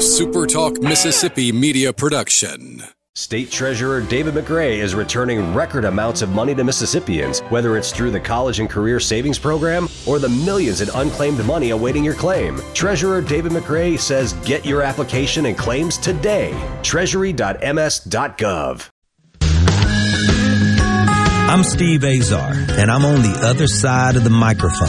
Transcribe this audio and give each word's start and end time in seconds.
SuperTalk 0.00 0.82
Mississippi 0.82 1.52
media 1.52 1.92
production. 1.92 2.82
State 3.14 3.50
Treasurer 3.50 4.00
David 4.00 4.32
McRae 4.32 4.78
is 4.78 4.94
returning 4.94 5.52
record 5.52 5.84
amounts 5.84 6.22
of 6.22 6.30
money 6.30 6.54
to 6.54 6.64
Mississippians, 6.64 7.40
whether 7.50 7.76
it's 7.76 7.92
through 7.92 8.10
the 8.10 8.18
College 8.18 8.60
and 8.60 8.70
Career 8.70 8.98
Savings 8.98 9.38
Program 9.38 9.90
or 10.06 10.18
the 10.18 10.30
millions 10.30 10.80
in 10.80 10.88
unclaimed 10.94 11.44
money 11.44 11.68
awaiting 11.68 12.02
your 12.02 12.14
claim. 12.14 12.58
Treasurer 12.72 13.20
David 13.20 13.52
McRae 13.52 14.00
says 14.00 14.32
get 14.46 14.64
your 14.64 14.80
application 14.80 15.44
and 15.44 15.58
claims 15.58 15.98
today. 15.98 16.58
Treasury.ms.gov. 16.82 18.88
I'm 21.50 21.64
Steve 21.64 22.04
Azar, 22.04 22.52
and 22.52 22.90
I'm 22.90 23.04
on 23.04 23.22
the 23.22 23.40
other 23.42 23.66
side 23.66 24.14
of 24.14 24.22
the 24.22 24.30
microphone, 24.30 24.88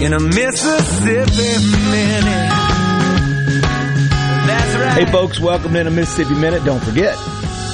In 0.00 0.14
a 0.14 0.20
Mississippi 0.20 1.66
minute. 1.90 2.50
Right. 4.80 5.04
Hey, 5.04 5.12
folks, 5.12 5.38
welcome 5.38 5.74
to 5.74 5.84
the 5.84 5.90
Mississippi 5.90 6.34
Minute. 6.34 6.64
Don't 6.64 6.82
forget, 6.82 7.12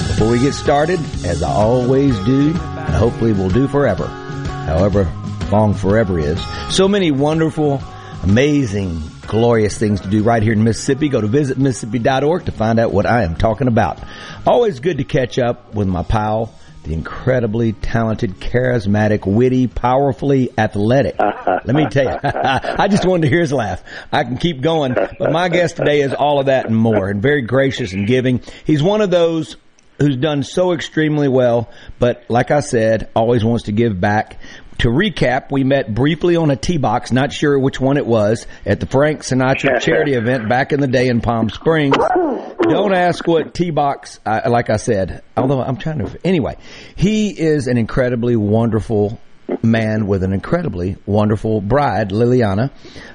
before 0.07 0.29
we 0.31 0.39
get 0.39 0.53
started, 0.53 0.99
as 1.23 1.41
I 1.41 1.49
always 1.49 2.19
do, 2.25 2.49
and 2.49 2.95
hopefully 2.95 3.31
we'll 3.31 3.49
do 3.49 3.69
forever, 3.69 4.07
however 4.07 5.09
long 5.49 5.73
forever 5.73 6.19
is, 6.19 6.43
so 6.69 6.89
many 6.89 7.11
wonderful, 7.11 7.81
amazing, 8.23 9.01
glorious 9.25 9.77
things 9.77 10.01
to 10.01 10.09
do 10.09 10.21
right 10.21 10.43
here 10.43 10.51
in 10.51 10.65
Mississippi. 10.65 11.07
Go 11.07 11.21
to 11.21 11.27
visitmississippi.org 11.29 12.43
to 12.45 12.51
find 12.51 12.77
out 12.77 12.91
what 12.91 13.05
I 13.05 13.23
am 13.23 13.37
talking 13.37 13.69
about. 13.69 13.99
Always 14.45 14.81
good 14.81 14.97
to 14.97 15.05
catch 15.05 15.39
up 15.39 15.73
with 15.73 15.87
my 15.87 16.03
pal, 16.03 16.53
the 16.87 16.93
incredibly 16.93 17.73
talented, 17.73 18.39
charismatic, 18.39 19.25
witty, 19.25 19.67
powerfully 19.67 20.49
athletic. 20.57 21.17
Let 21.19 21.67
me 21.67 21.87
tell 21.89 22.05
you, 22.05 22.19
I 22.23 22.87
just 22.87 23.05
wanted 23.05 23.23
to 23.23 23.29
hear 23.29 23.41
his 23.41 23.53
laugh. 23.53 23.83
I 24.11 24.23
can 24.23 24.37
keep 24.37 24.61
going, 24.61 24.93
but 24.93 25.31
my 25.31 25.49
guest 25.49 25.75
today 25.75 26.01
is 26.01 26.13
all 26.13 26.39
of 26.39 26.45
that 26.47 26.65
and 26.65 26.75
more, 26.75 27.09
and 27.09 27.21
very 27.21 27.41
gracious 27.41 27.93
and 27.93 28.07
giving. 28.07 28.41
He's 28.65 28.81
one 28.81 29.01
of 29.01 29.11
those 29.11 29.57
who's 29.99 30.15
done 30.15 30.43
so 30.43 30.73
extremely 30.73 31.27
well, 31.27 31.69
but 31.99 32.23
like 32.29 32.51
I 32.51 32.61
said, 32.61 33.09
always 33.15 33.43
wants 33.43 33.65
to 33.65 33.71
give 33.71 33.99
back. 33.99 34.39
To 34.79 34.89
recap, 34.89 35.51
we 35.51 35.63
met 35.63 35.91
briefly 35.93 36.35
on 36.35 36.51
a 36.51 36.55
tee 36.55 36.77
box, 36.77 37.11
not 37.11 37.33
sure 37.33 37.57
which 37.57 37.81
one 37.81 37.97
it 37.97 38.05
was, 38.05 38.45
at 38.63 38.79
the 38.79 38.85
Frank 38.85 39.21
Sinatra 39.21 39.79
charity 39.81 40.13
event 40.13 40.47
back 40.47 40.71
in 40.71 40.79
the 40.79 40.87
day 40.87 41.07
in 41.07 41.19
Palm 41.19 41.49
Springs. 41.49 41.97
Don't 41.97 42.93
ask 42.93 43.25
what 43.25 43.55
tee 43.55 43.71
box, 43.71 44.19
uh, 44.23 44.41
like 44.47 44.69
I 44.69 44.77
said, 44.77 45.23
although 45.35 45.61
I'm 45.61 45.77
trying 45.77 46.05
to, 46.05 46.19
anyway, 46.23 46.57
he 46.95 47.29
is 47.29 47.65
an 47.65 47.77
incredibly 47.77 48.35
wonderful 48.35 49.19
man 49.63 50.05
with 50.05 50.21
an 50.23 50.33
incredibly 50.33 50.97
wonderful 51.07 51.59
bride, 51.59 52.09
Liliana. 52.09 52.69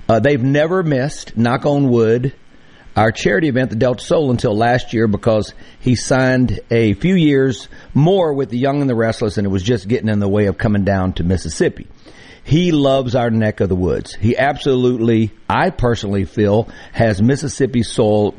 Uh, 0.08 0.18
they've 0.18 0.42
never 0.42 0.82
missed, 0.82 1.36
knock 1.36 1.64
on 1.64 1.90
wood, 1.90 2.34
our 2.96 3.12
charity 3.12 3.48
event, 3.48 3.70
the 3.70 3.76
Delta 3.76 4.02
Soul, 4.02 4.30
until 4.30 4.56
last 4.56 4.92
year 4.92 5.06
because 5.06 5.54
he 5.80 5.94
signed 5.94 6.60
a 6.70 6.94
few 6.94 7.14
years 7.14 7.68
more 7.94 8.32
with 8.34 8.50
the 8.50 8.58
Young 8.58 8.80
and 8.80 8.90
the 8.90 8.94
Restless, 8.94 9.38
and 9.38 9.46
it 9.46 9.50
was 9.50 9.62
just 9.62 9.88
getting 9.88 10.08
in 10.08 10.18
the 10.18 10.28
way 10.28 10.46
of 10.46 10.58
coming 10.58 10.84
down 10.84 11.14
to 11.14 11.24
Mississippi. 11.24 11.86
He 12.44 12.72
loves 12.72 13.14
our 13.14 13.30
neck 13.30 13.60
of 13.60 13.68
the 13.68 13.76
woods. 13.76 14.14
He 14.14 14.36
absolutely, 14.36 15.30
I 15.48 15.70
personally 15.70 16.24
feel, 16.24 16.68
has 16.92 17.22
Mississippi 17.22 17.84
soul 17.84 18.34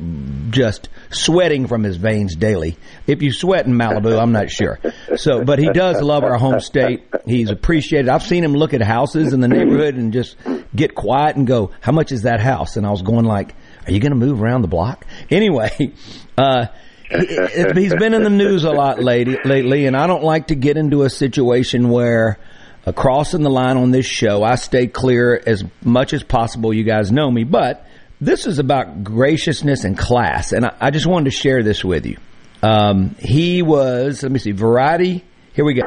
just 0.49 0.89
sweating 1.09 1.67
from 1.67 1.83
his 1.83 1.95
veins 1.95 2.35
daily. 2.35 2.77
If 3.07 3.21
you 3.21 3.31
sweat 3.31 3.65
in 3.65 3.73
Malibu, 3.73 4.21
I'm 4.21 4.33
not 4.33 4.51
sure. 4.51 4.77
So, 5.15 5.45
but 5.45 5.57
he 5.57 5.69
does 5.69 6.01
love 6.01 6.25
our 6.25 6.37
home 6.37 6.59
state. 6.59 7.05
He's 7.25 7.49
appreciated. 7.49 8.09
I've 8.09 8.23
seen 8.23 8.43
him 8.43 8.53
look 8.53 8.73
at 8.73 8.81
houses 8.81 9.31
in 9.31 9.39
the 9.39 9.47
neighborhood 9.47 9.95
and 9.95 10.11
just 10.11 10.35
get 10.75 10.95
quiet 10.95 11.37
and 11.37 11.47
go, 11.47 11.71
"How 11.79 11.93
much 11.93 12.11
is 12.11 12.23
that 12.23 12.41
house?" 12.41 12.75
And 12.75 12.85
I 12.85 12.91
was 12.91 13.03
going 13.03 13.23
like, 13.23 13.55
"Are 13.87 13.91
you 13.91 13.99
going 13.99 14.11
to 14.11 14.17
move 14.17 14.41
around 14.41 14.61
the 14.61 14.67
block?" 14.67 15.05
Anyway, 15.29 15.91
uh, 16.37 16.67
he- 17.09 17.81
he's 17.81 17.93
been 17.95 18.13
in 18.13 18.23
the 18.23 18.29
news 18.29 18.63
a 18.63 18.71
lot 18.71 19.01
lately, 19.03 19.85
and 19.85 19.95
I 19.95 20.07
don't 20.07 20.23
like 20.23 20.47
to 20.47 20.55
get 20.55 20.77
into 20.77 21.03
a 21.03 21.09
situation 21.09 21.89
where 21.89 22.39
uh, 22.85 22.91
crossing 22.91 23.43
the 23.43 23.49
line 23.49 23.77
on 23.77 23.91
this 23.91 24.05
show, 24.05 24.43
I 24.43 24.55
stay 24.55 24.87
clear 24.87 25.41
as 25.45 25.63
much 25.83 26.13
as 26.13 26.23
possible. 26.23 26.73
You 26.73 26.83
guys 26.83 27.11
know 27.11 27.29
me, 27.29 27.43
but 27.43 27.85
this 28.19 28.45
is 28.47 28.59
about 28.59 29.03
graciousness 29.03 29.83
and 29.83 29.97
class, 29.97 30.51
and 30.53 30.65
I, 30.65 30.75
I 30.79 30.91
just 30.91 31.05
wanted 31.05 31.25
to 31.25 31.31
share 31.31 31.61
this 31.63 31.83
with 31.83 32.05
you. 32.05 32.17
Um, 32.61 33.15
he 33.19 33.61
was, 33.61 34.23
let 34.23 34.31
me 34.31 34.39
see, 34.39 34.51
Variety. 34.51 35.23
Here 35.53 35.65
we 35.65 35.73
go. 35.75 35.81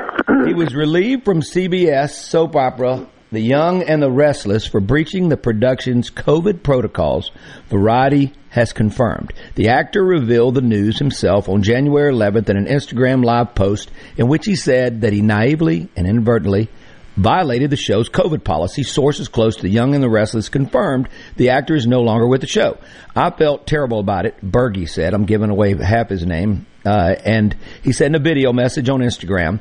He 0.47 0.55
was 0.55 0.75
relieved 0.75 1.25
from 1.25 1.41
CBS 1.41 2.11
soap 2.11 2.55
opera 2.55 3.07
The 3.36 3.42
Young 3.42 3.82
and 3.82 4.02
the 4.02 4.10
Restless 4.10 4.66
for 4.66 4.80
breaching 4.80 5.28
the 5.28 5.36
production's 5.36 6.10
COVID 6.10 6.62
protocols. 6.62 7.32
Variety 7.69 8.32
has 8.48 8.72
confirmed. 8.72 9.34
The 9.56 9.69
actor 9.69 10.02
revealed 10.02 10.54
the 10.54 10.62
news 10.62 10.98
himself 10.98 11.47
on 11.47 11.62
January 11.62 12.10
11th 12.14 12.48
in 12.48 12.56
an 12.56 12.64
Instagram 12.64 13.22
live 13.22 13.54
post 13.54 13.91
in 14.16 14.28
which 14.28 14.47
he 14.47 14.56
said 14.56 15.02
that 15.02 15.12
he 15.12 15.20
naively 15.20 15.91
and 15.94 16.06
inadvertently 16.06 16.70
violated 17.16 17.69
the 17.69 17.76
show's 17.76 18.08
COVID 18.08 18.42
policy. 18.42 18.82
Sources 18.82 19.28
close 19.28 19.56
to 19.56 19.62
The 19.64 19.68
Young 19.68 19.94
and 19.94 20.03
the 20.03 20.08
Restless 20.08 20.48
confirmed 20.48 21.06
the 21.36 21.50
actor 21.50 21.74
is 21.74 21.86
no 21.86 22.00
longer 22.00 22.26
with 22.26 22.41
the 22.41 22.47
show. 22.47 22.78
I 23.14 23.28
felt 23.28 23.66
terrible 23.66 24.00
about 24.00 24.24
it, 24.24 24.36
Burgi 24.42 24.88
said. 24.88 25.12
I'm 25.12 25.26
giving 25.26 25.50
away 25.50 25.76
half 25.76 26.08
his 26.08 26.24
name. 26.24 26.64
Uh, 26.86 27.16
and 27.22 27.54
he 27.82 27.92
sent 27.92 28.16
a 28.16 28.18
video 28.18 28.54
message 28.54 28.88
on 28.88 29.00
Instagram. 29.00 29.60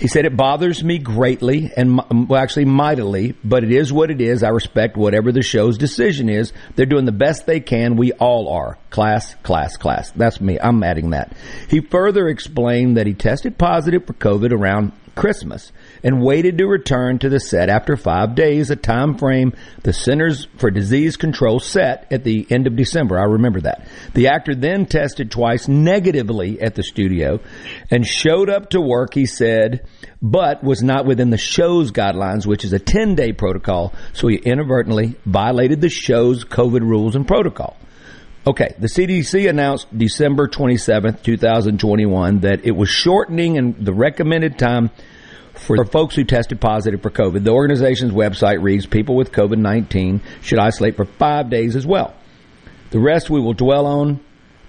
He 0.00 0.08
said, 0.08 0.24
it 0.24 0.34
bothers 0.34 0.82
me 0.82 0.96
greatly 0.96 1.70
and 1.76 2.00
well, 2.28 2.40
actually 2.40 2.64
mightily, 2.64 3.34
but 3.44 3.62
it 3.64 3.70
is 3.70 3.92
what 3.92 4.10
it 4.10 4.22
is. 4.22 4.42
I 4.42 4.48
respect 4.48 4.96
whatever 4.96 5.30
the 5.30 5.42
show's 5.42 5.76
decision 5.76 6.30
is. 6.30 6.54
They're 6.74 6.86
doing 6.86 7.04
the 7.04 7.12
best 7.12 7.44
they 7.44 7.60
can. 7.60 7.96
We 7.96 8.12
all 8.12 8.48
are. 8.48 8.78
Class, 8.88 9.34
class, 9.42 9.76
class. 9.76 10.10
That's 10.12 10.40
me. 10.40 10.58
I'm 10.58 10.82
adding 10.82 11.10
that. 11.10 11.36
He 11.68 11.80
further 11.80 12.28
explained 12.28 12.96
that 12.96 13.06
he 13.06 13.12
tested 13.12 13.58
positive 13.58 14.06
for 14.06 14.14
COVID 14.14 14.52
around 14.52 14.92
Christmas 15.16 15.70
and 16.02 16.22
waited 16.22 16.58
to 16.58 16.66
return 16.66 17.18
to 17.18 17.28
the 17.28 17.40
set 17.40 17.68
after 17.68 17.96
five 17.96 18.34
days, 18.34 18.70
a 18.70 18.76
time 18.76 19.16
frame 19.18 19.52
the 19.82 19.92
Centers 19.92 20.46
for 20.58 20.70
Disease 20.70 21.16
Control 21.16 21.60
set 21.60 22.06
at 22.10 22.24
the 22.24 22.46
end 22.50 22.66
of 22.66 22.76
December. 22.76 23.18
I 23.18 23.24
remember 23.24 23.60
that. 23.62 23.86
The 24.14 24.28
actor 24.28 24.54
then 24.54 24.86
tested 24.86 25.30
twice 25.30 25.68
negatively 25.68 26.60
at 26.60 26.74
the 26.74 26.82
studio 26.82 27.40
and 27.90 28.06
showed 28.06 28.48
up 28.50 28.70
to 28.70 28.80
work, 28.80 29.14
he 29.14 29.26
said, 29.26 29.86
but 30.22 30.62
was 30.62 30.82
not 30.82 31.06
within 31.06 31.30
the 31.30 31.38
show's 31.38 31.92
guidelines, 31.92 32.46
which 32.46 32.64
is 32.64 32.72
a 32.72 32.78
10 32.78 33.14
day 33.14 33.32
protocol. 33.32 33.94
So 34.12 34.28
he 34.28 34.36
inadvertently 34.36 35.16
violated 35.24 35.80
the 35.80 35.88
show's 35.88 36.44
COVID 36.44 36.80
rules 36.80 37.14
and 37.16 37.26
protocol. 37.26 37.76
Okay, 38.46 38.74
the 38.78 38.86
CDC 38.86 39.50
announced 39.50 39.86
December 39.96 40.48
27th, 40.48 41.22
2021 41.22 42.40
that 42.40 42.64
it 42.64 42.70
was 42.70 42.88
shortening 42.88 43.58
and 43.58 43.76
the 43.84 43.92
recommended 43.92 44.58
time 44.58 44.90
for 45.66 45.84
folks 45.84 46.14
who 46.14 46.24
tested 46.24 46.60
positive 46.60 47.02
for 47.02 47.10
COVID. 47.10 47.44
The 47.44 47.52
organization's 47.52 48.12
website 48.12 48.62
reads 48.62 48.86
people 48.86 49.14
with 49.16 49.32
COVID-19 49.32 50.20
should 50.42 50.58
isolate 50.58 50.96
for 50.96 51.04
5 51.04 51.50
days 51.50 51.76
as 51.76 51.86
well. 51.86 52.14
The 52.90 52.98
rest 52.98 53.30
we 53.30 53.40
will 53.40 53.54
dwell 53.54 53.86
on 53.86 54.20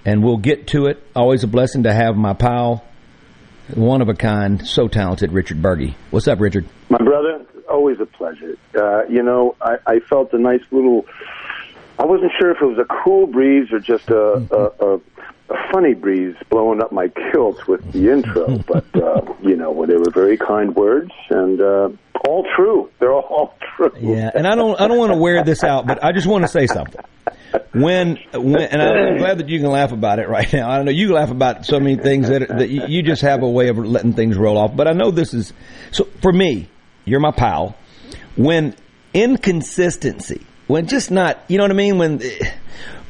and 0.05 0.23
we'll 0.23 0.37
get 0.37 0.67
to 0.67 0.85
it. 0.85 1.03
Always 1.15 1.43
a 1.43 1.47
blessing 1.47 1.83
to 1.83 1.93
have 1.93 2.15
my 2.15 2.33
pal, 2.33 2.83
one 3.73 4.01
of 4.01 4.09
a 4.09 4.13
kind, 4.13 4.65
so 4.65 4.87
talented 4.87 5.31
Richard 5.31 5.61
Burgi. 5.61 5.95
What's 6.09 6.27
up, 6.27 6.39
Richard? 6.39 6.65
My 6.89 6.97
brother, 6.97 7.45
always 7.69 7.99
a 7.99 8.05
pleasure. 8.05 8.57
Uh, 8.75 9.03
you 9.07 9.23
know, 9.23 9.55
I, 9.61 9.77
I 9.85 9.99
felt 9.99 10.33
a 10.33 10.39
nice 10.39 10.63
little. 10.71 11.05
I 11.99 12.05
wasn't 12.05 12.31
sure 12.39 12.51
if 12.51 12.57
it 12.61 12.65
was 12.65 12.79
a 12.79 13.03
cool 13.03 13.27
breeze 13.27 13.71
or 13.71 13.79
just 13.79 14.09
a, 14.09 14.47
a, 14.51 14.95
a, 14.95 15.01
a 15.51 15.71
funny 15.71 15.93
breeze 15.93 16.35
blowing 16.49 16.81
up 16.81 16.91
my 16.91 17.09
kilt 17.31 17.67
with 17.67 17.91
the 17.91 18.11
intro, 18.11 18.57
but 18.67 18.85
uh, 18.95 19.21
you 19.41 19.55
know, 19.55 19.71
well, 19.71 19.87
they 19.87 19.95
were 19.97 20.11
very 20.11 20.37
kind 20.37 20.75
words, 20.75 21.11
and 21.29 21.61
uh, 21.61 21.89
All 22.27 22.45
true. 22.55 22.89
They're 22.99 23.13
all 23.13 23.55
true. 23.75 23.91
Yeah, 23.99 24.31
and 24.33 24.47
I 24.47 24.55
don't 24.55 24.79
I 24.79 24.87
don't 24.87 24.97
want 24.97 25.11
to 25.13 25.17
wear 25.19 25.43
this 25.43 25.63
out, 25.63 25.85
but 25.87 26.03
I 26.03 26.11
just 26.11 26.27
want 26.27 26.43
to 26.43 26.47
say 26.47 26.67
something. 26.67 27.01
When 27.73 28.17
when 28.33 28.61
and 28.61 28.81
I'm 28.81 29.17
glad 29.17 29.39
that 29.39 29.49
you 29.49 29.59
can 29.59 29.69
laugh 29.69 29.91
about 29.91 30.19
it 30.19 30.29
right 30.29 30.51
now. 30.53 30.69
I 30.69 30.77
don't 30.77 30.85
know 30.85 30.91
you 30.91 31.13
laugh 31.13 31.31
about 31.31 31.65
so 31.65 31.79
many 31.79 31.97
things 31.97 32.29
that 32.29 32.47
that 32.47 32.69
you 32.69 33.03
just 33.03 33.21
have 33.23 33.43
a 33.43 33.49
way 33.49 33.67
of 33.69 33.77
letting 33.77 34.13
things 34.13 34.37
roll 34.37 34.57
off. 34.57 34.75
But 34.75 34.87
I 34.87 34.91
know 34.93 35.11
this 35.11 35.33
is 35.33 35.51
so 35.91 36.05
for 36.21 36.31
me. 36.31 36.69
You're 37.05 37.19
my 37.19 37.31
pal. 37.31 37.75
When 38.37 38.75
inconsistency, 39.13 40.45
when 40.67 40.87
just 40.87 41.11
not, 41.11 41.43
you 41.47 41.57
know 41.57 41.63
what 41.65 41.71
I 41.71 41.75
mean. 41.75 41.97
When 41.97 42.21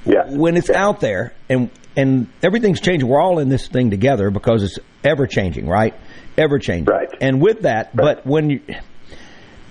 Yeah. 0.06 0.24
when 0.30 0.58
it's 0.58 0.70
out 0.70 1.00
there 1.02 1.34
and 1.50 1.70
and 1.96 2.28
everything's 2.42 2.82
changing. 2.82 3.08
We're 3.08 3.22
all 3.22 3.40
in 3.40 3.50
this 3.50 3.68
thing 3.68 3.90
together 3.90 4.30
because 4.30 4.64
it's 4.64 4.80
ever 5.04 5.28
changing, 5.28 5.68
right? 5.68 5.94
Ever 6.38 6.60
changing. 6.60 6.94
Right. 6.94 7.10
And 7.20 7.42
with 7.42 7.62
that, 7.62 7.96
but 7.96 8.26
when 8.26 8.50
you 8.50 8.62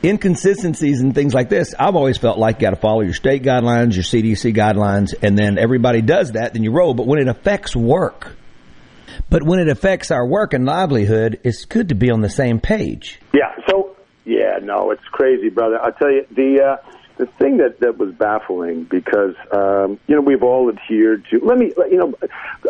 inconsistencies 0.02 1.00
and 1.00 1.14
things 1.14 1.34
like 1.34 1.48
this, 1.48 1.74
I've 1.78 1.96
always 1.96 2.18
felt 2.18 2.38
like 2.38 2.56
you 2.56 2.62
got 2.62 2.70
to 2.70 2.80
follow 2.80 3.02
your 3.02 3.14
state 3.14 3.42
guidelines, 3.42 3.94
your 3.94 4.04
CDC 4.04 4.54
guidelines, 4.54 5.14
and 5.22 5.38
then 5.38 5.58
everybody 5.58 6.02
does 6.02 6.32
that, 6.32 6.54
then 6.54 6.62
you 6.62 6.72
roll. 6.72 6.94
But 6.94 7.06
when 7.06 7.20
it 7.20 7.28
affects 7.28 7.76
work, 7.76 8.34
but 9.28 9.42
when 9.42 9.60
it 9.60 9.68
affects 9.68 10.10
our 10.10 10.26
work 10.26 10.54
and 10.54 10.64
livelihood, 10.64 11.40
it's 11.44 11.64
good 11.64 11.90
to 11.90 11.94
be 11.94 12.10
on 12.10 12.20
the 12.20 12.30
same 12.30 12.60
page. 12.60 13.20
Yeah. 13.34 13.54
So 13.68 13.96
yeah, 14.24 14.58
no, 14.62 14.90
it's 14.90 15.04
crazy, 15.10 15.48
brother. 15.48 15.78
I'll 15.80 15.92
tell 15.92 16.10
you 16.10 16.26
the 16.30 16.62
uh, 16.62 16.90
the 17.20 17.26
thing 17.38 17.58
that 17.58 17.80
that 17.80 17.98
was 17.98 18.14
baffling 18.14 18.84
because 18.84 19.34
um, 19.52 20.00
you 20.06 20.14
know 20.16 20.22
we've 20.22 20.42
all 20.42 20.70
adhered 20.70 21.26
to. 21.30 21.38
Let 21.40 21.58
me 21.58 21.72
you 21.90 21.98
know 21.98 22.14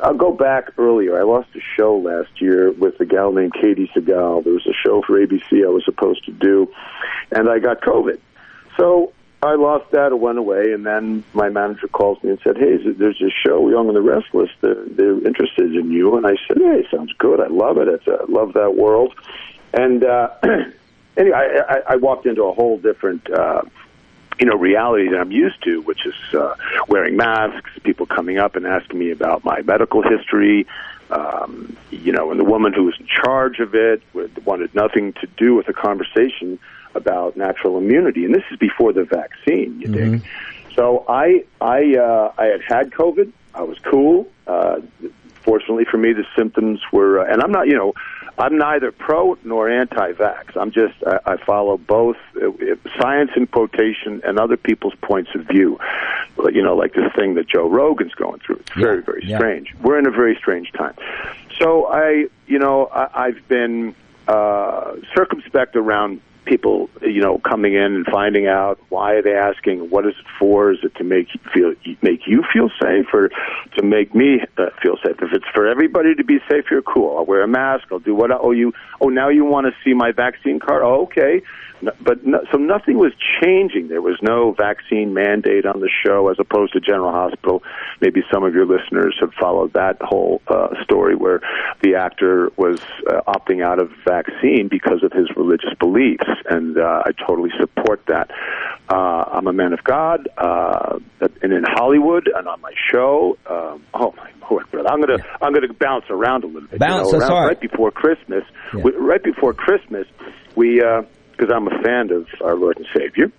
I'll 0.02 0.14
go 0.14 0.32
back 0.32 0.72
earlier. 0.76 1.18
I 1.18 1.22
lost 1.22 1.48
a 1.54 1.60
show 1.76 1.96
last 1.96 2.40
year 2.42 2.72
with 2.72 2.98
a 3.00 3.06
gal 3.06 3.32
named 3.32 3.52
Katey 3.54 3.88
Sagal. 3.92 4.42
There 4.42 4.52
was 4.52 4.66
a 4.66 4.74
show 4.74 5.02
for 5.06 5.24
ABC 5.24 5.64
I 5.64 5.68
was 5.68 5.84
supposed 5.84 6.24
to 6.24 6.32
do, 6.32 6.68
and 7.30 7.48
I 7.48 7.60
got 7.60 7.80
COVID. 7.80 8.18
So 8.76 9.12
I 9.40 9.54
lost 9.54 9.92
that. 9.92 10.10
It 10.10 10.18
went 10.18 10.38
away, 10.38 10.72
and 10.72 10.84
then 10.84 11.22
my 11.32 11.48
manager 11.48 11.86
calls 11.86 12.20
me 12.24 12.30
and 12.30 12.40
said, 12.42 12.58
"Hey, 12.58 12.76
there's 12.92 13.22
a 13.22 13.30
show 13.46 13.70
Young 13.70 13.86
and 13.86 13.96
the 13.96 14.02
Restless. 14.02 14.50
They're, 14.62 14.84
they're 14.84 15.24
interested 15.24 15.76
in 15.76 15.92
you." 15.92 16.16
And 16.16 16.26
I 16.26 16.34
said, 16.48 16.58
"Hey, 16.58 16.84
sounds 16.90 17.12
good. 17.18 17.40
I 17.40 17.46
love 17.46 17.78
it. 17.78 17.86
It's, 17.86 18.08
I 18.08 18.24
love 18.28 18.54
that 18.54 18.74
world." 18.74 19.14
And 19.72 20.02
uh, 20.02 20.30
anyway, 21.16 21.36
I, 21.36 21.74
I, 21.74 21.82
I 21.90 21.96
walked 21.96 22.26
into 22.26 22.42
a 22.42 22.52
whole 22.52 22.78
different. 22.78 23.30
Uh, 23.30 23.62
you 24.40 24.46
know, 24.46 24.56
reality 24.56 25.08
that 25.10 25.20
I'm 25.20 25.30
used 25.30 25.62
to, 25.64 25.82
which 25.82 26.06
is 26.06 26.14
uh, 26.34 26.54
wearing 26.88 27.16
masks, 27.16 27.70
people 27.82 28.06
coming 28.06 28.38
up 28.38 28.56
and 28.56 28.66
asking 28.66 28.98
me 28.98 29.10
about 29.10 29.44
my 29.44 29.60
medical 29.62 30.02
history, 30.02 30.66
um, 31.10 31.76
you 31.90 32.10
know, 32.10 32.30
and 32.30 32.40
the 32.40 32.44
woman 32.44 32.72
who 32.72 32.84
was 32.84 32.94
in 32.98 33.06
charge 33.06 33.60
of 33.60 33.74
it 33.74 34.02
wanted 34.46 34.74
nothing 34.74 35.12
to 35.14 35.26
do 35.36 35.54
with 35.54 35.68
a 35.68 35.72
conversation 35.74 36.58
about 36.94 37.36
natural 37.36 37.78
immunity, 37.78 38.24
and 38.24 38.34
this 38.34 38.44
is 38.50 38.58
before 38.58 38.92
the 38.92 39.04
vaccine. 39.04 39.80
You 39.80 39.88
mm-hmm. 39.88 40.12
dig? 40.12 40.28
So 40.74 41.04
I 41.08 41.44
I 41.60 41.96
uh, 41.96 42.32
I 42.38 42.46
had 42.46 42.62
had 42.62 42.90
COVID. 42.92 43.30
I 43.54 43.62
was 43.62 43.78
cool. 43.80 44.26
Uh, 44.46 44.80
fortunately 45.42 45.84
for 45.84 45.98
me, 45.98 46.12
the 46.12 46.24
symptoms 46.36 46.80
were, 46.92 47.20
uh, 47.20 47.32
and 47.32 47.42
I'm 47.42 47.50
not, 47.50 47.66
you 47.66 47.74
know, 47.74 47.94
I'm 48.40 48.56
neither 48.58 48.90
pro 48.90 49.38
nor 49.44 49.68
anti-vax. 49.68 50.56
I'm 50.56 50.70
just 50.70 50.94
I, 51.06 51.20
I 51.32 51.36
follow 51.44 51.76
both 51.76 52.16
uh, 52.42 52.50
science 53.00 53.30
in 53.36 53.46
quotation 53.46 54.22
and 54.24 54.38
other 54.38 54.56
people's 54.56 54.94
points 55.02 55.30
of 55.34 55.42
view. 55.46 55.78
You 56.52 56.62
know, 56.62 56.74
like 56.74 56.94
this 56.94 57.12
thing 57.14 57.34
that 57.34 57.46
Joe 57.48 57.68
Rogan's 57.68 58.14
going 58.14 58.40
through. 58.40 58.56
It's 58.56 58.72
very 58.76 59.02
very 59.02 59.22
Yeah. 59.24 59.38
strange. 59.38 59.74
We're 59.82 59.98
in 59.98 60.06
a 60.06 60.10
very 60.10 60.36
strange 60.36 60.72
time. 60.72 60.94
So 61.58 61.86
I, 61.86 62.26
you 62.46 62.58
know, 62.58 62.86
I, 62.86 63.26
I've 63.26 63.46
been 63.48 63.94
uh, 64.26 64.92
circumspect 65.14 65.76
around 65.76 66.20
people, 66.44 66.88
you 67.02 67.20
know, 67.20 67.38
coming 67.38 67.74
in 67.74 67.94
and 67.94 68.06
finding 68.06 68.46
out 68.46 68.78
why 68.88 69.12
are 69.14 69.22
they 69.22 69.34
asking, 69.34 69.90
what 69.90 70.06
is 70.06 70.14
it 70.18 70.26
for? 70.38 70.72
Is 70.72 70.78
it 70.82 70.94
to 70.96 71.04
make 71.04 71.28
feel 71.52 71.74
make 72.02 72.26
you 72.26 72.42
feel 72.52 72.70
safe, 72.80 73.06
or 73.12 73.30
to 73.76 73.82
make 73.82 74.14
me 74.14 74.40
uh, 74.58 74.66
feel 74.82 74.96
safe? 75.04 75.16
If 75.20 75.32
it's 75.32 75.44
for 75.54 75.66
everybody 75.66 76.14
to 76.14 76.24
be 76.24 76.38
safe, 76.50 76.64
you're 76.70 76.82
cool. 76.82 77.16
I'll 77.16 77.26
wear 77.26 77.42
a 77.42 77.48
mask. 77.48 77.84
I'll 77.92 77.98
do 77.98 78.14
what? 78.14 78.30
I, 78.30 78.36
oh, 78.40 78.52
you? 78.52 78.72
Oh, 79.00 79.08
now 79.08 79.28
you 79.28 79.44
want 79.44 79.66
to 79.66 79.72
see 79.84 79.94
my 79.94 80.12
vaccine 80.12 80.58
card? 80.58 80.82
Oh, 80.82 81.02
okay. 81.02 81.42
But 81.82 82.26
no, 82.26 82.40
so 82.52 82.58
nothing 82.58 82.98
was 82.98 83.12
changing. 83.40 83.88
There 83.88 84.02
was 84.02 84.18
no 84.22 84.52
vaccine 84.52 85.14
mandate 85.14 85.64
on 85.64 85.80
the 85.80 85.88
show, 86.04 86.28
as 86.28 86.36
opposed 86.38 86.72
to 86.74 86.80
General 86.80 87.12
Hospital. 87.12 87.62
Maybe 88.00 88.22
some 88.32 88.44
of 88.44 88.54
your 88.54 88.66
listeners 88.66 89.16
have 89.20 89.32
followed 89.34 89.72
that 89.72 89.96
whole 90.00 90.42
uh, 90.48 90.82
story 90.82 91.14
where 91.16 91.40
the 91.82 91.94
actor 91.94 92.50
was 92.56 92.80
uh, 93.08 93.20
opting 93.26 93.64
out 93.64 93.80
of 93.80 93.90
vaccine 94.04 94.68
because 94.68 95.02
of 95.02 95.12
his 95.12 95.28
religious 95.36 95.72
beliefs, 95.78 96.28
and 96.48 96.78
uh, 96.78 97.02
I 97.06 97.12
totally 97.12 97.50
support 97.58 98.04
that. 98.06 98.30
Uh, 98.88 99.24
I'm 99.32 99.46
a 99.46 99.52
man 99.52 99.72
of 99.72 99.82
God, 99.84 100.28
uh, 100.36 100.98
and 101.20 101.52
in 101.52 101.64
Hollywood 101.66 102.28
and 102.34 102.46
on 102.48 102.60
my 102.60 102.72
show. 102.90 103.38
Um, 103.48 103.82
oh 103.94 104.12
my 104.16 104.30
lord, 104.50 104.70
brother! 104.70 104.88
I'm 104.88 105.00
gonna 105.00 105.24
I'm 105.40 105.54
gonna 105.54 105.72
bounce 105.72 106.06
around 106.10 106.44
a 106.44 106.46
little 106.46 106.68
bit. 106.68 106.80
Bounce, 106.80 107.12
you 107.12 107.18
know, 107.18 107.24
around, 107.24 107.32
right. 107.32 107.46
right 107.48 107.60
before 107.60 107.90
Christmas. 107.90 108.44
Yeah. 108.74 108.82
We, 108.82 108.92
right 108.92 109.22
before 109.22 109.54
Christmas, 109.54 110.06
we. 110.56 110.82
Uh, 110.82 111.02
because 111.40 111.54
I'm 111.54 111.66
a 111.68 111.82
fan 111.82 112.10
of 112.10 112.26
our 112.42 112.54
Lord 112.54 112.76
and 112.76 112.86
Savior. 112.94 113.32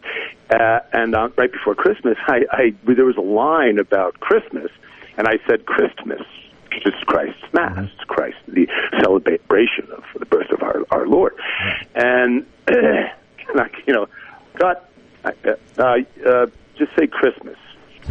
Uh, 0.50 0.80
and 0.92 1.16
uh, 1.16 1.30
right 1.38 1.52
before 1.52 1.76
Christmas, 1.76 2.18
I, 2.26 2.42
I 2.52 2.74
there 2.84 3.06
was 3.06 3.18
a 3.18 3.22
line 3.22 3.78
about 3.78 4.20
Christmas, 4.20 4.72
and 5.18 5.28
I 5.28 5.38
said 5.48 5.66
Christmas, 5.66 6.22
which 6.74 6.86
is 6.86 6.94
Christ's 7.06 7.44
Mass, 7.54 7.90
it's 7.94 8.04
Christ, 8.06 8.38
the 8.48 8.68
celebration 9.00 9.88
of 9.96 10.04
the 10.18 10.26
birth 10.26 10.52
of 10.52 10.64
our 10.64 10.84
our 10.90 11.08
Lord, 11.08 11.36
and, 11.94 12.46
and 12.68 13.12
I, 13.56 13.70
you 13.86 13.94
know, 13.94 14.08
God, 14.58 14.78
uh, 15.24 15.32
uh, 15.78 15.98
uh, 16.26 16.48
just 16.78 16.96
say 16.98 17.08
Christmas. 17.08 17.58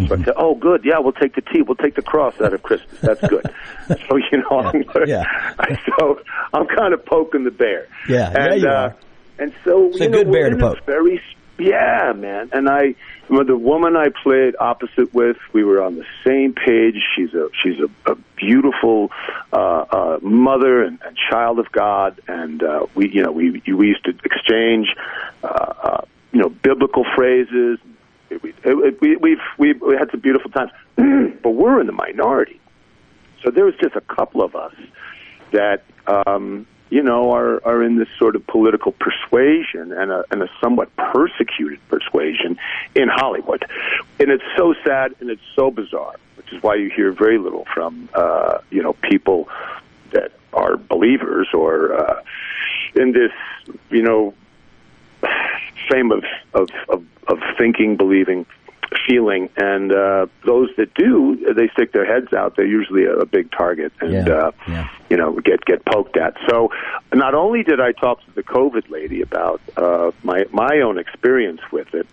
So 0.06 0.14
I 0.14 0.24
said, 0.24 0.34
"Oh, 0.36 0.54
good. 0.54 0.84
Yeah, 0.84 1.00
we'll 1.00 1.12
take 1.12 1.34
the 1.34 1.40
T. 1.40 1.62
We'll 1.62 1.74
take 1.74 1.96
the 1.96 2.02
cross 2.02 2.40
out 2.40 2.54
of 2.54 2.62
Christmas. 2.62 3.00
That's 3.00 3.20
good." 3.26 3.44
so 4.08 4.16
you 4.16 4.38
know, 4.38 4.60
I'm, 4.60 4.84
Yeah. 5.08 5.24
I, 5.58 5.76
so 5.98 6.20
I'm 6.54 6.66
kind 6.68 6.94
of 6.94 7.04
poking 7.04 7.42
the 7.42 7.50
bear. 7.50 7.88
Yeah, 8.08 8.32
yeah, 8.32 8.54
you 8.54 8.68
uh, 8.68 8.72
are. 8.72 8.96
And 9.40 9.54
so 9.64 9.88
It's 9.88 10.00
a 10.00 10.08
know, 10.08 10.18
good 10.18 10.32
bear 10.32 10.50
to 10.50 10.56
poke. 10.56 10.84
Very, 10.84 11.20
yeah, 11.58 12.12
man. 12.14 12.50
And 12.52 12.68
I, 12.68 12.94
well, 13.28 13.44
the 13.44 13.56
woman 13.56 13.96
I 13.96 14.08
played 14.22 14.54
opposite 14.60 15.12
with, 15.14 15.38
we 15.52 15.64
were 15.64 15.82
on 15.82 15.96
the 15.96 16.04
same 16.26 16.54
page. 16.54 16.96
She's 17.16 17.32
a 17.34 17.48
she's 17.62 17.78
a, 17.80 18.12
a 18.12 18.16
beautiful 18.36 19.10
uh, 19.52 19.56
uh, 19.56 20.18
mother 20.22 20.82
and, 20.82 20.98
and 21.04 21.16
child 21.30 21.58
of 21.58 21.72
God, 21.72 22.20
and 22.28 22.62
uh, 22.62 22.86
we, 22.94 23.10
you 23.10 23.22
know, 23.22 23.32
we 23.32 23.62
we 23.66 23.88
used 23.88 24.04
to 24.04 24.14
exchange, 24.24 24.94
uh, 25.42 25.46
uh, 25.46 26.04
you 26.32 26.40
know, 26.40 26.48
biblical 26.48 27.04
phrases. 27.16 27.78
We, 28.30 28.54
it, 28.64 29.00
we, 29.00 29.16
we've 29.16 29.38
we've 29.58 29.80
we 29.80 29.96
had 29.96 30.10
some 30.10 30.20
beautiful 30.20 30.50
times, 30.50 30.70
but 31.42 31.50
we're 31.50 31.80
in 31.80 31.86
the 31.86 31.92
minority. 31.92 32.60
So 33.42 33.50
there 33.50 33.64
was 33.64 33.74
just 33.80 33.96
a 33.96 34.02
couple 34.02 34.42
of 34.42 34.54
us 34.54 34.74
that 35.52 35.82
um, 36.06 36.66
you 36.90 37.02
know 37.02 37.32
are 37.32 37.64
are 37.64 37.82
in 37.82 37.96
this 37.96 38.08
sort 38.18 38.36
of 38.36 38.46
political 38.46 38.92
persuasion 38.92 39.92
and 39.92 40.10
a, 40.10 40.24
and 40.30 40.42
a 40.42 40.48
somewhat 40.60 40.94
persecuted 40.96 41.78
persuasion 41.88 42.58
in 42.94 43.08
Hollywood, 43.08 43.64
and 44.18 44.30
it's 44.30 44.44
so 44.56 44.74
sad 44.84 45.14
and 45.20 45.30
it's 45.30 45.42
so 45.54 45.70
bizarre, 45.70 46.16
which 46.36 46.52
is 46.52 46.62
why 46.62 46.74
you 46.74 46.90
hear 46.90 47.12
very 47.12 47.38
little 47.38 47.66
from 47.72 48.08
uh, 48.14 48.58
you 48.70 48.82
know 48.82 48.92
people 48.94 49.48
that 50.10 50.32
are 50.52 50.76
believers 50.76 51.48
or 51.54 51.94
uh, 51.94 52.22
in 52.96 53.12
this 53.12 53.32
you 53.90 54.02
know 54.02 54.34
frame 55.88 56.10
of 56.10 56.24
of 56.54 56.70
of, 56.88 57.04
of 57.28 57.38
thinking, 57.56 57.96
believing, 57.96 58.44
feeling, 59.06 59.48
and 59.56 59.92
uh, 59.92 60.26
those 60.44 60.68
that 60.76 60.92
do, 60.94 61.52
they 61.54 61.68
stick 61.68 61.92
their 61.92 62.04
heads 62.04 62.32
out. 62.32 62.56
They're 62.56 62.66
usually 62.66 63.04
a, 63.04 63.18
a 63.18 63.26
big 63.26 63.50
target, 63.52 63.92
and 64.00 64.12
Yeah, 64.12 64.34
uh, 64.34 64.50
yeah. 64.68 64.88
you 65.08 65.16
know 65.16 65.38
get 65.40 65.64
get 65.64 65.84
poked 65.84 66.16
at. 66.16 66.36
So, 66.48 66.72
not 67.12 67.34
only 67.34 67.62
did 67.62 67.80
I 67.80 67.92
talk 67.92 68.24
to 68.24 68.30
the 68.32 68.42
COVID 68.42 68.90
lady 68.90 69.22
about 69.22 69.60
uh, 69.76 70.10
my 70.22 70.46
my 70.52 70.80
own 70.80 70.98
experience 70.98 71.60
with 71.70 71.94
it, 71.94 72.06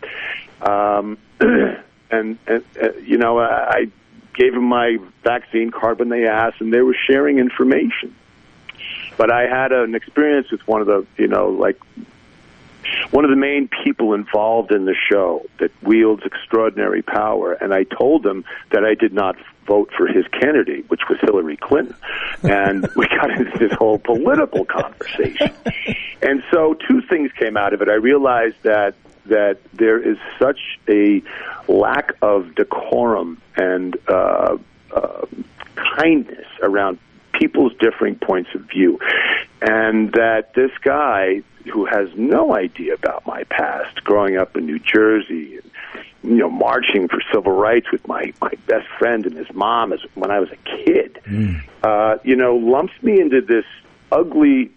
um, 0.61 1.17
and, 1.39 2.37
and 2.47 2.63
uh, 2.81 2.93
you 3.03 3.17
know 3.17 3.39
I, 3.39 3.87
gave 4.37 4.53
them 4.53 4.65
my 4.65 4.97
vaccine 5.23 5.71
card 5.71 5.99
when 5.99 6.09
they 6.09 6.27
asked, 6.27 6.61
and 6.61 6.71
they 6.73 6.81
were 6.81 6.95
sharing 7.09 7.39
information. 7.39 8.15
But 9.17 9.31
I 9.31 9.47
had 9.47 9.71
an 9.71 9.95
experience 9.95 10.51
with 10.51 10.65
one 10.67 10.79
of 10.81 10.87
the, 10.87 11.05
you 11.17 11.27
know, 11.27 11.49
like 11.49 11.79
one 13.11 13.23
of 13.23 13.29
the 13.29 13.37
main 13.37 13.69
people 13.83 14.13
involved 14.13 14.71
in 14.71 14.85
the 14.85 14.95
show 15.09 15.45
that 15.59 15.71
wields 15.83 16.23
extraordinary 16.25 17.01
power, 17.01 17.53
and 17.53 17.73
I 17.73 17.83
told 17.83 18.25
him 18.25 18.45
that 18.71 18.83
I 18.83 18.93
did 18.93 19.13
not 19.13 19.35
vote 19.65 19.91
for 19.95 20.07
his 20.07 20.25
candidate, 20.27 20.89
which 20.89 21.01
was 21.09 21.19
Hillary 21.21 21.57
Clinton, 21.57 21.95
and 22.43 22.87
we 22.95 23.07
got 23.21 23.31
into 23.31 23.57
this 23.57 23.73
whole 23.73 23.99
political 23.99 24.65
conversation. 24.65 25.51
And 26.21 26.43
so, 26.51 26.73
two 26.87 27.01
things 27.01 27.31
came 27.33 27.57
out 27.57 27.73
of 27.73 27.81
it. 27.81 27.89
I 27.89 27.95
realized 27.95 28.55
that 28.63 28.95
that 29.25 29.57
there 29.73 29.99
is 29.99 30.17
such 30.39 30.79
a 30.87 31.21
lack 31.67 32.13
of 32.21 32.55
decorum 32.55 33.41
and 33.57 33.97
uh, 34.07 34.57
uh, 34.95 35.25
kindness 35.75 36.45
around 36.61 36.97
people's 37.37 37.73
differing 37.79 38.15
points 38.15 38.49
of 38.55 38.61
view. 38.61 38.99
and 39.61 40.11
that 40.13 40.53
this 40.53 40.71
guy 40.83 41.41
who 41.73 41.85
has 41.85 42.09
no 42.15 42.55
idea 42.55 42.93
about 42.93 43.25
my 43.25 43.43
past, 43.45 44.03
growing 44.03 44.37
up 44.37 44.55
in 44.55 44.65
New 44.65 44.79
Jersey, 44.79 45.57
and, 45.57 45.71
you 46.23 46.37
know, 46.37 46.49
marching 46.49 47.07
for 47.07 47.19
civil 47.33 47.51
rights 47.51 47.91
with 47.91 48.07
my 48.07 48.33
my 48.41 48.51
best 48.67 48.87
friend 48.99 49.25
and 49.25 49.35
his 49.35 49.51
mom 49.53 49.93
as 49.93 49.99
when 50.15 50.31
I 50.31 50.39
was 50.39 50.49
a 50.51 50.57
kid, 50.57 51.19
mm. 51.25 51.61
uh, 51.83 52.17
you 52.23 52.35
know, 52.35 52.55
lumps 52.55 52.93
me 53.01 53.19
into 53.19 53.41
this 53.41 53.65
ugly 54.11 54.71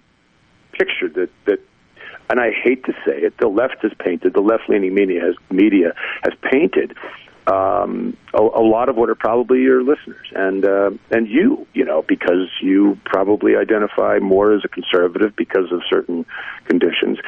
picture 0.73 1.09
that 1.09 1.31
that 1.47 1.61
and 2.29 2.39
I 2.39 2.53
hate 2.53 2.85
to 2.85 2.93
say 3.05 3.19
it, 3.19 3.37
the 3.39 3.49
left 3.49 3.83
has 3.83 3.93
painted, 3.99 4.35
the 4.35 4.41
left 4.41 4.69
leaning 4.69 4.95
media 4.95 5.21
has 5.21 5.35
media 5.51 5.95
has 6.23 6.33
painted 6.43 6.97
um, 7.51 8.17
a, 8.33 8.41
a, 8.41 8.63
lot 8.63 8.89
of 8.89 8.97
what 8.97 9.11
are 9.11 9.15
probably 9.15 9.61
your 9.61 9.83
listeners 9.83 10.27
and 10.35 10.65
uh, 10.65 10.91
and 11.11 11.29
you, 11.29 11.67
you 11.75 11.85
know, 11.85 12.05
because 12.07 12.49
you 12.63 12.99
probably 13.05 13.53
identify 13.57 14.19
more 14.21 14.55
as 14.55 14.63
a 14.65 14.69
conservative 14.69 15.35
because 15.37 15.73
of 15.73 15.81
certain 15.91 16.25
conditions. 16.67 17.19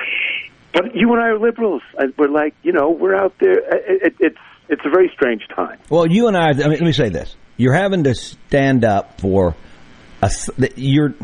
But 0.73 0.95
you 0.95 1.12
and 1.12 1.21
I 1.21 1.29
are 1.29 1.38
liberals. 1.38 1.83
We're 2.17 2.29
like, 2.29 2.55
you 2.62 2.73
know, 2.73 2.91
we're 2.91 3.17
out 3.17 3.35
there. 3.41 3.59
It, 3.59 4.02
it, 4.02 4.14
it's 4.21 4.38
it's 4.69 4.83
a 4.85 4.91
very 4.91 5.11
strange 5.14 5.43
time. 5.55 5.79
Well, 5.91 6.07
you 6.07 6.29
and 6.29 6.37
I. 6.37 6.50
I 6.50 6.52
mean, 6.52 6.71
let 6.71 6.81
me 6.83 6.93
say 6.93 7.09
this: 7.09 7.35
you're 7.57 7.75
having 7.75 8.05
to 8.05 8.14
stand 8.14 8.85
up 8.85 9.21
for 9.21 9.57
a. 10.23 10.31
You're 10.76 11.14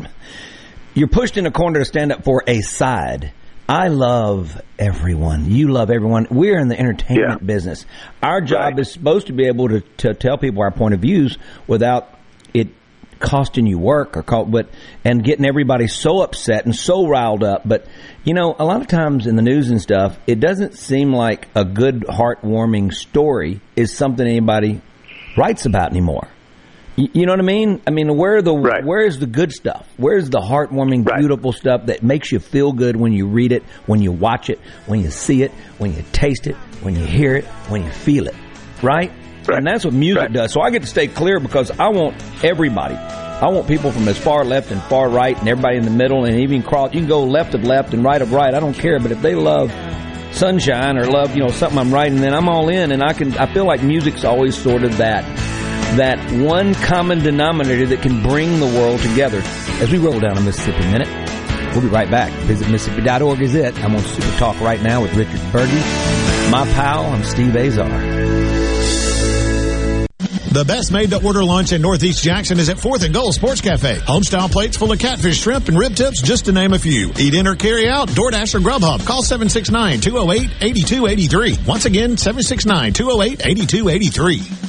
you're 0.93 1.07
pushed 1.07 1.37
in 1.37 1.45
a 1.45 1.51
corner 1.51 1.79
to 1.79 1.85
stand 1.85 2.11
up 2.11 2.23
for 2.23 2.43
a 2.47 2.61
side 2.61 3.31
I 3.69 3.89
love 3.89 4.59
everyone. 4.79 5.51
You 5.51 5.67
love 5.67 5.91
everyone. 5.91 6.25
We're 6.31 6.57
in 6.57 6.69
the 6.69 6.79
entertainment 6.79 7.41
yeah. 7.41 7.45
business. 7.45 7.85
Our 8.23 8.41
job 8.41 8.73
right. 8.73 8.79
is 8.79 8.91
supposed 8.91 9.27
to 9.27 9.33
be 9.33 9.45
able 9.45 9.69
to, 9.69 9.81
to 9.97 10.15
tell 10.15 10.39
people 10.39 10.63
our 10.63 10.71
point 10.71 10.95
of 10.95 11.01
views 11.01 11.37
without 11.67 12.17
it 12.51 12.69
costing 13.19 13.67
you 13.67 13.77
work 13.77 14.17
or 14.17 14.23
call, 14.23 14.45
but 14.45 14.71
and 15.05 15.23
getting 15.23 15.45
everybody 15.45 15.85
so 15.85 16.23
upset 16.23 16.65
and 16.65 16.75
so 16.75 17.05
riled 17.07 17.43
up. 17.43 17.61
But 17.63 17.85
you 18.23 18.33
know, 18.33 18.55
a 18.57 18.65
lot 18.65 18.81
of 18.81 18.87
times 18.87 19.27
in 19.27 19.35
the 19.35 19.43
news 19.43 19.69
and 19.69 19.79
stuff, 19.79 20.17
it 20.25 20.39
doesn't 20.39 20.73
seem 20.73 21.13
like 21.13 21.47
a 21.53 21.63
good, 21.63 22.05
heartwarming 22.07 22.91
story 22.91 23.61
is 23.75 23.95
something 23.95 24.25
anybody 24.25 24.81
writes 25.37 25.67
about 25.67 25.91
anymore. 25.91 26.27
You 26.99 27.25
know 27.25 27.31
what 27.31 27.39
I 27.39 27.43
mean? 27.43 27.81
I 27.87 27.91
mean, 27.91 28.17
where 28.17 28.41
the 28.41 28.53
right. 28.53 28.83
where's 28.83 29.19
the 29.19 29.25
good 29.25 29.53
stuff? 29.53 29.87
Where's 29.95 30.29
the 30.29 30.39
heartwarming, 30.39 31.07
right. 31.07 31.19
beautiful 31.19 31.53
stuff 31.53 31.85
that 31.85 32.03
makes 32.03 32.29
you 32.29 32.39
feel 32.39 32.73
good 32.73 32.97
when 32.97 33.13
you 33.13 33.25
read 33.27 33.53
it, 33.53 33.63
when 33.85 34.01
you 34.01 34.11
watch 34.11 34.49
it, 34.49 34.59
when 34.85 34.99
you 34.99 35.09
see 35.09 35.43
it, 35.43 35.51
when 35.77 35.95
you 35.95 36.03
taste 36.11 36.45
it, 36.45 36.55
when 36.81 36.97
you 36.97 37.05
hear 37.05 37.35
it, 37.35 37.45
when 37.69 37.85
you 37.85 37.91
feel 37.91 38.27
it, 38.27 38.35
right? 38.83 39.13
right. 39.47 39.57
And 39.57 39.65
that's 39.65 39.85
what 39.85 39.93
music 39.93 40.33
does. 40.33 40.51
So 40.51 40.59
I 40.59 40.71
get 40.71 40.81
to 40.81 40.89
stay 40.89 41.07
clear 41.07 41.39
because 41.39 41.71
I 41.71 41.87
want 41.87 42.21
everybody. 42.43 42.95
I 42.95 43.47
want 43.47 43.69
people 43.69 43.93
from 43.93 44.05
as 44.09 44.17
far 44.17 44.43
left 44.43 44.69
and 44.69 44.81
far 44.83 45.07
right, 45.07 45.37
and 45.39 45.47
everybody 45.47 45.77
in 45.77 45.85
the 45.85 45.91
middle, 45.91 46.25
and 46.25 46.41
even 46.41 46.63
cross. 46.63 46.93
You 46.93 46.99
can 46.99 47.07
go 47.07 47.23
left 47.23 47.53
of 47.53 47.63
left 47.63 47.93
and 47.93 48.03
right 48.03 48.21
of 48.21 48.33
right. 48.33 48.53
I 48.53 48.59
don't 48.59 48.73
care, 48.73 48.99
but 48.99 49.13
if 49.13 49.21
they 49.21 49.35
love 49.35 49.71
sunshine 50.33 50.97
or 50.97 51.05
love, 51.05 51.33
you 51.33 51.43
know, 51.43 51.49
something 51.49 51.79
I'm 51.79 51.93
writing, 51.93 52.19
then 52.19 52.33
I'm 52.33 52.49
all 52.49 52.67
in. 52.67 52.91
And 52.91 53.01
I 53.01 53.13
can. 53.13 53.37
I 53.37 53.51
feel 53.53 53.65
like 53.65 53.81
music's 53.81 54.25
always 54.25 54.61
sort 54.61 54.83
of 54.83 54.97
that 54.97 55.23
that 55.97 56.19
one 56.41 56.73
common 56.75 57.19
denominator 57.19 57.85
that 57.87 58.01
can 58.01 58.21
bring 58.21 58.59
the 58.59 58.65
world 58.65 58.99
together 59.01 59.41
as 59.81 59.89
we 59.91 59.97
roll 59.97 60.19
down 60.19 60.37
a 60.37 60.41
Mississippi 60.41 60.85
Minute. 60.91 61.07
We'll 61.73 61.81
be 61.81 61.87
right 61.87 62.09
back. 62.09 62.31
Visit 62.43 62.69
Mississippi.org 62.69 63.41
is 63.41 63.55
it. 63.55 63.77
I'm 63.83 63.95
on 63.95 64.01
Super 64.01 64.37
Talk 64.37 64.59
right 64.59 64.81
now 64.81 65.01
with 65.01 65.13
Richard 65.15 65.39
Burgi. 65.51 65.81
My 66.51 66.65
pal, 66.73 67.05
I'm 67.05 67.23
Steve 67.23 67.55
Azar. 67.55 67.87
The 70.51 70.65
best 70.65 70.91
made 70.91 71.11
to 71.11 71.23
order 71.23 71.43
lunch 71.43 71.73
in 71.73 71.81
Northeast 71.83 72.23
Jackson 72.23 72.57
is 72.59 72.69
at 72.69 72.77
4th 72.77 73.03
and 73.03 73.13
Gold 73.13 73.35
Sports 73.35 73.61
Cafe. 73.61 73.97
Homestyle 73.97 74.51
plates 74.51 74.77
full 74.77 74.91
of 74.91 74.97
catfish, 74.97 75.39
shrimp, 75.39 75.67
and 75.67 75.77
rib 75.77 75.95
tips, 75.95 76.23
just 76.23 76.45
to 76.45 76.51
name 76.51 76.73
a 76.73 76.79
few. 76.79 77.11
Eat 77.19 77.35
in 77.35 77.45
or 77.45 77.55
carry 77.55 77.87
out, 77.87 78.09
DoorDash 78.09 78.55
or 78.55 78.59
Grubhub. 78.59 79.05
Call 79.05 79.21
769-208-8283. 79.21 81.67
Once 81.67 81.85
again, 81.85 82.15
769-208-8283. 82.15 84.68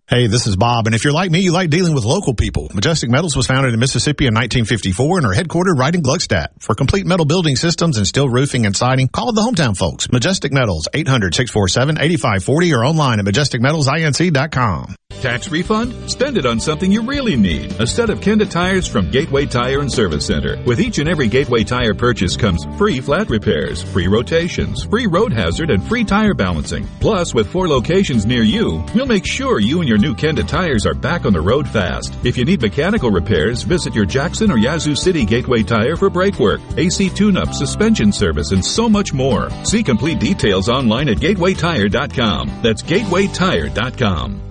Hey, 0.11 0.27
this 0.27 0.45
is 0.45 0.57
Bob, 0.57 0.87
and 0.87 0.93
if 0.93 1.05
you're 1.05 1.13
like 1.13 1.31
me, 1.31 1.39
you 1.39 1.53
like 1.53 1.69
dealing 1.69 1.93
with 1.93 2.03
local 2.03 2.33
people. 2.33 2.69
Majestic 2.73 3.09
Metals 3.09 3.37
was 3.37 3.47
founded 3.47 3.73
in 3.73 3.79
Mississippi 3.79 4.25
in 4.25 4.33
1954 4.33 5.19
and 5.19 5.25
are 5.25 5.33
headquartered 5.33 5.77
right 5.77 5.95
in 5.95 6.01
Gluckstadt. 6.03 6.47
For 6.59 6.75
complete 6.75 7.05
metal 7.05 7.25
building 7.25 7.55
systems 7.55 7.95
and 7.95 8.05
steel 8.05 8.27
roofing 8.27 8.65
and 8.65 8.75
siding, 8.75 9.07
call 9.07 9.31
the 9.31 9.39
hometown 9.39 9.77
folks. 9.77 10.11
Majestic 10.11 10.51
Metals, 10.51 10.89
800-647-8540 10.93 12.77
or 12.77 12.83
online 12.83 13.19
at 13.19 13.25
majesticmetalsinc.com. 13.25 14.95
Tax 15.21 15.49
refund? 15.51 16.09
Spend 16.09 16.35
it 16.35 16.47
on 16.47 16.59
something 16.59 16.91
you 16.91 17.03
really 17.03 17.35
need. 17.35 17.79
A 17.79 17.85
set 17.85 18.09
of 18.09 18.19
Kenda 18.19 18.49
tires 18.49 18.87
from 18.87 19.11
Gateway 19.11 19.45
Tire 19.45 19.79
and 19.79 19.91
Service 19.91 20.25
Center. 20.25 20.59
With 20.65 20.79
each 20.79 20.97
and 20.97 21.07
every 21.07 21.27
Gateway 21.27 21.63
tire 21.63 21.93
purchase 21.93 22.35
comes 22.35 22.65
free 22.77 22.99
flat 22.99 23.29
repairs, 23.29 23.83
free 23.83 24.07
rotations, 24.07 24.83
free 24.83 25.05
road 25.05 25.31
hazard, 25.31 25.69
and 25.69 25.83
free 25.83 26.03
tire 26.03 26.33
balancing. 26.33 26.87
Plus, 26.99 27.35
with 27.35 27.51
four 27.51 27.67
locations 27.67 28.25
near 28.25 28.41
you, 28.41 28.83
we'll 28.95 29.05
make 29.05 29.25
sure 29.27 29.59
you 29.59 29.79
and 29.79 29.87
your 29.87 29.99
new 29.99 30.15
Kenda 30.15 30.47
tires 30.47 30.85
are 30.87 30.95
back 30.95 31.25
on 31.25 31.33
the 31.33 31.39
road 31.39 31.67
fast. 31.69 32.15
If 32.25 32.35
you 32.35 32.43
need 32.43 32.61
mechanical 32.61 33.11
repairs, 33.11 33.61
visit 33.61 33.93
your 33.93 34.05
Jackson 34.05 34.51
or 34.51 34.57
Yazoo 34.57 34.95
City 34.95 35.23
Gateway 35.23 35.61
Tire 35.61 35.95
for 35.95 36.09
brake 36.09 36.39
work, 36.39 36.61
AC 36.77 37.09
tune-up, 37.11 37.53
suspension 37.53 38.11
service, 38.11 38.51
and 38.51 38.65
so 38.65 38.89
much 38.89 39.13
more. 39.13 39.49
See 39.65 39.83
complete 39.83 40.19
details 40.19 40.67
online 40.67 41.09
at 41.09 41.17
gatewaytire.com. 41.17 42.61
That's 42.63 42.81
gatewaytire.com. 42.81 44.50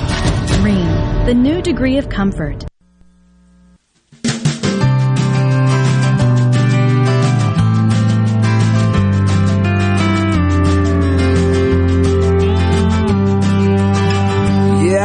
The 1.25 1.35
new 1.35 1.61
degree 1.61 1.97
of 1.97 2.09
comfort. 2.09 2.65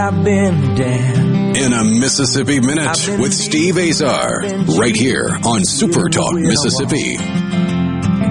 I've 0.07 0.25
been 0.25 0.75
down. 0.75 1.57
In 1.57 1.73
a 1.73 1.85
Mississippi 1.85 2.61
Minute 2.61 3.19
with 3.19 3.35
Steve 3.35 3.77
Azar, 3.77 4.41
right 4.79 4.97
here 4.97 5.39
on 5.45 5.65
Super 5.65 6.09
Talk 6.09 6.33
Mississippi. 6.33 7.19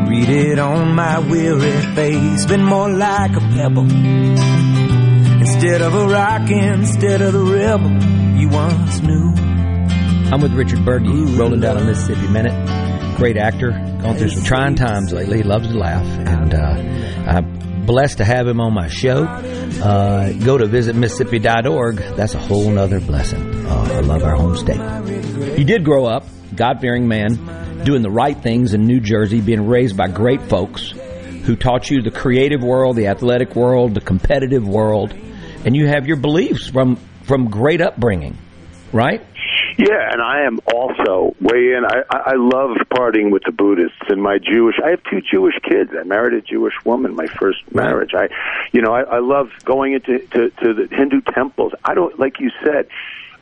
Read 0.08 0.30
it 0.30 0.60
on 0.60 0.96
my 0.96 1.20
weary 1.20 1.82
face, 1.94 2.46
been 2.46 2.64
more 2.64 2.90
like 2.90 3.36
a 3.36 3.42
pebble 3.42 3.86
Instead 5.66 5.82
of 5.82 5.96
a 5.96 6.08
rock, 6.08 6.52
instead 6.52 7.22
of 7.24 7.34
the 7.34 7.40
rebel 7.40 7.90
you 8.40 8.50
once 8.50 9.02
knew. 9.02 9.34
I'm 10.32 10.40
with 10.40 10.54
Richard 10.54 10.86
Burgi, 10.86 11.36
rolling 11.40 11.60
down 11.60 11.78
a 11.78 11.84
Mississippi 11.84 12.28
Minute. 12.28 13.18
Great 13.18 13.36
actor, 13.36 13.72
gone 13.72 14.16
through 14.16 14.30
some 14.30 14.44
trying 14.44 14.76
times 14.76 15.12
lately. 15.12 15.38
He 15.38 15.44
loves 15.44 15.68
to 15.68 15.74
laugh, 15.74 16.06
and 16.06 16.54
uh, 16.54 17.32
I'm 17.32 17.84
blessed 17.88 18.20
to 18.20 18.26
have 18.26 18.46
him 18.46 18.62
on 18.62 18.76
my 18.76 18.90
show. 18.90 19.24
Uh, 19.24 20.34
go 20.34 20.56
to 20.60 20.68
visitmississippi.org. 20.68 21.96
That's 22.16 22.36
a 22.36 22.40
whole 22.40 22.70
nother 22.70 23.00
blessing. 23.00 23.66
Oh, 23.66 23.92
I 23.92 24.02
love 24.02 24.24
our 24.24 24.36
home 24.36 24.56
state. 24.56 25.58
You 25.58 25.66
did 25.66 25.84
grow 25.84 26.06
up, 26.06 26.28
God-fearing 26.54 27.08
man, 27.08 27.84
doing 27.84 28.04
the 28.04 28.12
right 28.12 28.38
things 28.38 28.76
in 28.76 28.86
New 28.86 29.00
Jersey, 29.00 29.42
being 29.42 29.66
raised 29.66 29.98
by 29.98 30.10
great 30.10 30.44
folks 30.44 30.92
who 30.92 31.56
taught 31.56 31.90
you 31.90 32.04
the 32.04 32.12
creative 32.12 32.62
world, 32.62 32.98
the 32.98 33.08
athletic 33.08 33.56
world, 33.56 33.96
the 33.96 34.02
competitive 34.02 34.68
world, 34.68 35.16
and 35.66 35.76
you 35.76 35.88
have 35.88 36.08
your 36.08 36.18
beliefs 36.18 36.70
from 36.70 36.98
from 37.24 37.50
great 37.50 37.82
upbringing, 37.82 38.38
right? 38.94 39.22
Yeah, 39.78 40.10
and 40.12 40.22
I 40.22 40.46
am 40.46 40.60
also 40.72 41.36
way 41.42 41.74
in. 41.74 41.84
I, 41.86 42.04
I 42.10 42.34
love 42.36 42.78
partying 42.90 43.32
with 43.32 43.44
the 43.46 43.52
Buddhists 43.52 43.98
and 44.08 44.22
my 44.22 44.38
Jewish. 44.38 44.76
I 44.84 44.92
have 44.92 45.04
two 45.04 45.22
Jewish 45.22 45.56
kids. 45.64 45.92
I 46.00 46.04
married 46.04 46.34
a 46.34 46.42
Jewish 46.42 46.74
woman. 46.86 47.16
My 47.16 47.28
first 47.28 47.60
marriage. 47.74 48.12
I, 48.14 48.30
you 48.72 48.82
know, 48.82 48.94
I, 48.94 49.02
I 49.02 49.20
love 49.20 49.50
going 49.66 49.94
into 49.94 50.20
to, 50.20 50.50
to 50.50 50.74
the 50.74 50.88
Hindu 50.96 51.22
temples. 51.34 51.74
I 51.84 51.94
don't 51.94 52.18
like 52.18 52.40
you 52.40 52.52
said, 52.64 52.88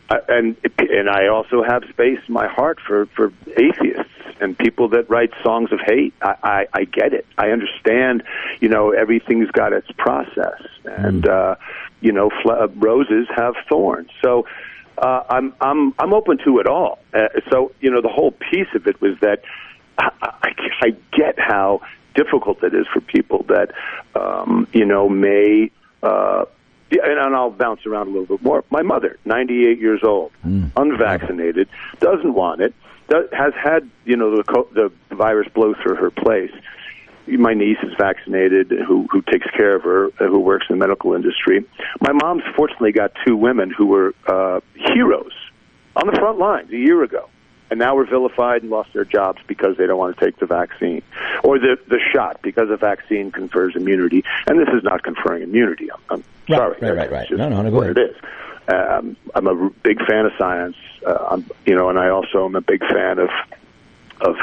uh, 0.09 0.17
and 0.27 0.55
and 0.79 1.09
I 1.09 1.27
also 1.27 1.61
have 1.61 1.83
space 1.89 2.19
in 2.27 2.33
my 2.33 2.47
heart 2.47 2.79
for 2.79 3.05
for 3.07 3.31
atheists 3.55 4.12
and 4.39 4.57
people 4.57 4.89
that 4.89 5.09
write 5.09 5.31
songs 5.43 5.71
of 5.71 5.79
hate. 5.85 6.13
I, 6.21 6.35
I, 6.43 6.67
I 6.73 6.83
get 6.85 7.13
it. 7.13 7.25
I 7.37 7.49
understand. 7.49 8.23
You 8.59 8.69
know, 8.69 8.91
everything's 8.91 9.51
got 9.51 9.73
its 9.73 9.91
process, 9.97 10.61
and 10.85 11.27
uh, 11.27 11.55
you 12.01 12.11
know, 12.11 12.29
fl- 12.41 12.65
roses 12.75 13.27
have 13.35 13.55
thorns. 13.69 14.09
So 14.21 14.45
uh, 14.97 15.23
I'm 15.29 15.53
I'm 15.61 15.93
I'm 15.99 16.13
open 16.13 16.37
to 16.45 16.59
it 16.59 16.67
all. 16.67 16.99
Uh, 17.13 17.27
so 17.49 17.71
you 17.81 17.91
know, 17.91 18.01
the 18.01 18.09
whole 18.09 18.31
piece 18.31 18.67
of 18.75 18.87
it 18.87 18.99
was 19.01 19.17
that 19.21 19.43
I, 19.97 20.11
I, 20.21 20.53
I 20.81 20.95
get 21.11 21.39
how 21.39 21.81
difficult 22.15 22.63
it 22.63 22.73
is 22.73 22.85
for 22.93 23.01
people 23.01 23.43
that 23.49 23.71
um, 24.15 24.67
you 24.73 24.85
know 24.85 25.09
may. 25.09 25.71
Uh, 26.01 26.45
and, 26.91 27.19
and 27.19 27.35
I'll 27.35 27.49
bounce 27.49 27.85
around 27.87 28.07
a 28.07 28.11
little 28.11 28.37
bit 28.37 28.43
more. 28.43 28.63
My 28.69 28.83
mother, 28.83 29.17
98 29.25 29.79
years 29.79 30.01
old, 30.03 30.31
unvaccinated, 30.75 31.67
doesn't 31.99 32.33
want 32.35 32.61
it, 32.61 32.75
does, 33.09 33.25
has 33.31 33.53
had 33.61 33.89
you 34.05 34.15
know 34.17 34.35
the 34.37 34.43
co- 34.43 34.69
the 34.73 34.91
virus 35.15 35.47
blow 35.53 35.73
through 35.81 35.95
her 35.95 36.11
place. 36.11 36.51
My 37.25 37.53
niece 37.53 37.77
is 37.83 37.93
vaccinated, 37.97 38.71
who 38.85 39.07
who 39.09 39.21
takes 39.21 39.47
care 39.51 39.75
of 39.75 39.83
her, 39.83 40.07
uh, 40.19 40.27
who 40.27 40.39
works 40.39 40.65
in 40.69 40.77
the 40.77 40.85
medical 40.85 41.13
industry. 41.13 41.65
My 42.01 42.11
mom's 42.11 42.43
fortunately 42.55 42.91
got 42.91 43.13
two 43.25 43.37
women 43.37 43.69
who 43.71 43.85
were 43.87 44.13
uh, 44.27 44.59
heroes 44.75 45.31
on 45.95 46.07
the 46.07 46.13
front 46.13 46.37
lines 46.39 46.69
a 46.71 46.77
year 46.77 47.01
ago, 47.01 47.29
and 47.69 47.79
now 47.79 47.95
were 47.95 48.05
vilified 48.05 48.61
and 48.63 48.69
lost 48.71 48.91
their 48.93 49.05
jobs 49.05 49.39
because 49.47 49.77
they 49.77 49.85
don't 49.87 49.97
want 49.97 50.17
to 50.17 50.25
take 50.25 50.37
the 50.39 50.45
vaccine 50.45 51.01
or 51.45 51.59
the 51.59 51.77
the 51.87 51.99
shot 52.11 52.41
because 52.41 52.67
the 52.67 52.77
vaccine 52.77 53.31
confers 53.31 53.73
immunity, 53.77 54.23
and 54.47 54.59
this 54.59 54.67
is 54.75 54.83
not 54.83 55.03
conferring 55.03 55.43
immunity. 55.43 55.89
I'm, 55.91 55.99
I'm 56.09 56.23
Right, 56.49 56.57
sorry, 56.57 56.77
right, 56.81 57.09
right, 57.09 57.11
right. 57.11 57.31
No, 57.31 57.47
no, 57.47 57.61
no, 57.61 57.71
go 57.71 57.83
ahead. 57.83 57.97
it 57.97 58.09
is. 58.09 58.15
Um, 58.67 59.17
I'm 59.35 59.47
a 59.47 59.69
big 59.83 59.99
fan 60.05 60.25
of 60.25 60.31
science, 60.37 60.75
uh, 61.05 61.27
I'm, 61.31 61.49
you 61.65 61.75
know, 61.75 61.89
and 61.89 61.99
I 61.99 62.09
also 62.09 62.45
am 62.45 62.55
a 62.55 62.61
big 62.61 62.81
fan 62.81 63.19
of 63.19 63.29
of 64.21 64.35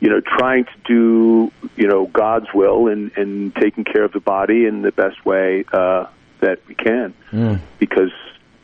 you 0.00 0.08
know 0.08 0.20
trying 0.20 0.64
to 0.64 0.72
do 0.86 1.52
you 1.76 1.86
know 1.86 2.06
God's 2.06 2.46
will 2.54 2.88
and 2.88 3.10
and 3.16 3.54
taking 3.56 3.84
care 3.84 4.04
of 4.04 4.12
the 4.12 4.20
body 4.20 4.64
in 4.64 4.82
the 4.82 4.92
best 4.92 5.24
way 5.26 5.64
uh, 5.72 6.06
that 6.40 6.60
we 6.66 6.74
can 6.74 7.14
Mm. 7.32 7.60
because 7.78 8.12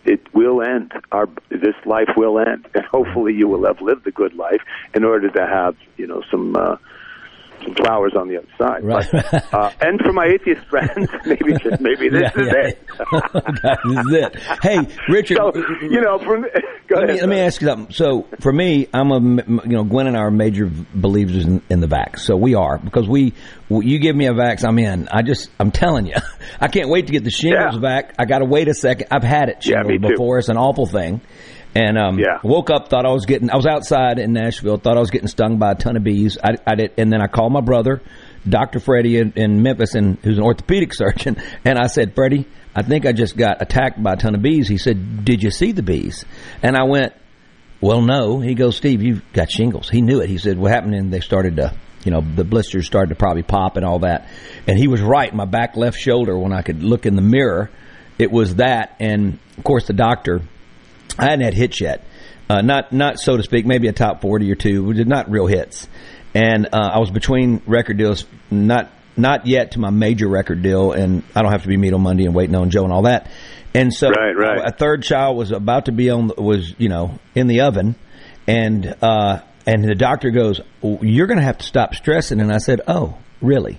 it 0.05 0.21
will 0.35 0.63
end. 0.63 0.93
Our 1.13 1.29
this 1.49 1.75
life 1.85 2.11
will 2.17 2.39
end, 2.39 2.67
and 2.75 2.85
hopefully 2.85 3.35
you 3.35 3.49
will 3.49 3.67
have 3.67 3.81
lived 3.81 4.07
a 4.07 4.11
good 4.11 4.35
life 4.35 4.63
in 4.95 5.05
order 5.05 5.29
to 5.31 5.47
have 5.47 5.77
you 5.97 6.07
know 6.07 6.23
some. 6.31 6.57
Uh, 6.57 6.77
some 7.63 7.75
flowers 7.75 8.13
on 8.19 8.29
the 8.29 8.39
other 8.39 8.49
side, 8.59 8.85
Right. 8.85 9.07
but, 9.13 9.55
uh, 9.55 9.71
and 9.81 10.01
for 10.01 10.13
my 10.13 10.27
atheist 10.27 10.67
friends, 10.69 11.09
maybe 11.27 11.55
maybe 11.81 12.09
this 12.09 12.23
Yeah, 12.35 12.43
is 12.43 12.47
yeah. 12.47 12.69
it. 12.69 12.87
that 13.63 13.79
is 13.85 14.13
it. 14.13 14.37
Hey, 14.63 14.79
Richard. 15.09 15.37
So, 15.39 15.49
uh, 15.49 15.51
uh, 15.51 15.61
uh, 15.61 15.85
you 15.85 16.01
know, 16.01 16.19
from 16.19 16.43
go 16.89 16.97
let 16.97 17.05
ahead. 17.05 17.15
me, 17.15 17.21
let 17.21 17.29
me 17.29 17.41
ask 17.41 17.61
you 17.61 17.69
something. 17.69 17.95
So 17.95 18.27
for 18.41 18.53
me, 18.53 18.89
I'm 18.93 19.11
a 19.11 19.21
you 19.21 19.73
know 19.77 19.85
Gwen 19.85 20.07
and 20.07 20.17
I 20.17 20.21
are 20.21 20.31
major 20.31 20.71
believers 20.95 21.45
in, 21.45 21.63
in 21.71 21.81
the 21.81 21.87
vax. 21.89 22.21
So 22.21 22.37
we 22.37 22.55
are 22.55 22.79
because 22.79 23.09
we 23.09 23.33
you 23.71 23.99
give 23.99 24.15
me 24.15 24.27
a 24.27 24.33
vax, 24.33 24.65
I'm 24.67 24.79
in. 24.79 25.09
I 25.11 25.23
just 25.23 25.51
I'm 25.59 25.71
telling 25.71 26.07
you, 26.07 26.15
I 26.61 26.69
can't 26.69 26.89
wait 26.91 27.07
to 27.07 27.13
get 27.13 27.25
the 27.25 27.31
shingles 27.31 27.75
Yeah. 27.75 27.81
back. 27.81 28.15
I 28.19 28.25
got 28.27 28.39
to 28.41 28.45
wait 28.45 28.69
a 28.69 28.75
second. 28.75 29.09
I've 29.11 29.23
had 29.25 29.49
it 29.49 29.63
shingles 29.63 29.87
me 29.89 29.99
too. 29.99 30.09
before. 30.09 30.39
It's 30.39 30.49
an 30.49 30.57
awful 30.59 30.87
thing. 30.87 31.21
And 31.75 31.99
um, 31.99 32.19
Yeah. 32.19 32.39
woke 32.45 32.71
up, 32.71 32.89
thought 32.89 33.05
I 33.05 33.11
was 33.13 33.27
getting. 33.27 33.51
I 33.51 33.57
was 33.57 33.67
outside 33.67 34.19
in 34.19 34.33
Nashville, 34.33 34.77
thought 34.77 34.97
I 34.97 35.01
was 35.01 35.11
getting 35.11 35.29
stung 35.29 35.59
by 35.59 35.73
a 35.73 35.75
ton 35.75 35.97
of 35.97 36.05
bees. 36.05 36.39
I, 36.43 36.57
I 36.67 36.75
did, 36.77 36.93
and 36.99 37.13
then 37.13 37.21
I 37.21 37.27
called 37.27 37.53
my 37.53 37.61
brother, 37.61 38.01
Doctor 38.49 38.79
Freddie 38.79 39.19
in, 39.19 39.33
in 39.35 39.63
Memphis, 39.63 39.95
and 39.95 40.19
who's 40.23 40.39
an 40.39 40.45
orthopedic 40.45 40.95
surgeon, 40.95 41.37
and 41.65 41.79
I 41.79 41.89
said, 41.89 42.15
Freddie, 42.15 42.47
I 42.77 42.83
think 42.83 43.07
I 43.07 43.13
just 43.13 43.37
got 43.37 43.61
attacked 43.61 44.01
by 44.03 44.13
a 44.13 44.17
ton 44.17 44.35
of 44.35 44.43
bees. 44.43 44.69
He 44.69 44.79
said, 44.79 45.25
Did 45.25 45.43
you 45.43 45.51
see 45.51 45.73
the 45.73 45.83
bees? 45.83 46.25
And 46.63 46.77
I 46.77 46.85
went, 46.85 47.13
Well, 47.81 48.03
no. 48.03 48.39
He 48.41 48.55
goes, 48.55 48.77
Steve, 48.77 49.03
you've 49.03 49.33
got 49.33 49.51
shingles. 49.51 49.89
He 49.91 50.01
knew 50.01 50.21
it. 50.21 50.29
He 50.29 50.39
said, 50.39 50.59
What 50.59 50.71
happened? 50.71 50.95
And 50.95 51.13
they 51.13 51.21
started 51.21 51.57
to, 51.57 51.75
you 52.05 52.13
know, 52.13 52.21
the 52.21 52.45
blisters 52.45 52.87
started 52.87 53.09
to 53.09 53.15
probably 53.17 53.43
pop 53.43 53.77
and 53.77 53.85
all 53.85 54.01
that. 54.01 54.29
And 54.69 54.79
he 54.79 54.87
was 54.87 55.01
right. 55.01 55.35
My 55.35 55.45
back 55.45 55.77
left 55.77 55.99
shoulder, 55.99 56.39
when 56.39 56.53
I 56.53 56.63
could 56.63 56.85
look 56.85 57.05
in 57.07 57.17
the 57.17 57.23
mirror, 57.23 57.71
it 58.19 58.31
was 58.31 58.57
that. 58.57 58.95
And 59.01 59.39
of 59.59 59.65
course, 59.65 59.87
the 59.87 59.93
doctor, 59.93 60.43
I 61.19 61.25
hadn't 61.25 61.45
had 61.45 61.55
hits 61.55 61.81
yet. 61.81 62.05
Uh, 62.49 62.61
not, 62.61 62.93
not 62.93 63.19
so 63.19 63.37
to 63.37 63.43
speak, 63.43 63.65
maybe 63.65 63.89
a 63.89 63.93
top 63.93 64.21
40 64.21 64.51
or 64.53 64.55
two, 64.55 64.93
not 65.05 65.31
real 65.31 65.47
hits. 65.47 65.89
And, 66.35 66.67
uh, 66.67 66.91
I 66.95 66.99
was 66.99 67.11
between 67.11 67.63
record 67.67 67.97
deals, 67.97 68.27
not, 68.51 68.91
not 69.17 69.47
yet 69.47 69.73
to 69.73 69.79
my 69.81 69.91
major 69.91 70.29
record 70.29 70.63
deal, 70.63 70.93
and 70.93 71.23
I 71.35 71.43
don't 71.43 71.53
have 71.53 71.63
to 71.63 71.69
be 71.69 71.77
meet 71.77 71.95
on 71.95 72.03
Monday 72.03 72.25
and 72.25 72.35
waiting 72.35 72.55
on 72.55 72.71
Joe 72.71 72.85
and 72.85 72.93
all 72.93 73.03
that. 73.03 73.31
And 73.73 73.93
so 73.93 74.11
Right, 74.11 74.37
right. 74.37 74.61
a 74.63 74.73
third 74.73 75.03
child 75.03 75.37
was 75.37 75.53
about 75.53 75.87
to 75.87 75.93
be 75.93 76.11
on, 76.11 76.31
was, 76.37 76.75
you 76.79 76.89
know, 76.89 77.19
in 77.35 77.47
the 77.47 77.63
oven. 77.63 77.95
And, 78.47 78.95
uh, 79.01 79.41
and 79.67 79.83
the 79.83 79.95
doctor 79.95 80.31
goes, 80.31 80.61
"Well, 80.83 80.99
you're 81.03 81.27
going 81.27 81.39
to 81.39 81.45
have 81.45 81.59
to 81.59 81.65
stop 81.65 81.95
stressing. 81.95 82.41
And 82.41 82.53
I 82.53 82.59
said, 82.59 82.83
oh, 82.87 83.17
really? 83.41 83.79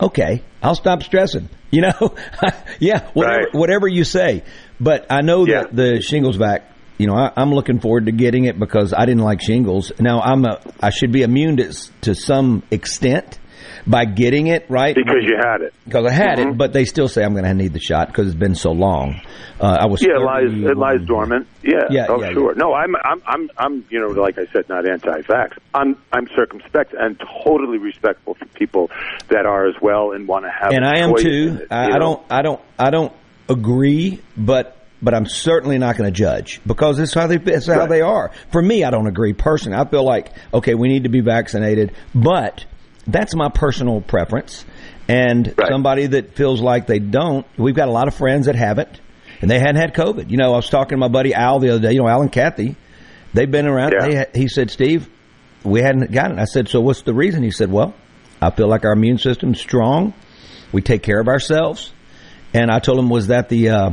Okay, 0.00 0.42
I'll 0.62 0.74
stop 0.74 1.02
stressing. 1.02 1.48
You 1.70 1.82
know, 1.82 2.14
yeah, 2.80 3.10
whatever, 3.12 3.36
Right. 3.36 3.46
whatever 3.54 3.86
you 3.88 4.02
say. 4.04 4.42
But 4.80 5.04
I 5.10 5.20
know 5.20 5.44
Yeah. 5.46 5.64
that 5.64 5.76
the 5.76 6.00
shingles 6.00 6.36
vac, 6.36 6.62
you 6.96 7.06
know, 7.06 7.12
I, 7.14 7.30
I'm 7.36 7.52
looking 7.52 7.78
forward 7.78 8.06
to 8.06 8.12
getting 8.12 8.46
it 8.46 8.58
because 8.58 8.94
I 8.96 9.04
didn't 9.04 9.22
like 9.22 9.42
shingles. 9.42 9.92
Now 10.00 10.18
I'm 10.22 10.46
a, 10.46 10.62
I 10.80 10.88
should 10.88 11.12
be 11.12 11.20
immune 11.24 11.58
to, 11.58 11.74
to 12.02 12.14
some 12.14 12.62
extent 12.70 13.38
by 13.86 14.04
getting 14.04 14.46
it 14.48 14.66
right 14.68 14.94
because 14.94 15.22
you 15.22 15.36
had 15.38 15.60
it. 15.62 15.72
because 15.84 16.06
I 16.06 16.10
had 16.12 16.38
Mhm. 16.38 16.50
it, 16.52 16.58
but 16.58 16.72
they 16.72 16.84
still 16.84 17.08
say 17.08 17.24
I'm 17.24 17.32
going 17.32 17.44
to 17.44 17.54
need 17.54 17.72
the 17.72 17.80
shot 17.80 18.08
because 18.08 18.26
it's 18.28 18.36
been 18.36 18.54
so 18.54 18.70
long. 18.72 19.20
Uh, 19.60 19.76
I 19.80 19.86
was 19.86 20.00
Yeah, 20.02 20.16
it 20.16 20.22
lies 20.22 20.52
it 20.52 20.76
lies 20.76 21.00
dormant. 21.06 21.46
Yeah, 21.62 21.78
Yeah, 21.90 22.06
oh 22.08 22.20
yeah, 22.20 22.32
sure. 22.32 22.54
No, 22.54 22.72
I'm 22.74 22.94
I'm 23.04 23.22
I'm 23.26 23.50
I'm 23.58 23.84
you 23.90 24.00
know 24.00 24.08
like 24.20 24.38
I 24.38 24.46
said, 24.52 24.68
not 24.68 24.88
anti-vax. 24.88 25.58
I'm 25.74 25.96
I'm 26.12 26.26
circumspect 26.36 26.94
and 26.96 27.20
totally 27.44 27.78
respectful 27.78 28.34
for 28.34 28.44
people 28.46 28.90
that 29.30 29.46
are 29.46 29.66
as 29.68 29.74
well 29.82 30.12
and 30.12 30.28
want 30.28 30.44
to 30.44 30.50
have. 30.50 30.72
and 30.72 30.84
I 30.84 30.98
am 31.00 31.14
too. 31.16 31.58
it, 31.62 31.66
I, 31.72 31.96
I 31.96 31.98
don't, 31.98 32.22
I 32.30 32.42
don't, 32.42 32.60
I 32.78 32.90
don't 32.90 33.12
agree, 33.48 34.20
but 34.36 34.76
but 35.00 35.14
I'm 35.14 35.26
certainly 35.26 35.78
not 35.78 35.96
going 35.96 36.12
to 36.12 36.16
judge 36.16 36.60
because 36.66 36.98
it's 36.98 37.14
how 37.14 37.26
they 37.26 37.36
it's 37.36 37.66
how 37.66 37.80
Right. 37.80 37.88
they 37.88 38.00
are. 38.00 38.30
For 38.52 38.60
me, 38.62 38.84
I 38.84 38.90
don't 38.90 39.06
agree 39.06 39.32
personally. 39.32 39.78
I 39.78 39.84
feel 39.88 40.04
like 40.04 40.30
okay, 40.52 40.74
we 40.74 40.88
need 40.88 41.04
to 41.04 41.08
be 41.08 41.20
vaccinated, 41.20 41.92
but 42.14 42.64
that's 43.08 43.34
my 43.34 43.48
personal 43.48 44.00
preference. 44.00 44.64
And 45.08 45.54
Right. 45.56 45.70
somebody 45.70 46.06
that 46.06 46.36
feels 46.36 46.60
like 46.60 46.86
they 46.86 46.98
don't, 46.98 47.46
we've 47.56 47.74
got 47.74 47.88
a 47.88 47.90
lot 47.90 48.06
of 48.08 48.14
friends 48.14 48.46
that 48.46 48.54
haven't, 48.54 49.00
and 49.40 49.50
they 49.50 49.58
hadn't 49.58 49.76
had 49.76 49.94
COVID. 49.94 50.30
You 50.30 50.36
know, 50.36 50.52
I 50.52 50.56
was 50.56 50.68
talking 50.68 50.90
to 50.90 51.00
my 51.00 51.08
buddy 51.08 51.32
Al 51.34 51.58
the 51.58 51.70
other 51.70 51.80
day. 51.80 51.92
You 51.92 52.00
know, 52.02 52.08
Al 52.08 52.20
and 52.22 52.30
Kathy, 52.30 52.76
they've 53.32 53.50
been 53.50 53.66
around. 53.66 53.94
Yeah. 53.98 54.24
They, 54.32 54.40
he 54.40 54.48
said, 54.48 54.70
Steve, 54.70 55.08
we 55.64 55.80
hadn't 55.80 56.12
gotten 56.12 56.38
it. 56.38 56.42
I 56.42 56.44
said, 56.44 56.68
so 56.68 56.80
what's 56.80 57.02
the 57.02 57.14
reason? 57.14 57.42
He 57.42 57.50
said, 57.50 57.72
well, 57.72 57.94
I 58.40 58.50
feel 58.50 58.68
like 58.68 58.84
our 58.84 58.92
immune 58.92 59.18
system's 59.18 59.58
strong. 59.60 60.12
We 60.72 60.82
take 60.82 61.02
care 61.02 61.18
of 61.20 61.28
ourselves. 61.28 61.90
And 62.52 62.70
I 62.70 62.78
told 62.78 62.98
him, 62.98 63.08
was 63.08 63.28
that 63.28 63.48
the, 63.48 63.70
uh, 63.70 63.90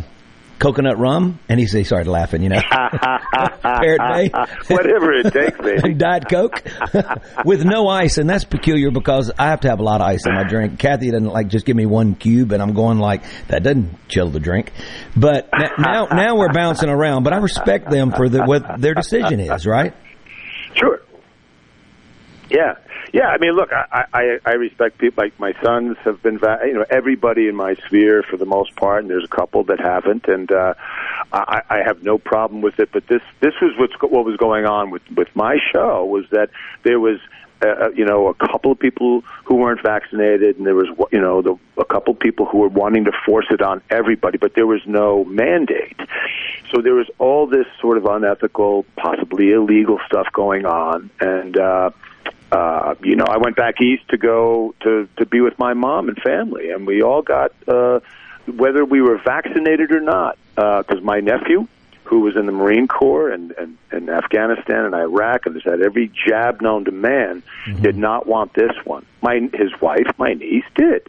coconut 0.60 0.98
rum, 0.98 1.40
and 1.50 1.60
he, 1.60 1.66
he 1.66 1.84
started 1.84 2.10
laughing. 2.10 2.44
You 2.44 2.50
know, 2.50 2.62
Parrot 2.72 4.00
Bay, 4.00 4.30
whatever 4.68 5.14
it 5.14 5.32
takes, 5.32 5.58
baby. 5.60 5.94
Diet 5.98 6.30
Coke 6.30 6.64
with 7.46 7.66
no 7.66 7.88
ice, 7.88 8.18
and 8.18 8.30
that's 8.30 8.44
peculiar 8.44 8.92
because 8.92 9.32
I 9.38 9.48
have 9.48 9.62
to 9.62 9.70
have 9.70 9.80
a 9.80 9.84
lot 9.84 10.02
of 10.02 10.08
ice 10.08 10.26
in 10.26 10.34
my 10.34 10.44
drink. 10.44 10.80
Kathy 10.80 11.12
doesn't 11.12 11.28
like 11.28 11.48
just 11.48 11.66
give 11.66 11.76
me 11.76 11.86
one 11.86 12.16
cube, 12.16 12.52
and 12.52 12.62
I'm 12.62 12.74
going 12.74 13.00
like 13.00 13.24
that 13.48 13.64
doesn't 13.64 14.08
chill 14.08 14.30
the 14.30 14.40
drink. 14.40 14.72
But 15.16 15.50
now, 15.78 16.08
now 16.12 16.38
we're 16.38 16.54
bouncing 16.54 16.90
around. 16.90 17.24
But 17.24 17.34
I 17.34 17.38
respect 17.38 17.90
them 17.90 18.12
for 18.12 18.30
the, 18.30 18.44
what 18.44 18.80
their 18.80 18.94
decision 18.94 19.40
is. 19.40 19.66
Right? 19.66 19.94
Sure. 20.76 21.02
Yeah, 22.50 22.76
yeah. 23.14 23.28
I 23.28 23.38
mean, 23.38 23.54
look, 23.54 23.72
I 23.72 24.06
I, 24.14 24.40
I 24.46 24.54
respect 24.54 24.98
people. 24.98 25.24
Like 25.24 25.40
my 25.40 25.54
sons 25.62 25.98
have 26.04 26.22
been, 26.22 26.38
va- 26.38 26.62
you 26.66 26.74
know, 26.74 26.86
everybody 26.90 27.48
in 27.48 27.56
my 27.56 27.76
sphere 27.88 28.24
for 28.24 28.38
the 28.38 28.46
most 28.46 28.76
part, 28.76 29.02
and 29.02 29.10
there's 29.10 29.26
a 29.26 29.36
couple 29.36 29.64
that 29.66 29.80
haven't, 29.80 30.28
and 30.28 30.52
uh, 30.52 30.74
I, 31.32 31.62
I 31.70 31.78
have 31.86 32.04
no 32.04 32.18
problem 32.18 32.62
with 32.62 32.80
it. 32.80 32.90
But 32.92 33.08
this 33.08 33.22
this 33.40 33.54
was 33.62 33.74
what's 33.78 33.94
what 34.02 34.26
was 34.26 34.38
going 34.38 34.66
on 34.66 34.92
with 34.92 35.04
with 35.16 35.34
my 35.36 35.58
show 35.72 36.06
was 36.06 36.26
that 36.32 36.50
there 36.84 37.00
was. 37.00 37.20
Uh, 37.62 37.90
you 37.92 38.04
know, 38.04 38.28
a 38.28 38.34
couple 38.34 38.70
of 38.70 38.78
people 38.78 39.22
who 39.46 39.56
weren't 39.56 39.82
vaccinated, 39.82 40.58
and 40.58 40.68
there 40.68 40.76
was, 40.76 40.90
you 41.14 41.22
know, 41.22 41.42
the, 41.42 41.56
a 41.78 41.86
couple 41.86 42.12
of 42.14 42.20
people 42.20 42.46
who 42.46 42.58
were 42.58 42.68
wanting 42.68 43.06
to 43.06 43.14
force 43.26 43.46
it 43.50 43.62
on 43.62 43.82
everybody, 43.90 44.38
but 44.38 44.54
there 44.56 44.68
was 44.68 44.82
no 44.86 45.24
mandate. 45.24 45.98
So 46.70 46.82
there 46.82 46.94
was 46.94 47.10
all 47.18 47.48
this 47.48 47.66
sort 47.80 47.98
of 47.98 48.06
unethical, 48.06 48.86
possibly 48.98 49.54
illegal 49.54 50.00
stuff 50.06 50.28
going 50.34 50.66
on, 50.66 51.10
and 51.22 51.58
uh, 51.58 51.92
uh, 52.52 52.96
you 53.02 53.16
know, 53.16 53.26
I 53.26 53.38
went 53.38 53.56
back 53.56 53.82
east 53.82 54.08
to 54.10 54.18
go 54.18 54.76
to 54.82 55.08
to 55.18 55.26
be 55.26 55.42
with 55.42 55.58
my 55.58 55.74
mom 55.74 56.10
and 56.10 56.18
family, 56.18 56.70
and 56.70 56.86
we 56.86 57.02
all 57.02 57.22
got 57.22 57.52
uh, 57.68 58.00
whether 58.46 58.86
we 58.86 59.02
were 59.02 59.18
vaccinated 59.18 59.92
or 59.92 60.02
not, 60.02 60.38
because 60.56 61.00
uh, 61.00 61.02
my 61.02 61.20
nephew, 61.20 61.68
who 62.04 62.22
was 62.22 62.36
in 62.36 62.46
the 62.46 62.52
Marine 62.52 62.88
Corps 62.88 63.32
and, 63.32 63.52
and, 63.54 63.78
and 63.92 64.10
Afghanistan 64.10 64.86
and 64.86 64.94
Iraq 64.94 65.48
and 65.48 65.56
has 65.56 65.64
had 65.64 65.82
every 65.82 66.12
jab 66.28 66.62
known 66.62 66.86
to 66.86 66.92
man, 66.92 67.42
mm-hmm. 67.66 67.82
did 67.82 67.98
not 67.98 68.28
want 68.28 68.54
this 68.54 68.74
one. 68.84 69.06
My 69.22 69.50
his 69.54 69.72
wife, 69.82 70.08
my 70.18 70.34
niece, 70.34 70.66
did, 70.76 71.08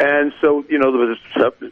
and 0.00 0.32
so 0.40 0.64
you 0.68 0.78
know 0.78 0.92
there 0.92 1.08
was 1.08 1.18
a, 1.36 1.70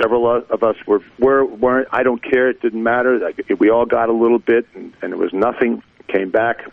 several 0.00 0.28
of 0.48 0.62
us 0.62 0.76
were 0.86 1.02
were 1.18 1.44
weren't. 1.44 1.88
I 1.92 2.02
don't 2.02 2.22
care. 2.22 2.48
It 2.48 2.62
didn't 2.62 2.82
matter. 2.82 3.18
Like, 3.18 3.40
we 3.58 3.70
all 3.70 3.86
got 3.86 4.08
a 4.08 4.12
little 4.12 4.38
bit, 4.38 4.66
and, 4.74 4.94
and 5.02 5.12
it 5.12 5.18
was 5.18 5.32
nothing. 5.32 5.82
Came 6.08 6.30
back 6.30 6.66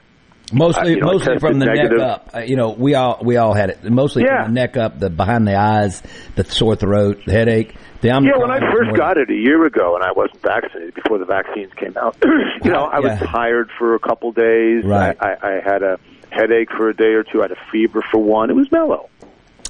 Mostly, 0.51 0.81
uh, 0.81 0.95
you 0.95 1.01
know, 1.01 1.13
mostly 1.13 1.39
from 1.39 1.59
the 1.59 1.65
negative. 1.65 1.97
neck 1.99 2.07
up. 2.09 2.29
Uh, 2.35 2.39
you 2.39 2.55
know, 2.55 2.71
we 2.77 2.95
all 2.95 3.19
we 3.23 3.37
all 3.37 3.53
had 3.53 3.69
it. 3.69 3.83
Mostly 3.83 4.23
Yeah. 4.23 4.43
from 4.43 4.53
the 4.53 4.59
neck 4.61 4.77
up, 4.77 4.99
the 4.99 5.09
behind 5.09 5.47
the 5.47 5.55
eyes, 5.55 6.01
the 6.35 6.43
sore 6.43 6.75
throat, 6.75 7.21
the 7.25 7.31
headache. 7.31 7.73
The 8.01 8.07
Yeah, 8.07 8.37
when 8.37 8.49
I 8.51 8.59
first 8.71 8.95
got 8.97 9.17
it 9.17 9.29
a 9.29 9.35
year 9.35 9.63
ago, 9.65 9.95
and 9.95 10.03
I 10.03 10.11
wasn't 10.11 10.41
vaccinated 10.41 10.95
before 10.95 11.19
the 11.19 11.25
vaccines 11.25 11.71
came 11.75 11.95
out. 11.97 12.17
you 12.63 12.71
know, 12.71 12.83
I 12.91 12.99
was 12.99 13.11
Yeah. 13.21 13.27
tired 13.27 13.69
for 13.77 13.93
a 13.95 13.99
couple 13.99 14.31
days. 14.31 14.83
Right. 14.83 15.15
I, 15.19 15.27
I, 15.33 15.49
I 15.57 15.61
had 15.63 15.83
a 15.83 15.99
headache 16.31 16.69
for 16.75 16.89
a 16.89 16.95
day 16.95 17.13
or 17.13 17.23
two. 17.23 17.39
I 17.39 17.43
had 17.43 17.51
a 17.51 17.59
fever 17.71 18.01
for 18.11 18.17
one. 18.21 18.49
It 18.49 18.55
was 18.55 18.71
mellow. 18.71 19.09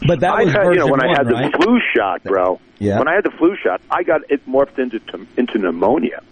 But 0.07 0.21
that 0.21 0.31
I 0.33 0.43
was 0.45 0.53
had, 0.53 0.63
you 0.67 0.75
know, 0.75 0.87
when 0.87 1.03
I 1.03 1.07
one, 1.07 1.15
had 1.17 1.27
the 1.27 1.33
right? 1.33 1.53
flu 1.61 1.79
shot, 1.95 2.23
bro. 2.23 2.59
Yeah. 2.79 2.97
When 2.97 3.07
I 3.07 3.13
had 3.15 3.23
the 3.25 3.31
flu 3.37 3.55
shot, 3.61 3.81
I 3.91 4.01
got 4.03 4.21
it 4.31 4.47
morphed 4.49 4.79
into 4.79 4.99
into 5.37 5.59
pneumonia. 5.59 6.23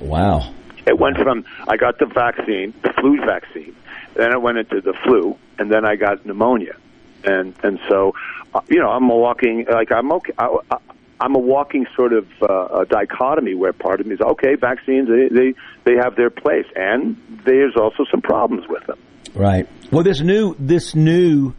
Wow. 0.00 0.52
It 0.86 0.98
went 0.98 1.16
from 1.18 1.44
I 1.66 1.76
got 1.76 1.98
the 1.98 2.06
vaccine, 2.06 2.72
the 2.82 2.92
flu 3.00 3.18
vaccine, 3.26 3.74
then 4.14 4.32
I 4.32 4.36
went 4.36 4.58
into 4.58 4.80
the 4.80 4.94
flu, 5.04 5.36
and 5.58 5.70
then 5.70 5.84
I 5.84 5.96
got 5.96 6.24
pneumonia, 6.26 6.76
and 7.24 7.54
and 7.62 7.78
so, 7.88 8.14
uh, 8.54 8.60
you 8.68 8.80
know, 8.80 8.90
I'm 8.90 9.08
a 9.10 9.16
walking 9.16 9.66
like 9.70 9.92
I'm 9.92 10.12
okay. 10.12 10.32
I, 10.38 10.56
I, 10.70 10.76
I'm 11.20 11.34
a 11.34 11.40
walking 11.40 11.86
sort 11.96 12.12
of 12.12 12.26
uh, 12.42 12.82
a 12.82 12.86
dichotomy 12.86 13.54
where 13.54 13.72
part 13.72 14.00
of 14.00 14.06
me 14.06 14.14
is 14.14 14.20
okay. 14.20 14.54
Vaccines 14.54 15.08
they, 15.08 15.28
they 15.28 15.54
they 15.84 15.96
have 15.96 16.16
their 16.16 16.30
place, 16.30 16.66
and 16.76 17.16
there's 17.44 17.74
also 17.76 18.04
some 18.10 18.20
problems 18.20 18.66
with 18.68 18.86
them. 18.86 18.98
Right. 19.34 19.68
Well, 19.90 20.02
this 20.02 20.20
new, 20.20 20.54
this 20.58 20.94
new, 20.94 21.54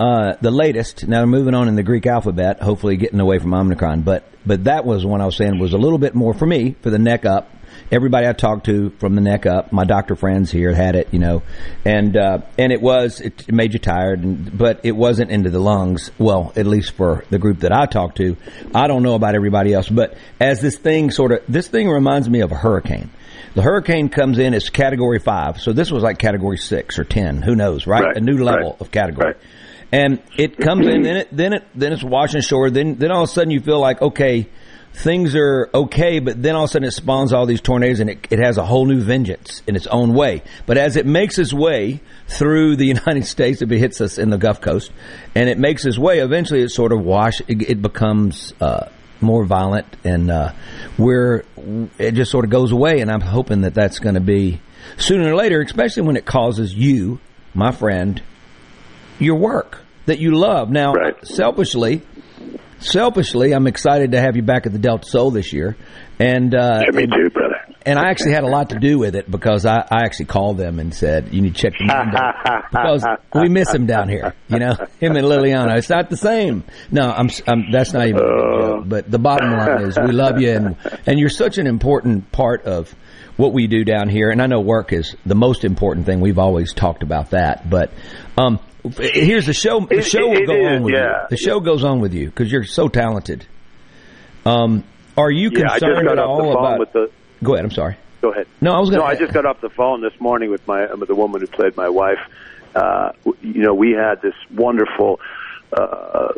uh, 0.00 0.34
the 0.40 0.50
latest. 0.50 1.06
Now 1.08 1.24
moving 1.26 1.54
on 1.54 1.68
in 1.68 1.74
the 1.74 1.82
Greek 1.82 2.06
alphabet, 2.06 2.60
hopefully 2.60 2.96
getting 2.96 3.20
away 3.20 3.38
from 3.38 3.54
Omicron. 3.54 4.02
But 4.02 4.24
but 4.46 4.64
that 4.64 4.84
was 4.84 5.04
one 5.04 5.20
I 5.20 5.26
was 5.26 5.36
saying 5.36 5.58
was 5.58 5.72
a 5.72 5.78
little 5.78 5.98
bit 5.98 6.14
more 6.14 6.34
for 6.34 6.46
me 6.46 6.76
for 6.82 6.90
the 6.90 6.98
neck 6.98 7.24
up. 7.24 7.50
Everybody 7.90 8.26
I 8.26 8.32
talked 8.32 8.66
to 8.66 8.90
from 8.98 9.14
the 9.14 9.20
neck 9.20 9.46
up, 9.46 9.72
my 9.72 9.84
doctor 9.84 10.14
friends 10.14 10.50
here 10.50 10.74
had 10.74 10.94
it, 10.94 11.08
you 11.12 11.18
know, 11.18 11.42
and 11.84 12.16
uh, 12.16 12.40
and 12.58 12.72
it 12.72 12.82
was 12.82 13.20
it 13.20 13.50
made 13.50 13.72
you 13.72 13.78
tired, 13.78 14.22
and, 14.22 14.56
but 14.56 14.80
it 14.84 14.92
wasn't 14.92 15.30
into 15.30 15.48
the 15.50 15.58
lungs. 15.58 16.10
Well, 16.18 16.52
at 16.56 16.66
least 16.66 16.92
for 16.92 17.24
the 17.30 17.38
group 17.38 17.60
that 17.60 17.72
I 17.72 17.86
talked 17.86 18.18
to, 18.18 18.36
I 18.74 18.88
don't 18.88 19.02
know 19.02 19.14
about 19.14 19.34
everybody 19.34 19.72
else, 19.72 19.88
but 19.88 20.16
as 20.40 20.60
this 20.60 20.76
thing 20.76 21.10
sort 21.10 21.32
of 21.32 21.42
this 21.48 21.68
thing 21.68 21.88
reminds 21.88 22.28
me 22.28 22.40
of 22.40 22.52
a 22.52 22.56
hurricane. 22.56 23.10
The 23.54 23.62
hurricane 23.62 24.08
comes 24.08 24.38
in 24.38 24.54
as 24.54 24.68
category 24.68 25.18
five, 25.18 25.60
so 25.60 25.72
this 25.72 25.90
was 25.90 26.02
like 26.02 26.18
category 26.18 26.58
six 26.58 26.98
or 26.98 27.04
ten, 27.04 27.42
who 27.42 27.54
knows, 27.56 27.86
right? 27.86 28.04
Right, 28.04 28.16
A 28.16 28.20
new 28.20 28.44
level 28.44 28.72
right, 28.72 28.80
of 28.80 28.90
category. 28.90 29.34
And 29.90 30.22
it 30.36 30.58
comes 30.58 30.86
in, 30.86 31.02
then 31.02 31.16
it 31.16 31.28
then 31.32 31.52
it 31.54 31.64
then 31.74 31.92
it's 31.92 32.04
washing 32.04 32.38
ashore. 32.38 32.70
Then 32.70 32.96
then 32.96 33.10
all 33.10 33.24
of 33.24 33.30
a 33.30 33.32
sudden 33.32 33.50
you 33.50 33.60
feel 33.60 33.80
like 33.80 34.02
okay, 34.02 34.48
things 34.92 35.34
are 35.34 35.70
okay, 35.72 36.18
but 36.18 36.42
then 36.42 36.54
all 36.54 36.64
of 36.64 36.70
a 36.70 36.72
sudden 36.72 36.88
it 36.88 36.92
spawns 36.92 37.32
all 37.32 37.46
these 37.46 37.60
tornadoes 37.60 38.00
and 38.00 38.10
it, 38.10 38.26
it 38.30 38.38
has 38.38 38.58
a 38.58 38.64
whole 38.64 38.84
new 38.84 39.00
vengeance 39.00 39.62
in 39.66 39.76
its 39.76 39.86
own 39.86 40.12
way. 40.12 40.42
But 40.66 40.76
as 40.76 40.96
it 40.96 41.06
makes 41.06 41.38
its 41.38 41.54
way 41.54 42.00
through 42.26 42.76
the 42.76 42.86
United 42.96 43.24
States, 43.24 43.62
if 43.62 43.70
it 43.70 43.78
hits 43.78 44.00
us 44.00 44.18
in 44.18 44.30
the 44.30 44.38
Gulf 44.38 44.60
Coast, 44.60 44.90
and 45.34 45.48
it 45.48 45.58
makes 45.58 45.86
its 45.86 45.98
way, 45.98 46.18
eventually 46.18 46.62
it 46.62 46.70
sort 46.70 46.92
of 46.92 47.00
wash. 47.02 47.40
It, 47.48 47.62
it 47.62 47.82
becomes. 47.82 48.52
Uh, 48.60 48.88
more 49.20 49.44
violent 49.44 49.84
and 50.04 50.30
uh, 50.30 50.52
where 50.96 51.44
it 51.98 52.12
just 52.12 52.30
sort 52.30 52.44
of 52.44 52.52
goes 52.52 52.70
away 52.70 53.00
and 53.00 53.10
I'm 53.10 53.20
hoping 53.20 53.62
that 53.62 53.74
that's 53.74 53.98
going 53.98 54.14
to 54.14 54.20
be 54.20 54.60
sooner 54.96 55.32
or 55.32 55.34
later 55.34 55.60
especially 55.60 56.04
when 56.04 56.16
it 56.16 56.24
causes 56.24 56.72
you 56.72 57.18
my 57.52 57.72
friend 57.72 58.22
your 59.18 59.36
work 59.36 59.78
that 60.06 60.18
you 60.18 60.32
love 60.34 60.70
now 60.70 60.94
selfishly 61.22 62.02
selfishly 62.80 63.52
I'm 63.52 63.66
excited 63.66 64.12
to 64.12 64.20
have 64.20 64.36
you 64.36 64.42
back 64.42 64.66
at 64.66 64.72
the 64.72 64.78
Delta 64.78 65.06
Soul 65.08 65.30
this 65.30 65.52
year 65.52 65.76
and 66.18 66.54
uh, 66.54 66.82
Yeah, 66.84 66.90
me 66.96 67.02
and- 67.04 67.12
too, 67.12 67.30
brother. 67.30 67.54
and 67.84 67.98
I 67.98 68.10
actually 68.10 68.32
had 68.32 68.44
a 68.44 68.48
lot 68.48 68.70
to 68.70 68.78
do 68.78 68.98
with 68.98 69.14
it 69.16 69.30
because 69.30 69.66
I, 69.66 69.76
I 69.78 70.02
actually 70.04 70.26
called 70.26 70.58
them 70.58 70.78
and 70.78 70.94
said, 70.94 71.32
you 71.32 71.40
need 71.40 71.54
to 71.56 71.60
check 71.62 71.72
the 71.78 71.84
window 71.86 72.62
because 72.70 73.04
we 73.34 73.48
miss 73.48 73.72
him 73.72 73.86
down 73.86 74.08
here. 74.08 74.34
You 74.48 74.58
know, 74.58 74.72
him 75.00 75.16
and 75.16 75.26
Liliana. 75.26 75.76
It's 75.76 75.88
not 75.88 76.10
the 76.10 76.16
same. 76.16 76.64
No, 76.90 77.02
I'm, 77.10 77.30
I'm 77.46 77.70
that's 77.72 77.92
not 77.92 78.06
even 78.08 78.20
joke. 78.20 78.84
But 78.88 79.10
the 79.10 79.18
bottom 79.18 79.52
line 79.52 79.82
is 79.82 79.98
we 79.98 80.12
love 80.12 80.40
you 80.40 80.50
and, 80.50 80.76
and 81.06 81.18
you're 81.18 81.28
such 81.30 81.58
an 81.58 81.66
important 81.66 82.30
part 82.32 82.64
of 82.64 82.94
what 83.36 83.52
we 83.52 83.66
do 83.68 83.84
down 83.84 84.08
here. 84.08 84.30
And 84.30 84.42
I 84.42 84.46
know 84.46 84.60
work 84.60 84.92
is 84.92 85.14
the 85.24 85.36
most 85.36 85.64
important 85.64 86.06
thing. 86.06 86.20
We've 86.20 86.38
always 86.38 86.72
talked 86.72 87.02
about 87.04 87.30
that. 87.30 87.68
But, 87.70 87.92
um, 88.36 88.58
here's 88.96 89.46
the 89.46 89.52
show. 89.52 89.80
The 89.80 90.02
show 90.02 90.32
it 90.32 90.40
will 90.40 90.46
go 90.46 90.54
is, 90.54 90.76
on 90.76 90.82
with 90.82 90.94
you. 90.94 91.10
The 91.30 91.36
show 91.36 91.60
goes 91.60 91.84
on 91.84 92.00
with 92.00 92.14
you 92.14 92.26
because 92.26 92.50
you're 92.50 92.64
so 92.64 92.88
talented. 92.88 93.46
Um, 94.44 94.84
are 95.16 95.30
you 95.30 95.50
yeah, 95.52 95.68
concerned 95.68 96.08
at 96.08 96.18
all 96.18 96.52
about? 96.52 96.78
with 96.78 96.92
the. 96.92 97.10
Go 97.42 97.54
ahead. 97.54 97.64
I'm 97.64 97.70
sorry. 97.70 97.96
Go 98.20 98.32
ahead. 98.32 98.46
No, 98.60 98.72
I 98.72 98.80
was 98.80 98.90
going 98.90 99.00
No, 99.00 99.06
I 99.06 99.14
just 99.14 99.32
got 99.32 99.46
off 99.46 99.60
the 99.60 99.70
phone 99.70 100.00
this 100.00 100.18
morning 100.20 100.50
with 100.50 100.66
my 100.66 100.92
with 100.94 101.08
the 101.08 101.14
woman 101.14 101.40
who 101.40 101.46
played 101.46 101.76
my 101.76 101.88
wife. 101.88 102.18
Uh, 102.74 103.12
you 103.42 103.62
know, 103.62 103.74
we 103.74 103.92
had 103.92 104.22
this 104.22 104.34
wonderful. 104.50 105.20
Uh, 105.72 106.32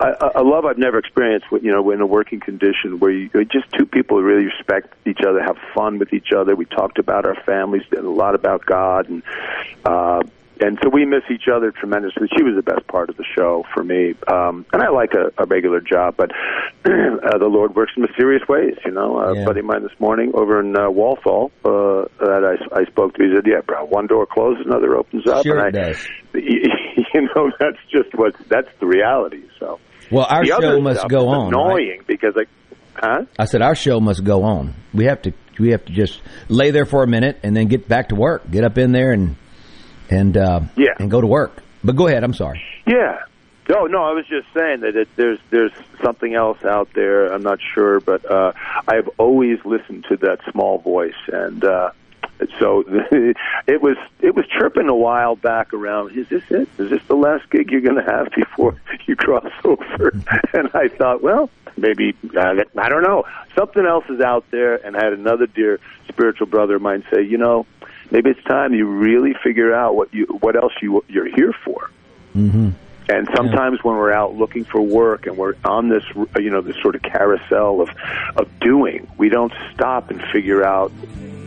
a, 0.00 0.30
a 0.36 0.42
love 0.42 0.64
I've 0.64 0.78
never 0.78 0.98
experienced. 0.98 1.46
You 1.50 1.72
know, 1.72 1.90
in 1.90 2.00
a 2.00 2.06
working 2.06 2.40
condition 2.40 2.98
where 2.98 3.10
you 3.10 3.28
just 3.44 3.70
two 3.76 3.86
people 3.86 4.22
really 4.22 4.46
respect 4.46 4.94
each 5.06 5.20
other, 5.26 5.42
have 5.42 5.58
fun 5.74 5.98
with 5.98 6.12
each 6.12 6.28
other. 6.36 6.54
We 6.54 6.64
talked 6.64 6.98
about 6.98 7.26
our 7.26 7.36
families, 7.42 7.82
and 7.90 8.06
a 8.06 8.10
lot 8.10 8.34
about 8.34 8.64
God, 8.64 9.08
and 9.08 9.22
uh, 9.84 10.22
and 10.60 10.78
so 10.82 10.88
we 10.90 11.04
miss 11.04 11.22
each 11.30 11.48
other 11.52 11.70
tremendously. 11.70 12.28
She 12.36 12.42
was 12.42 12.54
the 12.56 12.62
best 12.62 12.86
part 12.86 13.10
of 13.10 13.16
the 13.16 13.24
show 13.36 13.64
for 13.74 13.84
me, 13.84 14.14
um, 14.32 14.64
and 14.72 14.82
I 14.82 14.88
like 14.88 15.12
a, 15.14 15.30
a 15.42 15.46
regular 15.46 15.80
job, 15.80 16.14
but 16.16 16.30
uh, 16.84 17.38
the 17.38 17.48
Lord 17.50 17.74
works 17.74 17.92
in 17.96 18.02
mysterious 18.02 18.42
ways. 18.48 18.74
You 18.84 18.92
know, 18.92 19.18
a 19.18 19.36
Yeah. 19.36 19.44
buddy 19.44 19.60
of 19.60 19.66
mine 19.66 19.82
this 19.82 19.98
morning 20.00 20.32
over 20.34 20.60
in 20.60 20.76
uh, 20.76 20.90
Walthall 20.90 21.50
uh, 21.64 22.04
that 22.20 22.56
I, 22.72 22.80
I 22.80 22.84
spoke 22.86 23.14
to, 23.14 23.22
he 23.24 23.34
said, 23.34 23.44
"Yeah, 23.46 23.60
bro, 23.66 23.84
one 23.86 24.06
door 24.06 24.26
closes, 24.26 24.64
another 24.66 24.96
opens 24.96 25.26
up." 25.26 25.44
Sure 25.44 25.58
and 25.58 25.76
I, 25.76 25.92
does. 25.92 26.06
You 27.14 27.22
know, 27.34 27.50
that's 27.58 27.78
just 27.90 28.14
what 28.14 28.34
that's 28.48 28.68
the 28.80 28.86
reality. 28.86 29.42
So, 29.58 29.78
Well, 30.10 30.26
our 30.28 30.44
the 30.44 30.58
show 30.60 30.80
must 30.80 31.08
go 31.08 31.28
on, 31.28 31.48
Annoying 31.54 32.02
because, 32.06 32.34
like, 32.36 32.48
huh? 32.94 33.24
I 33.38 33.44
said 33.46 33.62
our 33.62 33.74
show 33.74 34.00
must 34.00 34.24
go 34.24 34.42
on. 34.42 34.74
We 34.92 35.04
have 35.06 35.22
to 35.22 35.32
we 35.58 35.70
have 35.70 35.84
to 35.86 35.92
just 35.92 36.20
lay 36.48 36.70
there 36.72 36.84
for 36.84 37.02
a 37.02 37.06
minute 37.06 37.38
and 37.42 37.56
then 37.56 37.68
get 37.68 37.88
back 37.88 38.08
to 38.10 38.14
work. 38.14 38.50
Get 38.50 38.64
up 38.64 38.76
in 38.76 38.92
there 38.92 39.12
and 39.12 39.36
and 40.10 40.36
uh, 40.36 40.60
Yeah. 40.76 40.94
and 40.98 41.10
go 41.10 41.20
to 41.20 41.26
work. 41.26 41.62
But 41.84 41.96
go 41.96 42.06
ahead. 42.08 42.24
I'm 42.24 42.34
sorry. 42.34 42.62
Yeah. 42.86 43.20
No, 43.68 43.86
no, 43.86 44.04
I 44.04 44.12
was 44.12 44.26
just 44.28 44.46
saying 44.54 44.80
that 44.80 44.94
it, 44.94 45.08
there's 45.16 45.40
there's 45.50 45.72
something 46.02 46.34
else 46.34 46.64
out 46.64 46.88
there. 46.94 47.32
I'm 47.32 47.42
not 47.42 47.58
sure, 47.74 47.98
but 48.00 48.24
uh, 48.30 48.52
I've 48.86 49.08
always 49.18 49.58
listened 49.64 50.04
to 50.08 50.16
that 50.18 50.38
small 50.52 50.78
voice, 50.78 51.14
and 51.32 51.64
uh, 51.64 51.90
so 52.60 52.84
it 53.66 53.82
was 53.82 53.96
it 54.20 54.36
was 54.36 54.46
chirping 54.46 54.88
a 54.88 54.94
while 54.94 55.34
back 55.34 55.74
around. 55.74 56.16
Is 56.16 56.28
this 56.28 56.44
it? 56.48 56.68
Is 56.78 56.90
this 56.90 57.02
the 57.08 57.16
last 57.16 57.50
gig 57.50 57.72
you're 57.72 57.80
going 57.80 57.96
to 57.96 58.08
have 58.08 58.28
before 58.36 58.76
you 59.06 59.16
cross 59.16 59.50
over? 59.64 60.10
and 60.52 60.70
I 60.72 60.86
thought, 60.86 61.20
well, 61.22 61.50
maybe 61.76 62.14
uh, 62.36 62.54
I 62.78 62.88
don't 62.88 63.02
know. 63.02 63.24
Something 63.56 63.84
else 63.84 64.04
is 64.08 64.20
out 64.20 64.44
there, 64.52 64.76
and 64.86 64.96
I 64.96 65.02
had 65.02 65.12
another 65.12 65.46
dear 65.48 65.80
spiritual 66.08 66.46
brother 66.46 66.76
of 66.76 66.82
mine 66.82 67.04
say, 67.12 67.22
you 67.22 67.36
know, 67.38 67.66
maybe 68.10 68.30
it's 68.30 68.42
time 68.44 68.72
you 68.74 68.86
really 68.86 69.34
figure 69.42 69.74
out 69.74 69.94
what 69.96 70.12
you 70.14 70.26
what 70.40 70.56
else 70.56 70.72
you 70.82 71.04
you're 71.08 71.34
here 71.34 71.52
for. 71.64 71.90
Mm-hmm. 72.34 72.70
And 73.08 73.28
sometimes 73.36 73.78
when 73.84 73.94
we're 73.96 74.12
out 74.12 74.34
looking 74.34 74.64
for 74.64 74.80
work 74.80 75.26
and 75.26 75.36
we're 75.36 75.54
on 75.64 75.88
this, 75.88 76.02
you 76.40 76.50
know, 76.50 76.60
this 76.60 76.74
sort 76.82 76.96
of 76.96 77.02
carousel 77.02 77.80
of 77.80 77.88
of 78.36 78.48
doing, 78.60 79.06
we 79.16 79.28
don't 79.28 79.52
stop 79.74 80.10
and 80.10 80.20
figure 80.32 80.64
out 80.64 80.90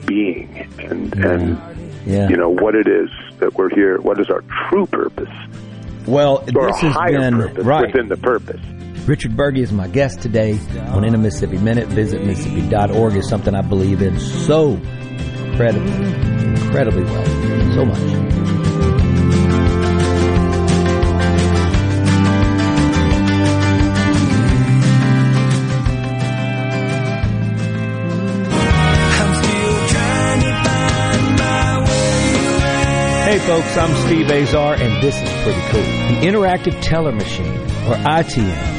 being 0.06 0.58
and 0.80 1.14
Yeah. 1.16 1.32
and 1.32 1.58
Yeah. 2.06 2.30
you 2.30 2.38
know 2.38 2.50
what 2.50 2.76
it 2.76 2.88
is 2.88 3.10
that 3.40 3.56
we're 3.56 3.70
here. 3.76 4.00
What 4.00 4.20
is 4.20 4.30
our 4.30 4.42
true 4.70 4.86
purpose? 4.86 5.30
Well, 6.08 6.44
Or 6.56 6.68
this 6.68 6.80
has 6.80 6.96
been 7.12 7.38
purpose 7.38 7.66
right. 7.66 7.88
within 7.88 8.08
the 8.08 8.18
purpose. 8.18 8.62
Richard 9.06 9.32
Burgi 9.36 9.60
is 9.60 9.72
my 9.72 9.88
guest 9.88 10.22
today 10.22 10.58
on 10.94 11.04
In 11.04 11.14
a 11.14 11.18
Mississippi 11.18 11.58
Minute. 11.58 11.88
Visit 11.88 12.24
Mississippi.org 12.26 13.16
is 13.16 13.28
something 13.28 13.54
I 13.56 13.62
believe 13.62 14.02
in 14.02 14.20
so 14.20 14.80
incredibly, 15.52 15.92
incredibly 16.64 17.04
well. 17.04 17.26
So 17.74 17.86
much. 17.86 18.00
Hey 33.30 33.38
folks, 33.46 33.78
I'm 33.78 33.96
Steve 34.08 34.32
Azar 34.32 34.74
and 34.74 35.04
this 35.04 35.16
is 35.16 35.44
pretty 35.44 35.62
cool. 35.70 35.82
The 35.82 36.26
Interactive 36.26 36.82
Teller 36.82 37.12
Machine, 37.12 37.60
or 37.86 37.96
ITM, 37.96 38.79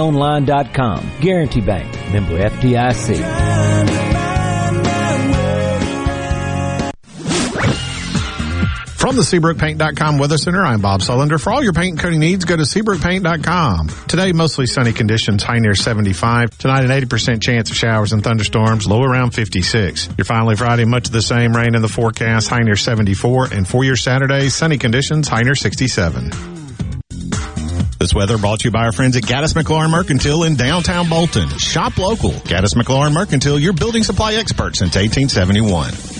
gbtonline.com. 0.00 1.20
Guarantee 1.20 1.60
Bank, 1.60 1.92
member 2.12 2.38
FDIC. 2.38 3.50
From 8.96 9.16
the 9.16 9.22
SeabrookPaint.com 9.22 10.18
Weather 10.18 10.36
Center, 10.36 10.62
I'm 10.62 10.82
Bob 10.82 11.00
Sullender. 11.00 11.40
For 11.40 11.50
all 11.50 11.64
your 11.64 11.72
paint 11.72 11.92
and 11.92 11.98
coating 11.98 12.20
needs, 12.20 12.44
go 12.44 12.54
to 12.54 12.62
SeabrookPaint.com. 12.62 13.88
Today, 14.06 14.32
mostly 14.32 14.66
sunny 14.66 14.92
conditions, 14.92 15.42
high 15.42 15.58
near 15.58 15.74
75. 15.74 16.56
Tonight, 16.58 16.84
an 16.84 16.90
80% 16.90 17.42
chance 17.42 17.70
of 17.70 17.76
showers 17.76 18.12
and 18.12 18.22
thunderstorms, 18.22 18.86
low 18.86 19.02
around 19.02 19.30
56. 19.30 20.10
Your 20.18 20.26
finally 20.26 20.54
Friday, 20.54 20.84
much 20.84 21.06
of 21.06 21.12
the 21.12 21.22
same 21.22 21.56
rain 21.56 21.74
in 21.74 21.80
the 21.80 21.88
forecast, 21.88 22.50
high 22.50 22.60
near 22.60 22.76
74. 22.76 23.54
And 23.54 23.66
for 23.66 23.84
your 23.84 23.96
Saturday, 23.96 24.50
sunny 24.50 24.76
conditions, 24.76 25.28
high 25.28 25.42
near 25.42 25.54
67. 25.54 26.69
This 28.10 28.16
weather 28.16 28.38
brought 28.38 28.58
to 28.58 28.64
you 28.64 28.70
by 28.72 28.86
our 28.86 28.90
friends 28.90 29.16
at 29.16 29.22
Gaddis 29.22 29.54
McLaurin 29.54 29.90
Mercantile 29.92 30.42
in 30.42 30.56
downtown 30.56 31.08
Bolton. 31.08 31.48
Shop 31.58 31.96
local. 31.96 32.32
Gaddis 32.32 32.74
McLaurin 32.74 33.12
Mercantile, 33.12 33.56
your 33.56 33.72
building 33.72 34.02
supply 34.02 34.34
expert 34.34 34.74
since 34.74 34.96
1871. 34.96 36.19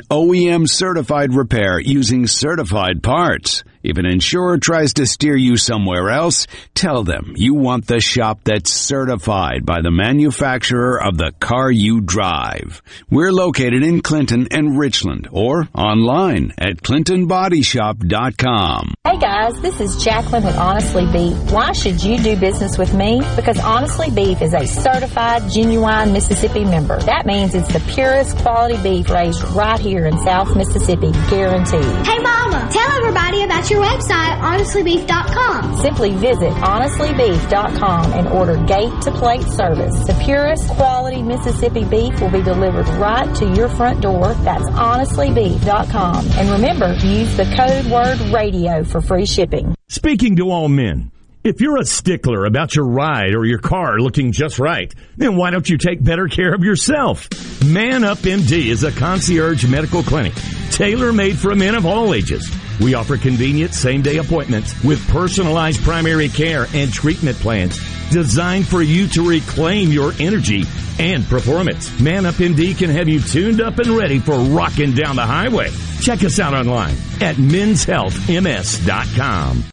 OEM 0.09 0.67
certified 0.67 1.33
repair 1.33 1.79
using 1.79 2.27
certified 2.27 3.03
parts? 3.03 3.63
If 3.83 3.97
an 3.97 4.05
insurer 4.05 4.57
tries 4.57 4.93
to 4.93 5.05
steer 5.05 5.35
you 5.35 5.57
somewhere 5.57 6.09
else, 6.09 6.47
tell 6.75 7.03
them 7.03 7.33
you 7.35 7.53
want 7.55 7.87
the 7.87 7.99
shop 7.99 8.39
that's 8.43 8.71
certified 8.71 9.65
by 9.65 9.81
the 9.81 9.91
manufacturer 9.91 11.01
of 11.01 11.17
the 11.17 11.33
car 11.39 11.71
you 11.71 12.01
drive. 12.01 12.81
We're 13.09 13.31
located 13.31 13.83
in 13.83 14.01
Clinton 14.01 14.47
and 14.51 14.77
Richland 14.77 15.27
or 15.31 15.67
online 15.73 16.53
at 16.57 16.77
clintonbodyshop.com. 16.77 18.93
Hey 19.03 19.17
guys, 19.17 19.59
this 19.61 19.79
is 19.81 20.03
Jacqueline 20.03 20.43
with 20.43 20.57
Honestly 20.57 21.05
Beef. 21.11 21.35
Why 21.51 21.71
should 21.71 22.03
you 22.03 22.17
do 22.17 22.35
business 22.37 22.77
with 22.77 22.93
me? 22.93 23.21
Because 23.35 23.59
Honestly 23.59 24.09
Beef 24.11 24.41
is 24.41 24.53
a 24.53 24.67
certified, 24.67 25.49
genuine 25.49 26.13
Mississippi 26.13 26.63
member. 26.65 26.99
That 26.99 27.25
means 27.25 27.55
it's 27.55 27.71
the 27.73 27.79
purest 27.93 28.37
quality 28.37 28.81
beef 28.83 29.09
raised 29.09 29.43
right 29.55 29.79
here 29.79 30.05
in 30.05 30.17
South 30.19 30.55
Mississippi, 30.55 31.11
guaranteed. 31.29 31.83
Hey 32.05 32.19
Mama, 32.19 32.69
tell 32.71 32.91
everybody 32.91 33.43
about 33.43 33.69
your 33.69 33.70
website, 33.79 34.39
honestlybeef.com. 34.39 35.77
Simply 35.81 36.11
visit 36.11 36.51
honestlybeef.com 36.53 38.13
and 38.13 38.27
order 38.27 38.57
gate 38.65 39.01
to 39.01 39.11
plate 39.11 39.43
service. 39.43 39.95
The 40.05 40.19
purest 40.23 40.67
quality 40.69 41.21
Mississippi 41.21 41.83
beef 41.83 42.19
will 42.19 42.31
be 42.31 42.41
delivered 42.41 42.87
right 42.99 43.33
to 43.37 43.45
your 43.53 43.69
front 43.69 44.01
door. 44.01 44.33
That's 44.35 44.67
honestlybeef.com. 44.69 46.27
And 46.31 46.49
remember, 46.49 46.93
use 47.05 47.35
the 47.37 47.45
code 47.55 47.91
word 47.91 48.19
radio 48.33 48.83
for 48.83 49.01
free 49.01 49.25
shipping. 49.25 49.75
Speaking 49.87 50.35
to 50.37 50.49
all 50.51 50.69
men, 50.69 51.11
if 51.43 51.59
you're 51.59 51.77
a 51.77 51.85
stickler 51.85 52.45
about 52.45 52.75
your 52.75 52.85
ride 52.85 53.33
or 53.33 53.45
your 53.45 53.59
car 53.59 53.99
looking 53.99 54.31
just 54.31 54.59
right, 54.59 54.93
then 55.17 55.35
why 55.35 55.49
don't 55.49 55.67
you 55.67 55.77
take 55.77 56.03
better 56.03 56.27
care 56.27 56.53
of 56.53 56.63
yourself? 56.63 57.27
Man 57.65 58.03
Up 58.03 58.19
MD 58.19 58.67
is 58.67 58.83
a 58.83 58.91
concierge 58.91 59.65
medical 59.65 60.03
clinic, 60.03 60.33
tailor 60.69 61.11
made 61.11 61.37
for 61.37 61.55
men 61.55 61.73
of 61.73 61.85
all 61.85 62.13
ages. 62.13 62.47
We 62.79 62.93
offer 62.93 63.17
convenient 63.17 63.73
same 63.73 64.01
day 64.01 64.17
appointments 64.17 64.81
with 64.83 65.05
personalized 65.09 65.83
primary 65.83 66.29
care 66.29 66.67
and 66.73 66.91
treatment 66.91 67.37
plans 67.37 67.79
designed 68.11 68.67
for 68.67 68.81
you 68.81 69.07
to 69.09 69.27
reclaim 69.27 69.91
your 69.91 70.13
energy 70.19 70.63
and 70.99 71.25
performance. 71.25 71.99
Man 71.99 72.25
Up 72.25 72.35
MD 72.35 72.77
can 72.77 72.89
have 72.89 73.09
you 73.09 73.19
tuned 73.19 73.59
up 73.61 73.79
and 73.79 73.89
ready 73.89 74.19
for 74.19 74.35
rocking 74.35 74.93
down 74.93 75.15
the 75.15 75.25
highway. 75.25 75.71
Check 76.01 76.23
us 76.23 76.39
out 76.39 76.53
online 76.53 76.95
at 77.21 77.37
menshealthms.com. 77.37 79.70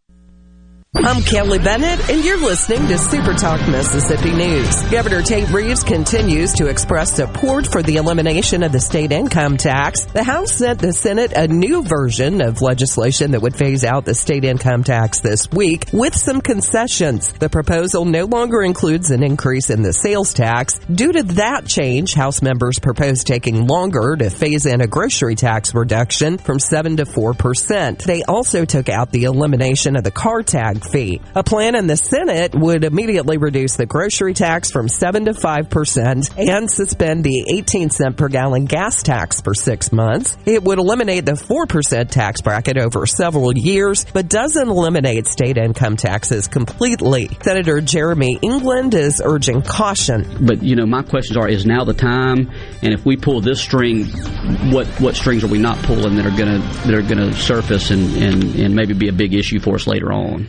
I'm 0.94 1.22
Kelly 1.22 1.58
Bennett, 1.58 2.08
and 2.08 2.24
you're 2.24 2.40
listening 2.40 2.88
to 2.88 2.96
Super 2.96 3.34
Talk 3.34 3.60
Mississippi 3.68 4.32
News. 4.32 4.84
Governor 4.84 5.20
Tate 5.20 5.50
Reeves 5.50 5.82
continues 5.82 6.54
to 6.54 6.68
express 6.68 7.12
support 7.12 7.66
for 7.66 7.82
the 7.82 7.96
elimination 7.96 8.62
of 8.62 8.72
the 8.72 8.80
state 8.80 9.12
income 9.12 9.58
tax. 9.58 10.06
The 10.06 10.24
House 10.24 10.52
sent 10.52 10.78
the 10.78 10.94
Senate 10.94 11.34
a 11.34 11.46
new 11.46 11.82
version 11.82 12.40
of 12.40 12.62
legislation 12.62 13.32
that 13.32 13.42
would 13.42 13.54
phase 13.54 13.84
out 13.84 14.06
the 14.06 14.14
state 14.14 14.46
income 14.46 14.82
tax 14.82 15.20
this 15.20 15.50
week 15.50 15.84
with 15.92 16.16
some 16.16 16.40
concessions. 16.40 17.34
The 17.34 17.50
proposal 17.50 18.06
no 18.06 18.24
longer 18.24 18.62
includes 18.62 19.10
an 19.10 19.22
increase 19.22 19.68
in 19.68 19.82
the 19.82 19.92
sales 19.92 20.32
tax. 20.32 20.78
Due 20.78 21.12
to 21.12 21.22
that 21.34 21.66
change, 21.66 22.14
House 22.14 22.40
members 22.40 22.78
proposed 22.78 23.26
taking 23.26 23.66
longer 23.66 24.16
to 24.16 24.30
phase 24.30 24.64
in 24.64 24.80
a 24.80 24.86
grocery 24.86 25.34
tax 25.34 25.74
reduction 25.74 26.38
from 26.38 26.58
7 26.58 26.96
to 26.96 27.04
4%. 27.04 28.04
They 28.04 28.22
also 28.22 28.64
took 28.64 28.88
out 28.88 29.12
the 29.12 29.24
elimination 29.24 29.94
of 29.94 30.02
the 30.02 30.10
car 30.10 30.42
tag 30.42 30.77
fee. 30.84 31.20
A 31.34 31.42
plan 31.42 31.74
in 31.74 31.86
the 31.86 31.96
Senate 31.96 32.54
would 32.54 32.84
immediately 32.84 33.38
reduce 33.38 33.76
the 33.76 33.86
grocery 33.86 34.34
tax 34.34 34.70
from 34.70 34.88
7 34.88 35.26
to 35.26 35.32
5% 35.32 36.38
and 36.38 36.70
suspend 36.70 37.24
the 37.24 37.44
18 37.54 37.90
cent 37.90 38.16
per 38.16 38.28
gallon 38.28 38.64
gas 38.64 39.02
tax 39.02 39.40
for 39.40 39.54
six 39.54 39.92
months. 39.92 40.36
It 40.46 40.62
would 40.62 40.78
eliminate 40.78 41.26
the 41.26 41.32
4% 41.32 42.10
tax 42.10 42.40
bracket 42.40 42.78
over 42.78 43.06
several 43.06 43.56
years, 43.56 44.04
but 44.12 44.28
doesn't 44.28 44.68
eliminate 44.68 45.26
state 45.26 45.56
income 45.56 45.96
taxes 45.96 46.48
completely. 46.48 47.28
Senator 47.42 47.80
Jeremy 47.80 48.38
England 48.42 48.94
is 48.94 49.22
urging 49.24 49.62
caution. 49.62 50.46
But, 50.46 50.62
you 50.62 50.76
know, 50.76 50.86
my 50.86 51.02
questions 51.02 51.36
are, 51.36 51.48
is 51.48 51.66
now 51.66 51.84
the 51.84 51.94
time? 51.94 52.50
And 52.82 52.92
if 52.92 53.04
we 53.04 53.16
pull 53.16 53.40
this 53.40 53.60
string, 53.60 54.06
what, 54.72 54.86
what 55.00 55.16
strings 55.16 55.44
are 55.44 55.48
we 55.48 55.58
not 55.58 55.78
pulling 55.78 56.16
that 56.16 56.26
are 56.26 56.36
going 56.36 56.60
to, 56.60 56.68
that 56.86 56.94
are 56.94 57.02
going 57.02 57.18
to 57.18 57.32
surface 57.32 57.90
and, 57.90 58.16
and, 58.16 58.54
and 58.56 58.74
maybe 58.74 58.94
be 58.94 59.08
a 59.08 59.12
big 59.12 59.34
issue 59.34 59.60
for 59.60 59.74
us 59.74 59.86
later 59.86 60.12
on? 60.12 60.48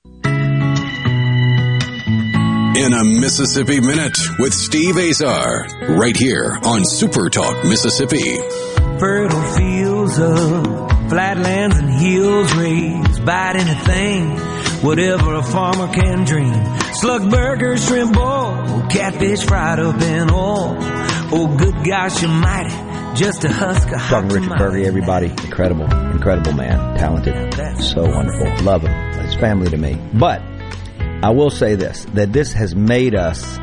In 2.73 2.93
a 2.93 3.03
Mississippi 3.03 3.81
Minute 3.81 4.17
with 4.39 4.53
Steve 4.53 4.97
Azar, 4.97 5.67
right 5.89 6.15
here 6.15 6.57
on 6.63 6.83
Supertalk, 6.83 7.65
Mississippi. 7.65 8.37
Fertile 8.97 9.43
fields 9.55 10.17
of 10.17 11.09
flatlands 11.09 11.77
and 11.77 11.89
hills 11.89 12.53
raised 12.55 13.25
by 13.25 13.55
anything, 13.55 14.37
whatever 14.85 15.35
a 15.35 15.43
farmer 15.43 15.93
can 15.93 16.23
dream. 16.23 16.63
Slug 16.93 17.29
burgers, 17.29 17.85
shrimp 17.85 18.13
boil, 18.13 18.85
catfish 18.89 19.43
fried 19.43 19.79
up 19.79 20.01
in 20.01 20.31
oil. 20.31 20.77
Oh, 21.33 21.53
good 21.57 21.75
gosh 21.85 22.21
you 22.21 22.29
almighty, 22.29 23.17
just 23.17 23.43
a 23.43 23.49
husk 23.51 23.91
of 23.91 23.99
Talking 23.99 24.29
to 24.29 24.35
Richard 24.35 24.51
Burgi, 24.53 24.85
everybody, 24.85 25.27
incredible, 25.27 25.91
incredible 26.11 26.53
man, 26.53 26.97
talented, 26.97 27.53
so 27.81 28.03
wonderful, 28.03 28.63
love 28.63 28.83
him. 28.83 28.91
It's 29.25 29.35
family 29.35 29.69
to 29.69 29.77
me. 29.77 29.97
But 30.13 30.41
I 31.23 31.29
will 31.29 31.51
say 31.51 31.75
this: 31.75 32.05
that 32.13 32.33
this 32.33 32.53
has 32.53 32.75
made 32.75 33.15
us. 33.15 33.57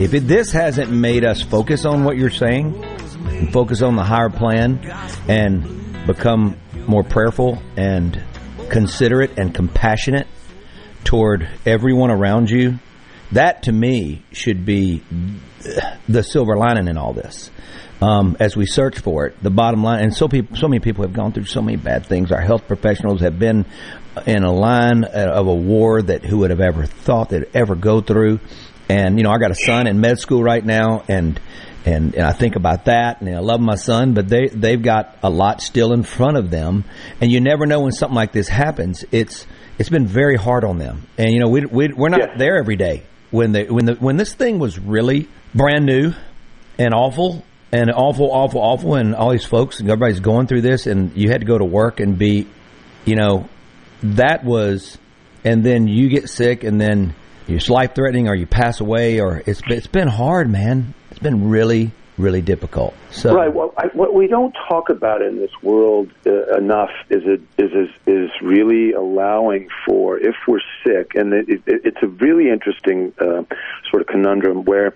If 0.00 0.14
it, 0.14 0.20
this 0.20 0.52
hasn't 0.52 0.90
made 0.90 1.24
us 1.24 1.42
focus 1.42 1.84
on 1.84 2.04
what 2.04 2.16
you're 2.16 2.30
saying, 2.30 2.82
and 2.84 3.52
focus 3.52 3.82
on 3.82 3.96
the 3.96 4.04
higher 4.04 4.30
plan, 4.30 4.80
and 5.28 6.06
become 6.06 6.56
more 6.86 7.02
prayerful 7.02 7.62
and 7.76 8.20
considerate 8.68 9.38
and 9.38 9.54
compassionate 9.54 10.26
toward 11.04 11.48
everyone 11.66 12.10
around 12.10 12.50
you, 12.50 12.78
that 13.32 13.64
to 13.64 13.72
me 13.72 14.22
should 14.32 14.64
be 14.64 15.02
the 16.08 16.22
silver 16.22 16.56
lining 16.56 16.88
in 16.88 16.96
all 16.96 17.12
this. 17.12 17.50
Um, 18.02 18.36
as 18.40 18.56
we 18.56 18.66
search 18.66 18.98
for 18.98 19.26
it, 19.26 19.42
the 19.42 19.50
bottom 19.50 19.82
line, 19.82 20.02
and 20.02 20.14
so 20.14 20.28
so 20.56 20.68
many 20.68 20.80
people 20.80 21.04
have 21.04 21.14
gone 21.14 21.32
through 21.32 21.44
so 21.44 21.62
many 21.62 21.76
bad 21.76 22.06
things. 22.06 22.32
Our 22.32 22.40
health 22.40 22.66
professionals 22.66 23.20
have 23.20 23.38
been 23.38 23.64
in 24.26 24.44
a 24.44 24.52
line 24.52 25.04
uh, 25.04 25.32
of 25.34 25.46
a 25.46 25.54
war 25.54 26.02
that 26.02 26.24
who 26.24 26.38
would 26.38 26.50
have 26.50 26.60
ever 26.60 26.86
thought 26.86 27.30
they'd 27.30 27.48
ever 27.54 27.74
go 27.74 28.00
through. 28.00 28.40
And 28.88 29.18
you 29.18 29.24
know, 29.24 29.30
I 29.30 29.38
got 29.38 29.50
a 29.50 29.54
son 29.54 29.86
in 29.86 30.00
med 30.00 30.18
school 30.18 30.42
right 30.42 30.64
now, 30.64 31.04
and 31.08 31.40
and, 31.86 32.14
and 32.14 32.24
I 32.24 32.32
think 32.32 32.56
about 32.56 32.86
that, 32.86 33.20
and 33.20 33.34
I 33.34 33.40
love 33.40 33.60
my 33.60 33.74
son, 33.76 34.14
but 34.14 34.28
they 34.28 34.48
they've 34.48 34.80
got 34.80 35.18
a 35.22 35.30
lot 35.30 35.60
still 35.60 35.92
in 35.92 36.02
front 36.02 36.36
of 36.36 36.50
them, 36.50 36.84
and 37.20 37.30
you 37.30 37.40
never 37.40 37.66
know 37.66 37.80
when 37.80 37.92
something 37.92 38.14
like 38.14 38.32
this 38.32 38.48
happens. 38.48 39.04
It's 39.10 39.46
it's 39.78 39.88
been 39.88 40.06
very 40.06 40.36
hard 40.36 40.64
on 40.64 40.78
them, 40.78 41.06
and 41.18 41.30
you 41.30 41.40
know, 41.40 41.48
we, 41.48 41.64
we 41.66 41.88
we're 41.92 42.08
not 42.08 42.20
yes. 42.20 42.38
there 42.38 42.58
every 42.58 42.76
day 42.76 43.02
when 43.30 43.52
the 43.52 43.64
when 43.64 43.84
the 43.86 43.94
when 43.94 44.16
this 44.16 44.34
thing 44.34 44.58
was 44.58 44.78
really 44.78 45.28
brand 45.54 45.86
new 45.86 46.12
and 46.78 46.94
awful 46.94 47.44
and 47.72 47.90
awful, 47.90 48.30
awful, 48.30 48.60
awful, 48.60 48.94
and 48.94 49.16
all 49.16 49.32
these 49.32 49.44
folks 49.44 49.80
and 49.80 49.90
everybody's 49.90 50.20
going 50.20 50.46
through 50.46 50.60
this, 50.60 50.86
and 50.86 51.16
you 51.16 51.30
had 51.30 51.40
to 51.40 51.46
go 51.46 51.58
to 51.58 51.64
work 51.64 51.98
and 51.98 52.16
be, 52.16 52.46
you 53.04 53.16
know, 53.16 53.48
that 54.04 54.44
was, 54.44 54.98
and 55.44 55.64
then 55.64 55.88
you 55.88 56.08
get 56.08 56.28
sick, 56.28 56.62
and 56.62 56.80
then 56.80 57.14
it's 57.48 57.68
life 57.70 57.94
threatening, 57.94 58.28
or 58.28 58.34
you 58.34 58.46
pass 58.46 58.80
away, 58.80 59.20
or 59.20 59.42
it's 59.46 59.62
it's 59.68 59.86
been 59.86 60.08
hard, 60.08 60.50
man. 60.50 60.94
It's 61.10 61.20
been 61.20 61.48
really, 61.48 61.90
really 62.18 62.42
difficult. 62.42 62.94
So 63.14 63.32
right. 63.32 63.52
Well, 63.52 63.72
I, 63.78 63.86
what 63.92 64.12
we 64.12 64.26
don't 64.26 64.54
talk 64.68 64.90
about 64.90 65.22
in 65.22 65.38
this 65.38 65.52
world 65.62 66.10
uh, 66.26 66.56
enough 66.56 66.90
is 67.10 67.22
it 67.24 67.40
is 67.56 67.70
is 67.72 67.88
is 68.06 68.30
really 68.42 68.92
allowing 68.92 69.68
for 69.86 70.18
if 70.18 70.34
we're 70.48 70.60
sick, 70.84 71.14
and 71.14 71.32
it, 71.32 71.48
it, 71.48 71.62
it's 71.66 72.02
a 72.02 72.08
really 72.08 72.50
interesting 72.50 73.12
uh, 73.20 73.44
sort 73.90 74.02
of 74.02 74.08
conundrum 74.08 74.64
where 74.64 74.94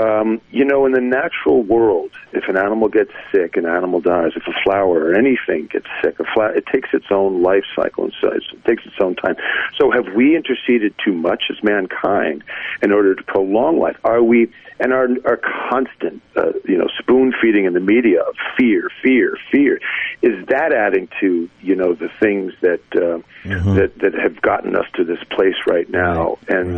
um, 0.00 0.40
you 0.50 0.64
know, 0.64 0.86
in 0.86 0.92
the 0.92 1.00
natural 1.00 1.62
world, 1.62 2.10
if 2.32 2.44
an 2.48 2.56
animal 2.56 2.88
gets 2.88 3.10
sick, 3.32 3.56
an 3.56 3.66
animal 3.66 4.00
dies. 4.00 4.32
If 4.36 4.44
a 4.46 4.54
flower 4.64 5.10
or 5.10 5.14
anything 5.14 5.68
gets 5.70 5.86
sick, 6.02 6.18
a 6.20 6.24
flower, 6.32 6.54
it 6.54 6.64
takes 6.72 6.88
its 6.94 7.06
own 7.10 7.42
life 7.42 7.64
cycle 7.76 8.04
and 8.04 8.14
so 8.20 8.28
it 8.28 8.42
takes 8.66 8.86
its 8.86 8.96
own 9.00 9.16
time. 9.16 9.36
So, 9.78 9.90
have 9.90 10.14
we 10.14 10.36
interceded 10.36 10.94
too 11.04 11.12
much 11.12 11.44
as 11.50 11.62
mankind 11.62 12.44
in 12.82 12.92
order 12.92 13.14
to 13.14 13.22
prolong 13.24 13.78
life? 13.78 13.96
Are 14.04 14.22
we 14.22 14.50
and 14.80 14.94
our 14.94 15.08
our 15.26 15.38
constant, 15.70 16.22
uh, 16.36 16.52
you 16.64 16.78
know, 16.78 16.88
spoon 16.98 17.34
feeding 17.40 17.49
in 17.64 17.72
the 17.72 17.80
media 17.80 18.20
of 18.22 18.34
fear, 18.56 18.90
fear, 19.02 19.36
fear, 19.50 19.80
is 20.22 20.46
that 20.46 20.72
adding 20.72 21.08
to 21.20 21.48
you 21.60 21.74
know 21.74 21.94
the 21.94 22.08
things 22.20 22.52
that 22.60 22.80
uh, 22.94 23.20
mm-hmm. 23.44 23.74
that 23.74 23.98
that 23.98 24.14
have 24.14 24.40
gotten 24.42 24.76
us 24.76 24.86
to 24.94 25.04
this 25.04 25.22
place 25.30 25.56
right 25.66 25.88
now? 25.88 26.38
Right. 26.48 26.58
And 26.58 26.74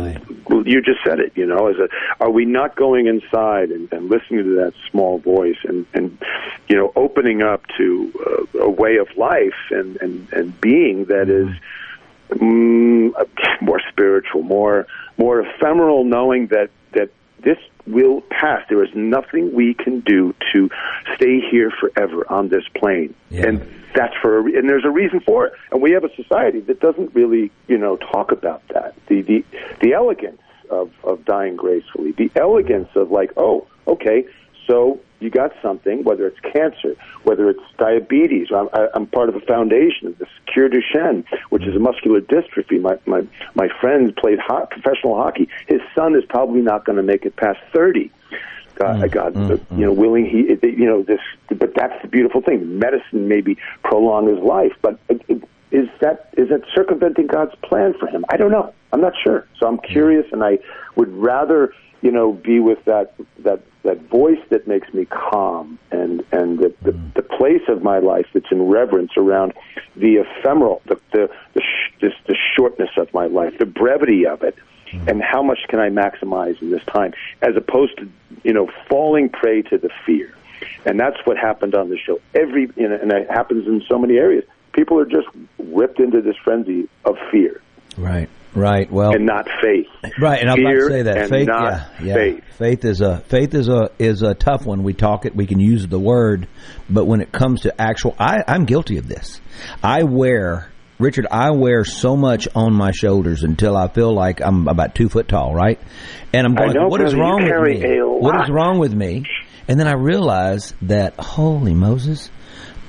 right. 0.49 0.67
you 0.67 0.81
just 0.81 0.99
said 1.05 1.19
it, 1.19 1.33
you 1.35 1.45
know, 1.45 1.67
as 1.67 1.75
a 1.77 1.89
are 2.23 2.29
we 2.29 2.45
not 2.45 2.75
going 2.75 3.07
inside 3.07 3.71
and, 3.71 3.91
and 3.91 4.09
listening 4.09 4.43
to 4.43 4.55
that 4.55 4.73
small 4.89 5.19
voice 5.19 5.57
and 5.63 5.85
and 5.93 6.17
you 6.67 6.75
know 6.75 6.91
opening 6.95 7.41
up 7.41 7.63
to 7.77 8.47
uh, 8.55 8.59
a 8.59 8.69
way 8.69 8.97
of 8.97 9.07
life 9.17 9.71
and 9.71 9.97
and 10.01 10.31
and 10.33 10.59
being 10.61 11.05
that 11.05 11.27
mm-hmm. 11.27 11.51
is 11.51 11.59
mm, 12.29 13.11
more 13.61 13.81
spiritual, 13.89 14.43
more 14.43 14.87
more 15.17 15.41
ephemeral, 15.41 16.03
knowing 16.03 16.47
that 16.47 16.69
this 17.43 17.57
will 17.85 18.21
pass. 18.21 18.61
There 18.69 18.83
is 18.83 18.89
nothing 18.95 19.53
we 19.53 19.73
can 19.73 19.99
do 20.01 20.33
to 20.53 20.69
stay 21.15 21.41
here 21.51 21.71
forever 21.71 22.25
on 22.31 22.49
this 22.49 22.63
plane, 22.75 23.13
and 23.47 23.61
that's 23.93 24.13
for 24.21 24.37
a 24.37 24.41
re- 24.41 24.57
and 24.57 24.69
there's 24.69 24.85
a 24.85 24.89
reason 24.91 25.19
for 25.19 25.47
it. 25.47 25.53
And 25.71 25.81
we 25.81 25.91
have 25.91 26.03
a 26.03 26.15
society 26.15 26.61
that 26.61 26.79
doesn't 26.79 27.13
really, 27.13 27.51
you 27.67 27.77
know, 27.77 27.97
talk 27.97 28.31
about 28.31 28.61
that. 28.69 28.95
The 29.07 29.21
the 29.21 29.45
the 29.81 29.93
elegance 29.93 30.41
of 30.69 30.91
of 31.03 31.25
dying 31.25 31.55
gracefully, 31.55 32.11
the 32.13 32.31
elegance 32.35 32.89
of 32.95 33.11
like, 33.11 33.31
oh, 33.37 33.67
okay, 33.87 34.25
so 34.67 34.99
you 35.23 35.29
got 35.29 35.51
something, 35.61 36.03
whether 36.03 36.27
it's 36.27 36.39
cancer, 36.41 36.95
whether 37.23 37.49
it's 37.49 37.63
diabetes. 37.77 38.47
I'm, 38.55 38.69
I- 38.73 38.89
I'm 38.93 39.07
part 39.07 39.29
of 39.29 39.35
a 39.35 39.39
foundation 39.41 40.07
of 40.07 40.17
the 40.19 40.27
Cure 40.51 40.69
Duchenne, 40.69 41.25
which 41.49 41.63
is 41.63 41.75
a 41.75 41.79
muscular 41.79 42.21
dystrophy. 42.21 42.81
My 42.81 42.97
my 43.05 43.25
my 43.55 43.69
friend 43.81 44.15
played 44.15 44.39
ho- 44.39 44.67
professional 44.69 45.15
hockey. 45.15 45.47
His 45.67 45.81
son 45.95 46.15
is 46.15 46.23
probably 46.27 46.61
not 46.61 46.85
going 46.85 46.97
to 46.97 47.03
make 47.03 47.25
it 47.25 47.35
past 47.35 47.59
thirty. 47.73 48.11
God, 48.75 48.95
mm, 49.01 49.11
God, 49.11 49.33
mm, 49.35 49.49
you 49.49 49.55
mm. 49.55 49.77
know, 49.77 49.93
willing 49.93 50.25
he, 50.25 50.57
you 50.67 50.85
know, 50.85 51.03
this, 51.03 51.19
but 51.47 51.75
that's 51.75 52.01
the 52.01 52.07
beautiful 52.07 52.41
thing. 52.41 52.79
Medicine 52.79 53.27
maybe 53.27 53.57
prolong 53.83 54.27
his 54.27 54.39
life, 54.39 54.73
but 54.81 54.99
uh, 55.11 55.15
it, 55.27 55.43
is 55.71 55.87
that 56.01 56.29
is 56.37 56.49
that 56.49 56.61
circumventing 56.73 57.27
God's 57.27 57.55
plan 57.63 57.93
for 57.99 58.07
him? 58.07 58.25
I 58.29 58.37
don't 58.37 58.51
know. 58.51 58.73
I'm 58.91 59.01
not 59.01 59.13
sure. 59.23 59.47
So 59.59 59.67
I'm 59.67 59.79
curious, 59.79 60.25
and 60.31 60.43
I 60.43 60.59
would 60.95 61.11
rather, 61.13 61.73
you 62.01 62.11
know, 62.11 62.33
be 62.33 62.59
with 62.59 62.83
that 62.85 63.13
that 63.39 63.61
that 63.83 64.01
voice 64.09 64.39
that 64.49 64.67
makes 64.67 64.93
me 64.93 65.05
calm, 65.05 65.77
and 65.91 66.23
and 66.31 66.59
the 66.59 66.73
the, 66.81 66.91
mm. 66.91 67.13
the 67.13 67.21
place 67.21 67.63
of 67.67 67.83
my 67.83 67.99
life 67.99 68.27
that's 68.33 68.51
in 68.51 68.63
reverence 68.63 69.11
around 69.17 69.53
the 69.95 70.15
ephemeral, 70.17 70.81
the 70.85 70.99
the 71.11 71.29
the, 71.53 71.61
sh- 71.61 71.91
this, 72.01 72.13
the 72.27 72.35
shortness 72.55 72.89
of 72.97 73.13
my 73.13 73.25
life, 73.25 73.57
the 73.59 73.65
brevity 73.65 74.25
of 74.25 74.43
it, 74.43 74.55
mm. 74.91 75.07
and 75.07 75.21
how 75.21 75.43
much 75.43 75.59
can 75.67 75.79
I 75.79 75.89
maximize 75.89 76.61
in 76.61 76.71
this 76.71 76.83
time, 76.85 77.13
as 77.41 77.55
opposed 77.55 77.97
to 77.97 78.09
you 78.43 78.53
know 78.53 78.69
falling 78.87 79.29
prey 79.29 79.61
to 79.63 79.77
the 79.77 79.89
fear. 80.05 80.35
And 80.85 80.97
that's 80.97 81.17
what 81.25 81.37
happened 81.37 81.75
on 81.75 81.89
the 81.89 81.97
show. 81.97 82.21
Every 82.33 82.69
you 82.77 82.87
know, 82.87 82.95
and 82.95 83.11
it 83.11 83.29
happens 83.29 83.67
in 83.67 83.83
so 83.87 83.99
many 83.99 84.17
areas. 84.17 84.45
People 84.71 84.97
are 84.97 85.05
just 85.05 85.27
whipped 85.57 85.99
into 85.99 86.21
this 86.21 86.35
frenzy 86.37 86.89
of 87.05 87.17
fear 87.29 87.61
Right. 87.97 88.29
Right. 88.55 88.91
Well, 88.91 89.15
and 89.15 89.25
not 89.25 89.47
faith. 89.61 89.87
Right, 90.19 90.39
and 90.39 90.49
I'm 90.49 90.59
about 90.59 90.73
to 90.73 90.87
say 90.87 91.01
that 91.03 91.29
faith, 91.29 91.47
yeah, 91.47 91.89
yeah. 92.01 92.13
faith. 92.13 92.43
Faith 92.57 92.85
is 92.85 93.01
a 93.01 93.19
faith 93.21 93.55
is 93.55 93.67
a 93.67 93.89
is 93.97 94.21
a 94.21 94.35
tough 94.35 94.65
one. 94.65 94.83
We 94.83 94.93
talk 94.93 95.25
it, 95.25 95.35
we 95.35 95.47
can 95.47 95.59
use 95.59 95.87
the 95.87 95.99
word, 95.99 96.47
but 96.89 97.05
when 97.05 97.21
it 97.21 97.31
comes 97.31 97.61
to 97.61 97.81
actual, 97.81 98.15
I, 98.19 98.43
I'm 98.47 98.65
guilty 98.65 98.97
of 98.97 99.07
this. 99.07 99.41
I 99.81 100.03
wear 100.03 100.71
Richard. 100.99 101.25
I 101.31 101.51
wear 101.51 101.83
so 101.83 102.15
much 102.15 102.47
on 102.53 102.73
my 102.73 102.91
shoulders 102.91 103.43
until 103.43 103.75
I 103.75 103.87
feel 103.87 104.13
like 104.13 104.39
I'm 104.41 104.67
about 104.67 104.93
two 104.93 105.09
foot 105.09 105.27
tall, 105.27 105.55
right? 105.55 105.79
And 106.31 106.45
I'm 106.45 106.53
going, 106.53 106.73
know, 106.73 106.87
what 106.87 107.01
is 107.01 107.15
wrong 107.15 107.43
with 107.43 107.81
me? 107.81 107.99
What 108.01 108.43
is 108.43 108.49
wrong 108.49 108.77
with 108.79 108.93
me? 108.93 109.25
And 109.67 109.79
then 109.79 109.87
I 109.87 109.93
realize 109.93 110.73
that 110.83 111.15
holy 111.19 111.73
Moses, 111.73 112.29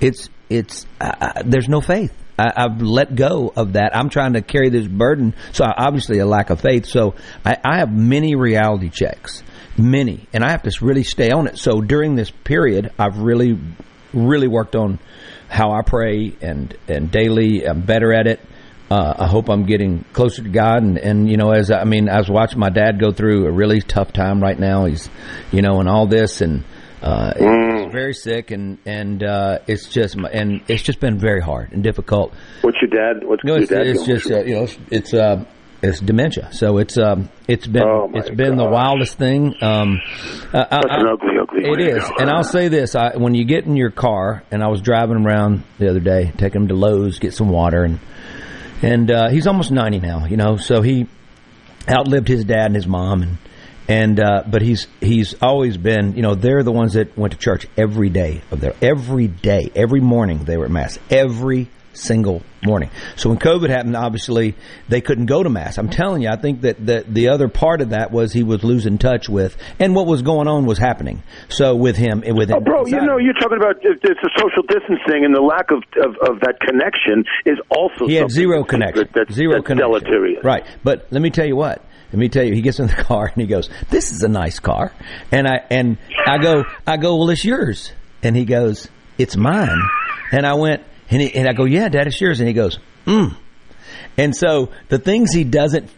it's 0.01 0.29
it's 0.51 0.87
uh, 1.01 1.43
there's 1.45 1.69
no 1.69 1.81
faith. 1.81 2.13
I, 2.39 2.53
I've 2.57 2.81
let 2.83 3.15
go 3.15 3.53
of 3.55 3.75
that. 3.75 3.97
I'm 3.97 4.09
trying 4.09 4.35
to 4.35 4.43
carry 4.43 4.71
this 4.71 4.87
burden, 4.87 5.35
so 5.53 5.65
obviously 5.65 6.19
a 6.19 6.27
lack 6.27 6.51
of 6.51 6.61
faith. 6.61 6.87
So 6.87 7.15
I, 7.45 7.57
I 7.65 7.79
have 7.79 7.93
many 7.93 8.35
reality 8.35 8.91
checks, 8.91 9.43
many, 9.77 10.27
and 10.33 10.45
I 10.45 10.51
have 10.51 10.63
to 10.63 10.85
really 10.85 11.05
stay 11.05 11.31
on 11.31 11.47
it. 11.47 11.59
So 11.59 11.81
during 11.81 12.17
this 12.17 12.31
period, 12.31 12.93
I've 12.99 13.19
really, 13.19 13.59
really 14.13 14.49
worked 14.49 14.75
on 14.75 14.99
how 15.49 15.73
I 15.73 15.83
pray 15.83 16.35
and 16.41 16.77
and 16.89 17.11
daily. 17.11 17.67
I'm 17.67 17.83
better 17.83 18.13
at 18.13 18.27
it. 18.27 18.41
Uh, 18.91 19.15
I 19.19 19.27
hope 19.27 19.49
I'm 19.49 19.65
getting 19.65 20.05
closer 20.13 20.43
to 20.43 20.49
God, 20.49 20.83
and, 20.83 20.99
and 20.99 21.31
you 21.31 21.37
know, 21.37 21.53
as 21.53 21.71
I 21.71 21.85
mean, 21.85 22.09
I 22.09 22.19
was 22.19 22.29
watching 22.29 22.59
my 22.59 22.69
dad 22.69 23.01
go 23.01 23.13
through 23.13 23.47
a 23.47 23.51
really 23.51 23.81
tough 23.81 24.13
time 24.13 24.43
right 24.43 24.59
now. 24.59 24.85
He's, 24.85 25.09
you 25.53 25.63
know, 25.63 25.81
and 25.81 25.89
all 25.89 26.07
this, 26.07 26.43
and 26.43 26.65
uh, 27.05 27.35
he's 27.83 27.93
very 27.93 28.15
sick, 28.15 28.51
and 28.51 28.79
and 28.87 29.23
uh, 29.23 29.59
it's 29.67 29.89
just 29.89 30.17
and 30.17 30.63
it's 30.69 30.83
just 30.83 31.01
been 31.01 31.19
very 31.19 31.41
hard 31.43 31.73
and 31.73 31.83
difficult. 31.83 32.33
What's 32.63 32.79
your 32.81 32.91
dad? 32.91 33.27
What's 33.27 33.45
No, 33.45 33.53
your 33.55 33.63
it's, 33.63 33.71
dad 33.71 33.87
it's 33.87 34.05
just 34.07 34.31
uh, 34.31 34.43
you 34.43 34.55
know 34.55 34.63
it's 34.65 34.79
it's, 34.91 35.15
uh, 35.15 35.45
it's 35.83 36.01
dementia. 36.01 36.49
So 36.53 36.79
it's 36.79 36.97
um 36.97 37.29
it's 37.47 37.67
been 37.67 37.83
Oh, 37.85 38.11
it's 38.15 38.31
been 38.31 38.57
the 38.57 38.65
wildest 38.69 39.19
thing. 39.19 39.55
Um, 39.61 40.01
uh, 40.53 40.65
I- 40.71 40.77
I- 40.77 41.01
an 41.01 41.07
ugly, 41.13 41.35
ugly 41.41 41.85
It 41.91 42.01
go. 42.01 42.15
and 42.19 42.31
I'll 42.31 42.43
say 42.43 42.69
this: 42.69 42.95
I, 42.95 43.17
when 43.19 43.35
you 43.35 43.45
get 43.45 43.67
in 43.67 43.77
your 43.77 43.91
car, 43.91 44.43
and 44.51 44.63
I 44.63 44.69
was 44.69 44.81
driving 44.81 45.27
around 45.27 45.63
the 45.79 45.91
other 45.91 46.01
day, 46.01 46.33
taking 46.39 46.63
him 46.63 46.69
to 46.69 46.75
Lowe's, 46.75 47.19
get 47.19 47.35
some 47.35 47.51
water, 47.51 47.85
and 47.85 48.01
and 48.83 49.11
uh, 49.11 49.29
he's 49.29 49.47
almost 49.47 49.71
ninety 49.71 50.01
now, 50.01 50.25
you 50.25 50.39
know, 50.39 50.57
so 50.57 50.81
he 50.81 51.07
outlived 51.87 52.29
his 52.29 52.45
dad 52.45 52.67
and 52.67 52.75
his 52.75 52.87
mom, 52.87 53.23
and 53.23 53.37
and 53.89 54.19
uh, 54.21 54.43
but 54.47 54.63
he's 54.63 54.87
he's 55.01 55.35
always 55.43 55.77
been, 55.77 56.17
you 56.17 56.23
know, 56.23 56.35
they're 56.35 56.63
the 56.63 56.73
ones 56.73 56.95
that 56.95 57.17
went 57.17 57.33
to 57.33 57.39
church 57.39 57.67
every 57.77 58.09
day 58.11 58.43
of 58.51 58.61
their 58.61 58.75
every 58.81 59.29
day, 59.29 59.71
every 59.75 60.01
morning 60.01 60.45
they 60.45 60.57
were 60.57 60.65
at 60.65 60.71
mass, 60.71 60.99
every 61.11 61.69
single 61.93 62.43
morning. 62.65 62.91
So 63.17 63.29
when 63.29 63.39
COVID 63.39 63.69
happened, 63.69 63.97
obviously 63.97 64.57
they 64.89 65.01
couldn't 65.01 65.27
go 65.27 65.43
to 65.43 65.51
mass. 65.51 65.79
I'm 65.79 65.91
telling 65.91 66.23
you, 66.23 66.29
I 66.29 66.37
think 66.37 66.63
that 66.63 66.85
the 66.85 67.05
the 67.07 67.29
other 67.29 67.49
part 67.49 67.81
of 67.81 67.91
that 67.91 68.11
was 68.11 68.33
he 68.33 68.43
was 68.43 68.65
losing 68.65 68.99
touch 68.99 69.29
with, 69.29 69.57
and 69.79 69.95
what 69.95 70.07
was 70.07 70.23
going 70.23 70.49
on 70.49 70.67
was 70.67 70.79
happening. 70.79 71.23
So 71.49 71.77
with 71.77 71.97
him, 71.97 72.23
with 72.27 72.51
him, 72.51 72.57
Oh, 72.57 72.61
bro, 72.61 72.87
you 72.87 73.01
know, 73.01 73.19
you're 73.19 73.35
talking 73.35 73.59
about 73.59 73.77
it's 73.83 74.01
the 74.03 74.31
social 74.37 74.63
distancing 74.63 75.25
and 75.25 75.35
the 75.35 75.43
lack 75.43 75.71
of, 75.71 75.83
of, 76.05 76.35
of 76.35 76.41
that 76.41 76.59
connection 76.61 77.25
is 77.47 77.59
also 77.71 78.07
he 78.07 78.15
had 78.15 78.31
zero 78.31 78.65
connection. 78.65 79.09
That's, 79.15 79.33
zero 79.33 79.55
that's 79.55 79.67
connection. 79.67 79.91
deleterious. 79.91 80.43
Right. 80.45 80.67
But 80.83 81.07
let 81.11 81.23
me 81.23 81.31
tell 81.31 81.47
you 81.47 81.57
what. 81.57 81.85
Let 82.15 82.21
me 82.21 82.29
tell 82.29 82.45
you, 82.45 82.55
he 82.55 82.63
gets 82.63 82.79
in 82.79 82.87
the 82.87 82.93
car 83.09 83.27
and 83.27 83.43
he 83.43 83.49
goes, 83.49 83.69
"This 83.91 84.13
is 84.13 84.23
a 84.23 84.29
nice 84.29 84.61
car," 84.61 84.93
and 85.33 85.49
I 85.49 85.63
and 85.69 85.99
I 86.25 86.39
go, 86.39 86.63
I 86.87 86.97
go, 86.97 87.17
"Well, 87.17 87.31
it's 87.31 87.45
yours," 87.45 87.91
and 88.23 88.37
he 88.37 88.45
goes, 88.45 88.87
"It's 89.19 89.37
mine," 89.37 89.83
and 90.31 90.47
I 90.47 90.55
went 90.55 90.85
and 91.11 91.21
he, 91.21 91.35
and 91.35 91.49
I 91.49 91.55
go, 91.55 91.65
"Yeah, 91.65 91.89
Dad, 91.89 92.07
it's 92.07 92.21
yours," 92.21 92.39
and 92.39 92.47
he 92.47 92.55
goes, 92.55 92.79
"Hmm." 93.05 93.31
And 94.17 94.37
so 94.37 94.71
the 94.91 95.01
things 95.01 95.33
he 95.33 95.43
doesn't 95.43 95.91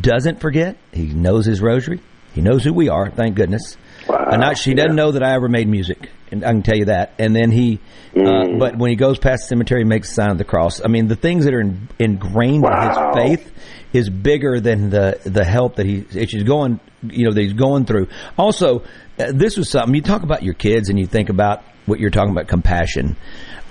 doesn't 0.00 0.40
forget, 0.40 0.76
he 0.92 1.06
knows 1.06 1.44
his 1.44 1.60
rosary. 1.60 1.98
He 2.34 2.40
knows 2.40 2.62
who 2.62 2.72
we 2.72 2.88
are. 2.88 3.10
Thank 3.10 3.34
goodness. 3.34 3.76
And 4.08 4.40
not, 4.40 4.58
she 4.58 4.74
doesn't 4.74 4.94
know 4.94 5.10
that 5.10 5.24
I 5.24 5.34
ever 5.34 5.48
made 5.48 5.66
music, 5.66 6.08
and 6.30 6.44
I 6.44 6.50
can 6.52 6.62
tell 6.62 6.76
you 6.76 6.84
that. 6.84 7.14
And 7.18 7.34
then 7.34 7.50
he, 7.50 7.80
uh, 8.16 8.58
but 8.58 8.78
when 8.78 8.90
he 8.90 8.96
goes 8.96 9.18
past 9.18 9.44
the 9.44 9.48
cemetery, 9.48 9.80
he 9.80 9.84
makes 9.84 10.10
the 10.10 10.14
sign 10.14 10.30
of 10.30 10.38
the 10.38 10.44
cross. 10.44 10.80
I 10.84 10.86
mean, 10.86 11.08
the 11.08 11.16
things 11.16 11.46
that 11.46 11.54
are 11.54 11.60
in, 11.60 11.88
ingrained 11.98 12.64
in 12.64 12.88
his 12.88 12.98
faith 13.14 13.52
is 13.92 14.10
bigger 14.10 14.60
than 14.60 14.90
the 14.90 15.18
the 15.24 15.44
help 15.44 15.76
that 15.76 15.86
he 15.86 16.04
she's 16.26 16.42
going, 16.44 16.80
you 17.02 17.26
know, 17.26 17.32
that 17.32 17.40
he's 17.40 17.52
going 17.54 17.84
through. 17.86 18.08
Also, 18.36 18.80
uh, 19.18 19.32
this 19.32 19.56
was 19.56 19.70
something 19.70 19.94
you 19.94 20.02
talk 20.02 20.22
about 20.22 20.42
your 20.42 20.54
kids, 20.54 20.88
and 20.88 20.98
you 20.98 21.06
think 21.06 21.28
about 21.30 21.62
what 21.86 21.98
you're 22.00 22.10
talking 22.10 22.32
about, 22.32 22.48
compassion. 22.48 23.16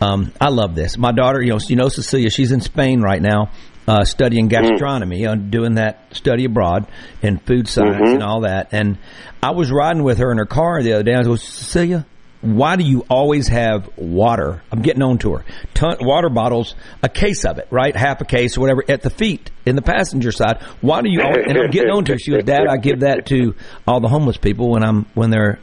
Um, 0.01 0.31
I 0.41 0.49
love 0.49 0.75
this. 0.75 0.97
My 0.97 1.11
daughter, 1.11 1.41
you 1.41 1.51
know, 1.51 1.59
you 1.67 1.75
know 1.75 1.89
Cecilia, 1.89 2.29
she's 2.29 2.51
in 2.51 2.61
Spain 2.61 3.01
right 3.01 3.21
now. 3.21 3.51
Uh, 3.87 4.03
studying 4.03 4.49
gastronomy, 4.49 5.19
you 5.19 5.27
know, 5.27 5.35
doing 5.37 5.75
that 5.75 6.13
study 6.13 6.43
abroad 6.43 6.85
in 7.21 7.37
food 7.37 7.69
science 7.69 7.95
Mhm. 8.09 8.13
and 8.15 8.23
all 8.23 8.41
that. 8.41 8.67
And 8.73 8.97
I 9.41 9.51
was 9.51 9.71
riding 9.71 10.03
with 10.03 10.17
her 10.17 10.29
in 10.29 10.39
her 10.39 10.45
car 10.45 10.83
the 10.83 10.91
other 10.91 11.03
day. 11.03 11.13
I 11.15 11.25
was, 11.25 11.41
Cecilia, 11.41 12.05
why 12.41 12.75
do 12.75 12.83
you 12.83 13.03
always 13.09 13.47
have 13.47 13.89
water? 13.97 14.61
I'm 14.71 14.81
getting 14.81 15.01
on 15.01 15.17
to 15.19 15.33
her. 15.33 15.45
Ton, 15.73 15.97
water 16.01 16.29
bottles, 16.29 16.75
a 17.01 17.09
case 17.09 17.45
of 17.45 17.57
it, 17.57 17.67
right? 17.71 17.95
Half 17.95 18.21
a 18.21 18.25
case 18.25 18.57
or 18.57 18.61
whatever 18.61 18.83
at 18.87 19.01
the 19.01 19.09
feet 19.09 19.49
in 19.65 19.75
the 19.75 19.81
passenger 19.81 20.31
side. 20.31 20.61
Why 20.81 21.01
do 21.01 21.09
you 21.09 21.21
always, 21.21 21.45
and 21.47 21.57
I'm 21.57 21.71
getting 21.71 21.89
on 21.91 22.05
to 22.05 22.13
her. 22.13 22.19
She 22.19 22.31
goes, 22.31 22.43
Dad, 22.43 22.67
I 22.69 22.77
give 22.77 22.99
that 22.99 23.25
to 23.27 23.55
all 23.87 23.99
the 23.99 24.07
homeless 24.07 24.37
people 24.37 24.69
when 24.71 24.83
I'm, 24.83 25.05
when 25.15 25.29
they're, 25.31 25.59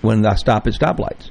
when 0.00 0.24
I 0.24 0.36
stop 0.36 0.66
at 0.66 0.72
stoplights. 0.72 1.30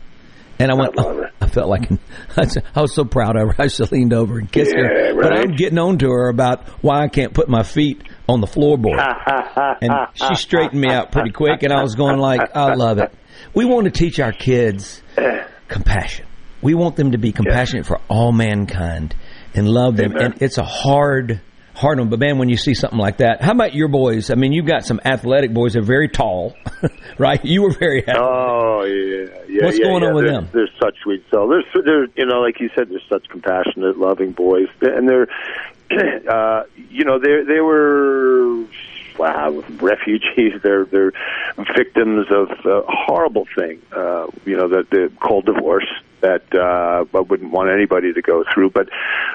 And 0.57 0.71
I 0.71 0.75
went, 0.75 0.93
oh, 0.97 1.25
I 1.41 1.47
felt 1.47 1.67
like 1.67 1.89
I 2.75 2.81
was 2.81 2.93
so 2.93 3.03
proud 3.05 3.35
of 3.35 3.49
her. 3.49 3.55
I 3.57 3.67
just 3.67 3.91
leaned 3.91 4.13
over 4.13 4.37
and 4.37 4.49
kissed 4.51 4.73
her. 4.73 5.07
Yeah, 5.07 5.13
But 5.13 5.31
right. 5.31 5.39
I'm 5.39 5.55
getting 5.55 5.79
on 5.79 5.97
to 5.97 6.09
her 6.11 6.29
about 6.29 6.67
why 6.81 7.03
I 7.03 7.07
can't 7.07 7.33
put 7.33 7.49
my 7.49 7.63
feet 7.63 8.03
on 8.29 8.39
the 8.39 8.47
floorboard. 8.47 8.99
and 9.81 9.91
she 10.13 10.35
straightened 10.35 10.79
me 10.79 10.89
out 10.89 11.11
pretty 11.11 11.31
quick, 11.31 11.63
and 11.63 11.73
I 11.73 11.81
was 11.81 11.95
going 11.95 12.19
like, 12.19 12.55
I 12.55 12.73
love 12.75 12.99
it. 12.99 13.11
We 13.55 13.63
want 13.63 13.85
to 13.85 13.91
teach 13.91 14.19
our 14.19 14.33
kids 14.33 15.01
compassion. 15.69 16.25
We 16.61 16.73
want 16.73 16.97
them 16.97 17.11
to 17.11 17.17
be 17.17 17.31
compassionate 17.31 17.85
for 17.85 18.01
all 18.09 18.33
mankind 18.33 19.15
and 19.53 19.69
love 19.69 19.95
them. 19.95 20.11
Amen. 20.11 20.33
And 20.33 20.41
it's 20.41 20.57
a 20.57 20.63
hard, 20.63 21.39
hard 21.73 21.99
one. 21.99 22.09
But 22.09 22.19
man, 22.19 22.37
when 22.37 22.49
you 22.49 22.57
see 22.57 22.73
something 22.73 22.99
like 22.99 23.17
that, 23.17 23.41
how 23.41 23.53
about 23.53 23.73
your 23.73 23.87
boys? 23.87 24.29
I 24.29 24.35
mean, 24.35 24.51
you've 24.51 24.65
got 24.65 24.83
some 24.85 24.99
athletic 25.05 25.53
boys. 25.53 25.73
They're 25.73 25.83
very 25.83 26.09
tall, 26.09 26.53
right? 27.17 27.43
You 27.45 27.61
were 27.61 27.71
very 27.71 28.01
athletic. 28.01 28.21
Oh 28.21 28.83
yeah, 28.83 29.43
yeah. 29.47 29.65
What's 29.65 29.79
yeah, 29.79 29.85
going 29.85 30.03
yeah. 30.03 30.09
on 30.09 30.15
with 30.15 30.25
they're, 30.25 30.33
them? 30.33 30.49
They're 30.51 30.69
such 30.81 30.95
sweet 31.01 31.23
souls. 31.33 31.63
They're, 31.73 31.83
they're, 31.83 32.07
you 32.17 32.25
know, 32.25 32.41
like 32.41 32.59
you 32.59 32.69
said, 32.75 32.89
they're 32.89 32.99
such 33.09 33.29
compassionate, 33.29 33.97
loving 33.97 34.31
boys, 34.31 34.67
and 34.81 35.07
they're, 35.07 35.27
uh, 36.29 36.63
you 36.89 37.05
know, 37.05 37.19
they 37.19 37.45
they 37.47 37.61
were 37.61 38.65
refugees. 39.17 40.53
They're 40.63 40.85
they're 40.85 41.13
victims 41.75 42.27
of 42.29 42.49
a 42.65 42.83
horrible 42.87 43.45
thing. 43.55 43.81
Uh, 43.91 44.27
you 44.45 44.57
know, 44.57 44.67
that 44.69 44.89
the 44.89 45.11
called 45.19 45.45
divorce 45.45 45.87
that 46.21 46.43
uh, 46.55 47.05
I 47.15 47.19
wouldn't 47.19 47.51
want 47.51 47.69
anybody 47.69 48.13
to 48.13 48.21
go 48.21 48.43
through. 48.51 48.71
But 48.71 48.89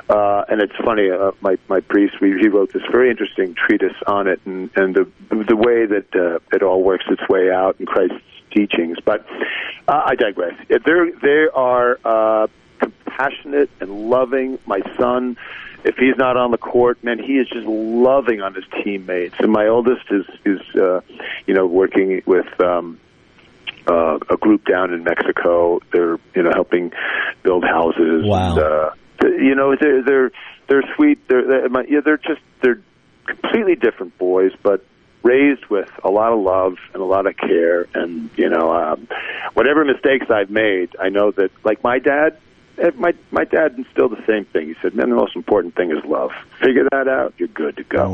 uh, 0.09 0.45
and 0.49 0.61
it's 0.61 0.77
funny, 0.85 1.11
uh, 1.11 1.33
my 1.41 1.57
my 1.69 1.81
priest 1.81 2.21
we, 2.21 2.39
he 2.41 2.49
wrote 2.49 2.73
this 2.73 2.83
very 2.91 3.11
interesting 3.11 3.55
treatise 3.55 3.97
on 4.07 4.27
it, 4.27 4.41
and 4.45 4.71
and 4.77 4.95
the 4.95 5.09
the 5.31 5.57
way 5.57 5.87
that 5.87 6.15
uh, 6.15 6.39
it 6.53 6.63
all 6.63 6.83
works 6.83 7.05
its 7.09 7.27
way 7.29 7.51
out 7.51 7.77
in 7.79 7.87
Christ's 7.87 8.19
teachings. 8.51 8.99
But 9.05 9.27
uh, 9.87 10.03
I 10.07 10.15
digress. 10.15 10.55
They're 10.69 11.13
they 11.13 11.47
are 11.55 11.99
uh, 12.05 12.47
compassionate 12.79 13.71
and 13.81 14.11
loving. 14.11 14.59
My 14.67 14.81
son 14.99 15.37
if 15.85 15.97
he's 15.97 16.17
not 16.17 16.37
on 16.37 16.51
the 16.51 16.59
court, 16.59 17.03
man, 17.03 17.19
he 17.19 17.35
is 17.35 17.49
just 17.49 17.67
loving 17.67 18.41
on 18.41 18.55
his 18.55 18.65
teammates. 18.83 19.35
And 19.39 19.53
my 19.53 19.67
oldest 19.67 20.05
is 20.11 20.27
is 20.45 20.61
uh, 20.77 21.01
you 21.47 21.55
know 21.55 21.67
working 21.67 22.23
with 22.27 22.61
um, 22.61 22.99
uh, 23.87 24.19
a 24.29 24.37
group 24.37 24.65
down 24.65 24.93
in 24.93 25.05
Mexico. 25.05 25.81
They're 25.93 26.19
you 26.35 26.43
know 26.43 26.51
helping 26.53 26.93
build 27.43 27.65
houses. 27.65 28.25
Wow. 28.27 28.57
And, 28.57 28.59
uh, 28.59 28.91
you 29.39 29.55
know 29.55 29.75
they're 29.81 30.03
they're 30.03 30.31
they're 30.69 30.85
sweet. 30.97 31.27
They're 31.29 31.47
they're, 31.47 31.87
yeah, 31.87 32.01
they're 32.05 32.19
just 32.19 32.41
they're 32.63 32.81
completely 33.27 33.77
different 33.77 34.17
boys, 34.19 34.53
but 34.63 34.85
raised 35.23 35.67
with 35.67 35.91
a 36.03 36.11
lot 36.11 36.33
of 36.33 36.41
love 36.41 36.77
and 36.95 37.03
a 37.03 37.05
lot 37.05 37.27
of 37.27 37.37
care. 37.37 37.87
And 37.95 38.31
you 38.37 38.49
know, 38.49 38.73
um, 38.73 39.09
whatever 39.55 39.85
mistakes 39.85 40.27
I've 40.31 40.51
made, 40.51 40.97
I 40.99 41.09
know 41.09 41.31
that 41.33 41.51
like 41.65 41.83
my 41.83 41.99
dad. 41.99 42.39
Eh, 42.81 42.91
My 42.97 43.15
my 43.31 43.45
dad 43.45 43.75
instilled 43.77 44.13
the 44.13 44.25
same 44.27 44.45
thing. 44.47 44.67
He 44.67 44.75
said, 44.83 44.95
"Man, 44.95 45.11
the 45.11 45.17
most 45.17 45.37
important 45.37 45.77
thing 45.77 45.91
is 45.91 46.05
love. 46.05 46.33
Figure 46.61 46.89
that 46.91 47.09
out, 47.09 47.35
you're 47.39 47.49
good 47.49 47.77
to 47.77 47.85
go." 47.85 48.13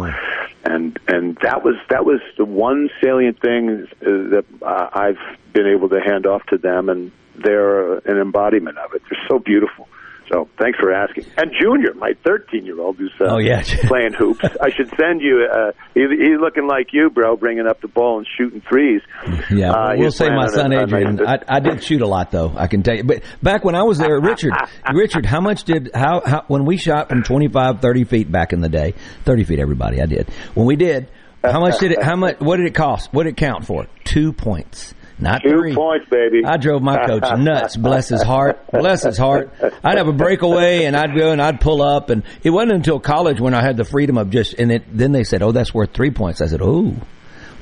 And 0.64 0.99
and 1.09 1.37
that 1.43 1.62
was 1.64 1.77
that 1.89 2.05
was 2.05 2.21
the 2.37 2.45
one 2.45 2.91
salient 3.01 3.41
thing 3.41 3.87
that 4.01 4.45
uh, 4.62 4.89
I've 4.93 5.19
been 5.53 5.67
able 5.67 5.89
to 5.91 6.01
hand 6.01 6.27
off 6.27 6.45
to 6.47 6.59
them, 6.59 6.89
and 6.89 7.12
they're 7.37 7.95
an 7.99 8.19
embodiment 8.19 8.79
of 8.79 8.95
it. 8.95 9.03
They're 9.09 9.27
so 9.29 9.39
beautiful. 9.39 9.89
So 10.33 10.49
thanks 10.61 10.79
for 10.79 10.93
asking. 10.93 11.24
And 11.37 11.53
Junior, 11.61 11.95
my 11.95 12.12
13 12.24 12.64
year 12.66 12.81
old 12.81 12.97
who's 12.97 13.12
uh, 13.20 13.27
Oh, 13.29 13.39
yeah. 13.39 13.62
playing 13.85 14.12
hoops. 14.12 14.45
I 14.61 14.70
should 14.70 14.89
send 15.01 15.20
you. 15.20 15.47
Uh, 15.51 15.70
he, 15.95 16.01
he's 16.01 16.41
looking 16.41 16.66
like 16.66 16.89
you, 16.93 17.11
bro, 17.11 17.37
bringing 17.37 17.66
up 17.66 17.81
the 17.81 17.89
ball 17.89 18.18
and 18.18 18.27
shooting 18.37 18.61
threes. 18.68 19.03
Yeah, 19.51 19.70
Uh, 19.72 19.95
we'll 19.97 20.11
say 20.11 20.29
my 20.31 20.49
son 20.49 20.72
a- 20.72 20.83
Adrian. 20.83 21.24
I, 21.27 21.39
I 21.49 21.61
did 21.61 21.83
shoot 21.85 22.03
a 22.03 22.07
lot 22.09 22.31
though. 22.33 22.53
I 22.57 22.66
can 22.66 22.83
tell 22.83 22.97
you. 22.97 23.05
But 23.05 23.22
back 23.43 23.64
when 23.64 23.74
I 23.77 23.83
was 23.85 23.99
there, 23.99 24.18
Richard, 24.20 24.53
Richard, 24.93 25.24
how 25.27 25.41
much 25.41 25.62
did 25.64 25.91
how, 25.95 26.22
how 26.24 26.45
when 26.49 26.64
we 26.64 26.77
shot 26.77 27.09
from 27.09 27.22
25, 27.22 27.81
30 27.81 28.05
feet 28.05 28.31
back 28.33 28.53
in 28.53 28.61
the 28.61 28.68
day, 28.68 28.95
thirty 29.24 29.45
feet, 29.45 29.59
everybody, 29.61 30.03
I 30.03 30.07
did. 30.07 30.29
When 30.55 30.66
we 30.66 30.74
did, 30.77 31.09
how 31.45 31.61
much 31.61 31.79
did 31.79 31.93
it? 31.93 32.03
How 32.03 32.16
much? 32.16 32.41
What 32.41 32.57
did 32.57 32.66
it 32.66 32.74
cost? 32.74 33.12
What 33.12 33.22
did 33.24 33.35
it 33.35 33.37
count 33.37 33.64
for? 33.66 33.87
Two 34.05 34.33
points. 34.33 34.95
Not 35.19 35.43
Two 35.43 35.49
three. 35.49 35.75
points, 35.75 36.07
baby. 36.11 36.43
I 36.45 36.59
drove 36.59 36.83
my 36.83 37.07
coach 37.07 37.23
nuts. 37.39 37.77
Bless 37.77 38.09
his 38.09 38.23
heart. 38.23 38.71
Bless 38.71 39.03
his 39.03 39.17
heart. 39.17 39.51
I'd 39.83 39.97
have 39.97 40.09
a 40.09 40.12
breakaway 40.12 40.85
and 40.85 40.95
I'd 40.95 41.17
go 41.17 41.31
and 41.33 41.41
I'd 41.41 41.61
pull 41.61 41.81
up 41.81 42.11
and 42.11 42.23
it 42.43 42.51
wasn't 42.51 42.73
until 42.73 43.01
college 43.01 43.41
when 43.41 43.55
I 43.55 43.62
had 43.62 43.77
the 43.79 43.85
freedom 43.85 44.19
of 44.19 44.29
just 44.31 44.55
and 44.55 44.71
it 44.71 44.83
then 44.93 45.12
they 45.12 45.25
said, 45.25 45.43
"Oh, 45.43 45.53
that's 45.53 45.73
worth 45.73 45.93
3 45.95 46.11
points." 46.11 46.41
I 46.43 46.47
said, 46.47 46.61
"Oh. 46.62 46.95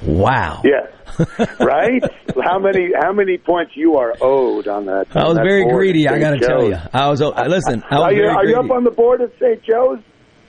Wow." 0.02 0.62
Yeah. 0.64 0.86
right? 1.60 2.02
How 2.42 2.58
many 2.58 2.90
how 3.00 3.12
many 3.12 3.38
points 3.38 3.72
you 3.76 3.98
are 3.98 4.14
owed 4.20 4.66
on 4.66 4.86
that? 4.86 5.06
I 5.14 5.24
was 5.28 5.36
that 5.36 5.44
very 5.44 5.64
greedy. 5.64 6.08
I 6.08 6.18
got 6.18 6.32
to 6.32 6.40
tell 6.40 6.64
you, 6.68 6.76
I 6.92 7.08
was. 7.08 7.20
Listen, 7.20 7.84
I 7.88 7.94
was 8.00 8.02
Are 8.04 8.12
you 8.12 8.24
are 8.26 8.44
you 8.46 8.56
up 8.56 8.70
on 8.70 8.82
the 8.82 8.90
board 8.90 9.20
at 9.20 9.30
St. 9.38 9.62
Joe's? 9.62 10.00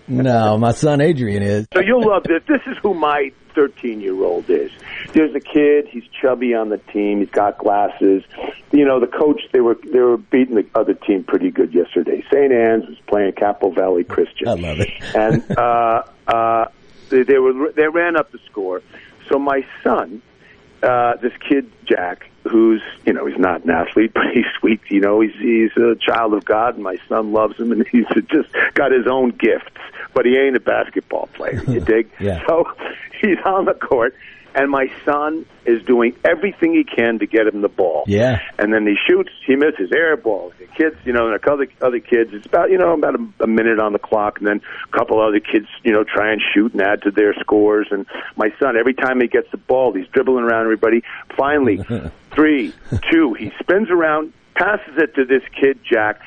No, 0.08 0.58
my 0.58 0.72
son 0.72 1.02
Adrian 1.02 1.44
is. 1.44 1.68
So 1.74 1.82
you'll 1.82 2.08
love 2.08 2.24
this. 2.24 2.42
This 2.48 2.62
is 2.68 2.78
who 2.82 2.94
my 2.96 3.32
13 3.54 4.02
year 4.02 4.24
old 4.24 4.50
is. 4.50 4.72
There's 5.16 5.34
a 5.34 5.40
kid. 5.40 5.88
He's 5.88 6.04
chubby 6.22 6.54
on 6.54 6.68
the 6.68 6.78
team. 6.78 7.20
He's 7.20 7.30
got 7.30 7.58
glasses. 7.58 8.22
You 8.72 8.84
know, 8.84 9.00
the 9.00 9.08
coach. 9.08 9.42
They 9.54 9.62
were 9.62 9.78
they 9.84 10.00
were 10.00 10.18
beating 10.18 10.56
the 10.56 10.68
other 10.76 10.94
team 10.94 11.24
pretty 11.24 11.52
good 11.52 11.74
yesterday. 11.74 12.22
St. 12.32 12.52
Anne's 12.52 12.86
was 12.86 12.98
playing 13.08 13.32
Capital 13.34 13.72
Valley 13.72 14.04
Christian. 14.04 14.50
I 14.50 14.54
love 14.54 14.80
it. 14.82 14.90
and 15.16 15.58
uh, 15.58 16.04
uh, 16.28 16.66
they, 17.10 17.24
they 17.24 17.38
were 17.38 17.72
they 17.72 17.88
ran 17.88 18.18
up 18.18 18.32
the 18.34 18.40
score. 18.46 18.82
So 19.30 19.40
my 19.40 19.66
son, 19.84 20.22
uh, 20.84 21.16
this 21.22 21.34
kid 21.48 21.72
Jack, 21.86 22.30
who's 22.44 22.82
you 23.06 23.14
know 23.14 23.26
he's 23.26 23.40
not 23.40 23.64
an 23.64 23.70
athlete, 23.72 24.12
but 24.14 24.26
he's 24.34 24.46
sweet. 24.60 24.82
You 24.90 25.00
know 25.00 25.22
he's 25.22 25.36
he's 25.40 25.72
a 25.78 25.96
child 25.96 26.34
of 26.34 26.46
God, 26.46 26.76
and 26.76 26.84
my 26.84 26.98
son 27.08 27.32
loves 27.32 27.58
him, 27.58 27.72
and 27.72 27.88
he's 27.92 28.06
just 28.30 28.50
got 28.74 28.92
his 28.92 29.08
own 29.08 29.30
gifts. 29.30 29.72
But 30.14 30.26
he 30.26 30.38
ain't 30.38 30.56
a 30.56 30.62
basketball 30.62 31.28
player. 31.34 31.64
You 31.68 31.80
dig? 31.86 32.10
Yeah. 32.20 32.46
So 32.48 32.66
he's 33.22 33.38
on 33.46 33.66
the 33.66 33.74
court, 33.74 34.16
and 34.56 34.72
my 34.72 34.88
son 35.04 35.46
is 35.66 35.84
doing 35.84 36.16
everything 36.24 36.74
he 36.74 36.86
can 36.86 37.20
to 37.20 37.28
get 37.28 37.46
him 37.46 37.62
the 37.62 37.68
ball. 37.68 38.06
Yeah. 38.08 38.40
And 38.58 38.74
then 38.74 38.88
he 38.88 38.96
shoots, 39.08 39.30
he 39.46 39.56
misses 39.58 39.92
air 39.94 40.16
ball. 40.16 40.54
The 40.58 40.66
kids, 40.68 40.96
you 41.04 41.12
know, 41.12 41.28
and 41.28 41.36
a 41.36 41.52
other 41.52 41.68
other 41.82 42.00
kids, 42.00 42.32
it's 42.34 42.46
about 42.46 42.72
you 42.72 42.78
know 42.78 42.94
about 42.94 43.16
a, 43.16 43.44
a 43.44 43.48
minute 43.48 43.80
on 43.80 43.92
the 43.92 44.00
clock, 44.00 44.40
and 44.40 44.48
then 44.48 44.62
a 44.92 44.98
couple 44.98 45.22
other 45.22 45.42
kids, 45.42 45.68
you 45.84 45.92
know, 45.92 46.04
try 46.04 46.32
and 46.32 46.42
shoot 46.54 46.72
and 46.72 46.82
add 46.82 47.02
to 47.04 47.12
their 47.12 47.34
scores. 47.36 47.88
And 47.92 48.06
my 48.38 48.50
son, 48.60 48.78
every 48.78 48.94
time 48.94 49.20
he 49.20 49.28
gets 49.28 49.52
the 49.52 49.58
ball, 49.58 49.94
he's 49.94 50.08
dribbling 50.08 50.46
around 50.46 50.64
everybody. 50.64 51.04
Finally, 51.36 51.84
three, 52.32 52.74
two, 53.12 53.34
he 53.34 53.52
spins 53.60 53.90
around, 53.92 54.32
passes 54.56 54.94
it 54.98 55.16
to 55.16 55.26
this 55.26 55.44
kid 55.60 55.80
Jack. 55.84 56.22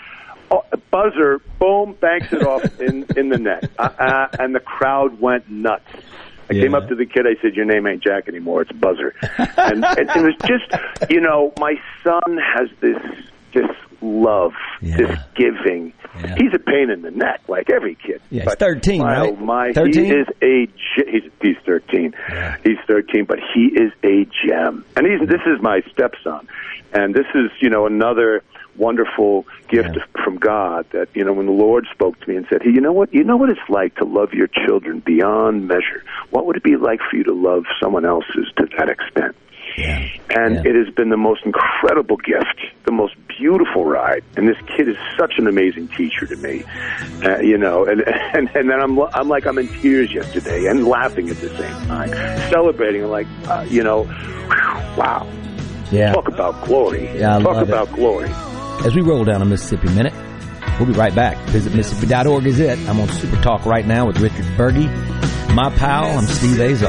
Oh, 0.51 0.65
buzzer, 0.91 1.41
boom, 1.59 1.95
banks 2.01 2.33
it 2.33 2.43
off 2.43 2.81
in 2.81 3.07
in 3.17 3.31
the 3.31 3.39
net, 3.39 3.71
uh, 3.79 3.83
uh, 3.99 4.29
and 4.39 4.55
the 4.55 4.61
crowd 4.61 5.19
went 5.19 5.51
nuts. 5.51 5.85
I 6.51 6.55
came 6.55 6.75
up 6.75 6.89
to 6.89 6.95
the 6.95 7.07
kid. 7.07 7.27
I 7.27 7.41
said, 7.43 7.55
"Your 7.55 7.65
name 7.65 7.87
ain't 7.87 8.03
Jack 8.03 8.29
anymore. 8.29 8.63
It's 8.63 8.73
Buzzer." 8.73 9.15
and, 9.39 9.85
and 9.85 10.11
it 10.11 10.23
was 10.23 10.35
just, 10.47 11.11
you 11.11 11.21
know, 11.21 11.53
my 11.59 11.75
son 12.03 12.39
has 12.39 12.69
this 12.81 12.97
this 13.55 13.71
love, 14.01 14.53
this 14.81 15.19
giving. 15.35 15.93
He's 16.37 16.53
a 16.53 16.59
pain 16.59 16.91
in 16.91 17.03
the 17.03 17.11
neck, 17.11 17.43
like 17.49 17.71
every 17.71 17.95
kid. 17.95 18.21
Yeah, 18.31 18.45
he's 18.45 18.55
13, 18.55 18.99
my, 18.99 19.05
right? 19.05 19.31
Oh 19.31 19.37
my, 19.37 19.73
13? 19.73 20.05
he 20.05 20.11
is 20.11 20.27
a 20.43 20.67
he's 20.97 21.31
he's 21.41 21.57
thirteen. 21.65 22.15
He's 22.65 22.79
thirteen, 22.87 23.25
but 23.25 23.39
he 23.55 23.67
is 23.67 23.93
a 24.03 24.27
gem. 24.45 24.85
And 24.97 25.07
he's 25.07 25.29
this 25.29 25.43
is 25.47 25.63
my 25.63 25.83
stepson, 25.93 26.49
and 26.93 27.15
this 27.15 27.27
is 27.35 27.51
you 27.61 27.71
know 27.71 27.87
another 27.87 28.43
wonderful 28.79 29.47
gift 29.69 29.99
from 30.25 30.39
God 30.39 30.87
that 30.93 31.09
you 31.15 31.25
know 31.25 31.33
when 31.33 31.47
the 31.47 31.53
Lord 31.53 31.87
spoke 31.93 32.19
to 32.21 32.29
me 32.29 32.37
and 32.37 32.47
said, 32.49 32.63
"Hey, 32.63 32.71
you 32.71 32.81
know 32.81 32.93
what? 32.93 33.13
You 33.13 33.25
know 33.25 33.37
what 33.37 33.51
it's 33.51 33.69
like 33.69 33.95
to 33.97 34.05
love 34.05 34.33
your 34.33 34.49
children 34.49 35.01
beyond 35.01 35.69
measure. 35.69 36.05
What 36.31 36.47
would 36.47 36.57
it 36.57 36.63
be 36.63 36.77
like 36.77 37.01
for 37.11 37.17
you 37.17 37.25
to 37.25 37.35
love 37.35 37.65
someone 37.83 38.05
else's 38.05 38.49
to 38.57 38.69
that 38.79 38.89
extent?" 38.89 39.37
And 40.31 40.67
it 40.67 40.75
has 40.75 40.93
been 40.95 41.11
the 41.11 41.17
most 41.17 41.45
incredible 41.45 42.17
gift, 42.17 42.61
the 42.85 42.93
most 42.93 43.15
beautiful 43.29 43.85
ride. 43.85 44.25
And 44.37 44.49
this 44.49 44.57
kid 44.67 44.89
is 44.89 44.97
such 45.19 45.35
an 45.39 45.47
amazing 45.47 45.89
teacher 45.89 46.27
to 46.27 46.37
me, 46.37 46.65
uh, 47.25 47.39
you 47.39 47.59
know. 47.59 47.85
And, 47.85 48.03
and 48.35 48.49
and 48.55 48.71
then 48.71 48.81
I'm 48.81 48.99
I'm 48.99 49.29
like 49.29 49.47
I'm 49.47 49.59
in 49.59 49.69
tears 49.69 50.13
yesterday 50.13 50.67
and 50.67 50.87
laughing 50.87 51.29
at 51.31 51.37
the 51.41 51.51
same 51.51 51.87
time, 51.87 52.11
celebrating. 52.51 53.05
Like, 53.05 53.27
uh, 53.47 53.67
you 53.69 53.83
know, 53.83 54.03
wow. 54.97 55.27
Yeah. 55.91 56.13
Talk 56.13 56.29
about 56.29 56.67
glory. 56.67 57.09
Yeah, 57.19 57.37
I 57.37 57.43
Talk 57.43 57.55
love 57.55 57.69
it. 57.69 57.69
about 57.69 57.93
glory. 57.93 58.29
As 58.85 58.95
we 58.95 59.03
roll 59.03 59.25
down 59.25 59.43
a 59.43 59.45
Mississippi 59.45 59.89
Minute, 59.89 60.15
we'll 60.79 60.87
be 60.87 60.93
right 60.93 61.15
back. 61.15 61.37
Visit 61.49 61.75
Mississippi.org 61.75 62.47
is 62.47 62.61
it. 62.61 62.79
I'm 62.89 63.01
on 63.01 63.09
Super 63.09 63.37
Talk 63.43 63.67
right 63.67 63.87
now 63.87 64.07
with 64.07 64.21
Richard 64.21 64.45
Burgi. 64.57 64.89
My 65.55 65.71
pal, 65.71 66.19
I'm 66.19 66.27
Steve 66.27 66.61
Azar. 66.61 66.89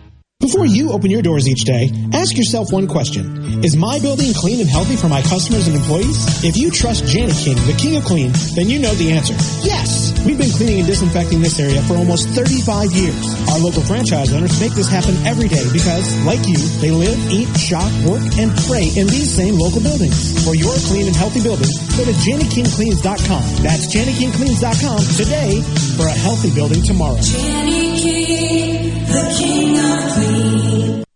Before 0.41 0.65
you 0.65 0.91
open 0.91 1.11
your 1.11 1.21
doors 1.21 1.47
each 1.47 1.63
day, 1.69 1.91
ask 2.13 2.35
yourself 2.35 2.73
one 2.73 2.87
question. 2.87 3.63
Is 3.63 3.77
my 3.77 3.99
building 3.99 4.33
clean 4.33 4.59
and 4.59 4.67
healthy 4.67 4.95
for 4.95 5.07
my 5.07 5.21
customers 5.21 5.67
and 5.67 5.77
employees? 5.77 6.43
If 6.43 6.57
you 6.57 6.71
trust 6.71 7.05
Jani-King, 7.13 7.55
the 7.69 7.77
king 7.77 7.95
of 7.95 8.03
clean, 8.03 8.33
then 8.57 8.67
you 8.67 8.79
know 8.79 8.91
the 8.95 9.11
answer. 9.13 9.37
Yes! 9.61 10.09
We've 10.25 10.37
been 10.37 10.49
cleaning 10.49 10.79
and 10.79 10.87
disinfecting 10.87 11.41
this 11.41 11.59
area 11.59 11.81
for 11.83 11.93
almost 11.93 12.27
35 12.29 12.91
years. 12.91 13.21
Our 13.53 13.59
local 13.59 13.85
franchise 13.85 14.33
owners 14.33 14.59
make 14.59 14.73
this 14.73 14.89
happen 14.89 15.13
every 15.29 15.47
day 15.47 15.61
because, 15.71 16.09
like 16.25 16.41
you, 16.49 16.57
they 16.81 16.89
live, 16.89 17.17
eat, 17.29 17.49
shop, 17.53 17.89
work, 18.01 18.25
and 18.41 18.49
pray 18.65 18.89
in 18.97 19.05
these 19.13 19.29
same 19.29 19.61
local 19.61 19.81
buildings. 19.81 20.41
For 20.41 20.57
your 20.57 20.73
clean 20.89 21.05
and 21.05 21.15
healthy 21.15 21.45
building, 21.45 21.69
go 21.93 22.01
to 22.01 22.15
JaniKingCleans.com. 22.17 23.43
That's 23.61 23.93
JaniKingCleans.com 23.93 25.01
today 25.21 25.61
for 26.01 26.09
a 26.09 26.17
healthy 26.17 26.49
building 26.53 26.81
tomorrow. 26.81 27.21
King, 27.21 28.70
the 29.11 29.35
king 29.37 29.77
of 29.77 30.13
clean. 30.13 30.90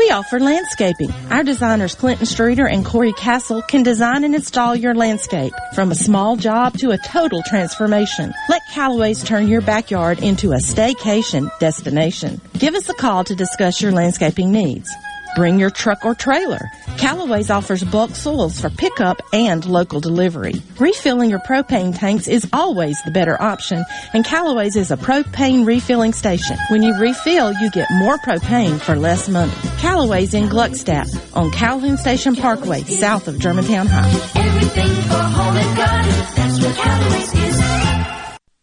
We 0.00 0.08
offer 0.12 0.40
landscaping. 0.40 1.12
Our 1.28 1.42
designers 1.42 1.94
Clinton 1.94 2.24
Streeter 2.24 2.66
and 2.66 2.86
Corey 2.86 3.12
Castle 3.12 3.60
can 3.60 3.82
design 3.82 4.24
and 4.24 4.34
install 4.34 4.74
your 4.74 4.94
landscape 4.94 5.52
from 5.74 5.90
a 5.90 5.94
small 5.94 6.36
job 6.36 6.78
to 6.78 6.92
a 6.92 6.96
total 6.96 7.42
transformation. 7.42 8.32
Let 8.48 8.62
Calloway's 8.72 9.22
turn 9.22 9.46
your 9.46 9.60
backyard 9.60 10.22
into 10.22 10.52
a 10.52 10.56
staycation 10.56 11.50
destination. 11.58 12.40
Give 12.58 12.74
us 12.74 12.88
a 12.88 12.94
call 12.94 13.24
to 13.24 13.34
discuss 13.34 13.82
your 13.82 13.92
landscaping 13.92 14.50
needs. 14.50 14.88
Bring 15.36 15.58
your 15.58 15.70
truck 15.70 16.04
or 16.04 16.14
trailer. 16.14 16.70
Callaway's 16.98 17.50
offers 17.50 17.84
bulk 17.84 18.14
soils 18.14 18.60
for 18.60 18.70
pickup 18.70 19.22
and 19.32 19.64
local 19.64 20.00
delivery. 20.00 20.62
Refilling 20.78 21.30
your 21.30 21.38
propane 21.40 21.96
tanks 21.98 22.28
is 22.28 22.48
always 22.52 23.00
the 23.04 23.10
better 23.10 23.40
option, 23.40 23.84
and 24.12 24.24
Callaway's 24.24 24.76
is 24.76 24.90
a 24.90 24.96
propane 24.96 25.66
refilling 25.66 26.12
station. 26.12 26.56
When 26.68 26.82
you 26.82 26.98
refill, 26.98 27.52
you 27.54 27.70
get 27.70 27.88
more 27.92 28.18
propane 28.18 28.80
for 28.80 28.96
less 28.96 29.28
money. 29.28 29.52
Callaway's 29.78 30.34
in 30.34 30.48
Gluckstadt 30.48 31.08
on 31.36 31.50
Calhoun 31.50 31.96
Station 31.96 32.36
Parkway, 32.36 32.82
south 32.82 33.28
of 33.28 33.38
Germantown 33.38 33.86
High. 33.88 34.40
Everything 34.40 34.94
for 35.02 35.14
home 35.14 35.56
and 35.56 35.76
garden, 35.76 36.10
that's 36.36 36.62
what 36.62 36.76
Callaway's 36.76 37.34
is. 37.34 37.89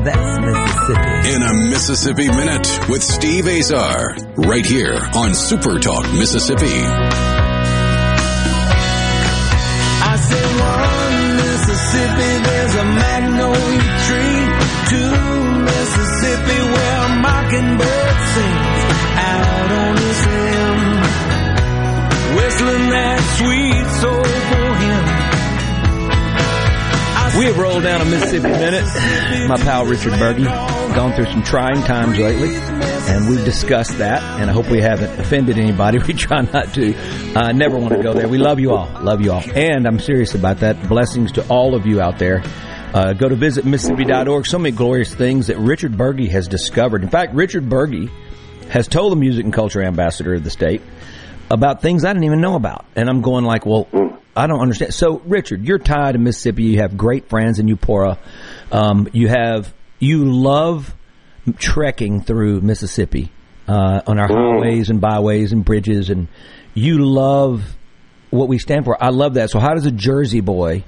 Now 0.00 0.06
that's 0.06 0.40
Mississippi. 0.40 1.34
In 1.34 1.42
a 1.42 1.52
Mississippi 1.68 2.28
Minute 2.28 2.88
with 2.88 3.02
Steve 3.02 3.46
Azar, 3.46 4.16
right 4.36 4.64
here 4.64 4.98
on 5.14 5.34
Super 5.34 5.78
Talk 5.78 6.10
Mississippi. 6.14 6.64
I 10.02 10.16
said 10.16 10.50
one 10.60 11.36
Mississippi, 11.36 12.32
there's 12.48 12.74
a 12.74 12.84
magnolia 12.84 13.98
tree. 14.08 14.48
Two 14.88 15.12
Mississippi, 15.68 16.58
where 16.72 17.04
a 17.04 17.08
mockingbird 17.20 17.89
We 27.40 27.46
have 27.46 27.56
rolled 27.56 27.84
down 27.84 28.02
a 28.02 28.04
Mississippi 28.04 28.48
Minute. 28.50 28.84
My 29.48 29.56
pal 29.56 29.86
Richard 29.86 30.12
Burgi 30.12 30.44
gone 30.94 31.14
through 31.14 31.24
some 31.24 31.42
trying 31.42 31.80
times 31.84 32.18
lately, 32.18 32.54
and 32.54 33.30
we've 33.30 33.42
discussed 33.46 33.96
that. 33.96 34.22
And 34.38 34.50
I 34.50 34.52
hope 34.52 34.68
we 34.68 34.82
haven't 34.82 35.18
offended 35.18 35.56
anybody. 35.56 35.98
We 36.06 36.12
try 36.12 36.42
not 36.42 36.74
to. 36.74 36.94
I 37.34 37.48
uh, 37.48 37.52
never 37.52 37.78
want 37.78 37.94
to 37.94 38.02
go 38.02 38.12
there. 38.12 38.28
We 38.28 38.36
love 38.36 38.60
you 38.60 38.72
all. 38.72 38.90
Love 39.02 39.22
you 39.22 39.32
all. 39.32 39.42
And 39.54 39.86
I'm 39.86 39.98
serious 39.98 40.34
about 40.34 40.58
that. 40.58 40.86
Blessings 40.86 41.32
to 41.32 41.48
all 41.48 41.74
of 41.74 41.86
you 41.86 42.02
out 42.02 42.18
there. 42.18 42.42
Uh, 42.92 43.14
go 43.14 43.26
to 43.26 43.36
visit 43.36 43.64
Mississippi.org. 43.64 44.46
So 44.46 44.58
many 44.58 44.76
glorious 44.76 45.14
things 45.14 45.46
that 45.46 45.56
Richard 45.56 45.92
Burgi 45.92 46.28
has 46.28 46.46
discovered. 46.46 47.02
In 47.02 47.08
fact, 47.08 47.32
Richard 47.34 47.70
Burgi 47.70 48.10
has 48.68 48.86
told 48.86 49.12
the 49.12 49.16
music 49.16 49.44
and 49.44 49.52
culture 49.54 49.82
ambassador 49.82 50.34
of 50.34 50.44
the 50.44 50.50
state 50.50 50.82
about 51.50 51.80
things 51.80 52.04
I 52.04 52.12
didn't 52.12 52.24
even 52.24 52.42
know 52.42 52.56
about. 52.56 52.84
And 52.96 53.08
I'm 53.08 53.22
going 53.22 53.46
like, 53.46 53.64
well, 53.64 53.88
I 54.36 54.46
don't 54.46 54.60
understand. 54.60 54.94
So, 54.94 55.18
Richard, 55.24 55.64
you're 55.64 55.78
tied 55.78 56.12
to 56.12 56.18
Mississippi. 56.18 56.64
You 56.64 56.78
have 56.80 56.96
great 56.96 57.28
friends 57.28 57.58
in 57.58 57.66
Eupora. 57.66 58.18
Um, 58.70 59.08
you 59.12 59.28
have 59.28 59.74
you 59.98 60.24
love 60.24 60.94
trekking 61.58 62.22
through 62.22 62.60
Mississippi 62.60 63.32
uh, 63.66 64.02
on 64.06 64.18
our 64.18 64.28
highways 64.28 64.90
and 64.90 65.00
byways 65.00 65.52
and 65.52 65.64
bridges, 65.64 66.10
and 66.10 66.28
you 66.74 67.04
love 67.04 67.64
what 68.30 68.48
we 68.48 68.58
stand 68.58 68.84
for. 68.84 69.02
I 69.02 69.08
love 69.08 69.34
that. 69.34 69.50
So, 69.50 69.58
how 69.58 69.74
does 69.74 69.86
a 69.86 69.90
Jersey 69.90 70.40
boy 70.40 70.84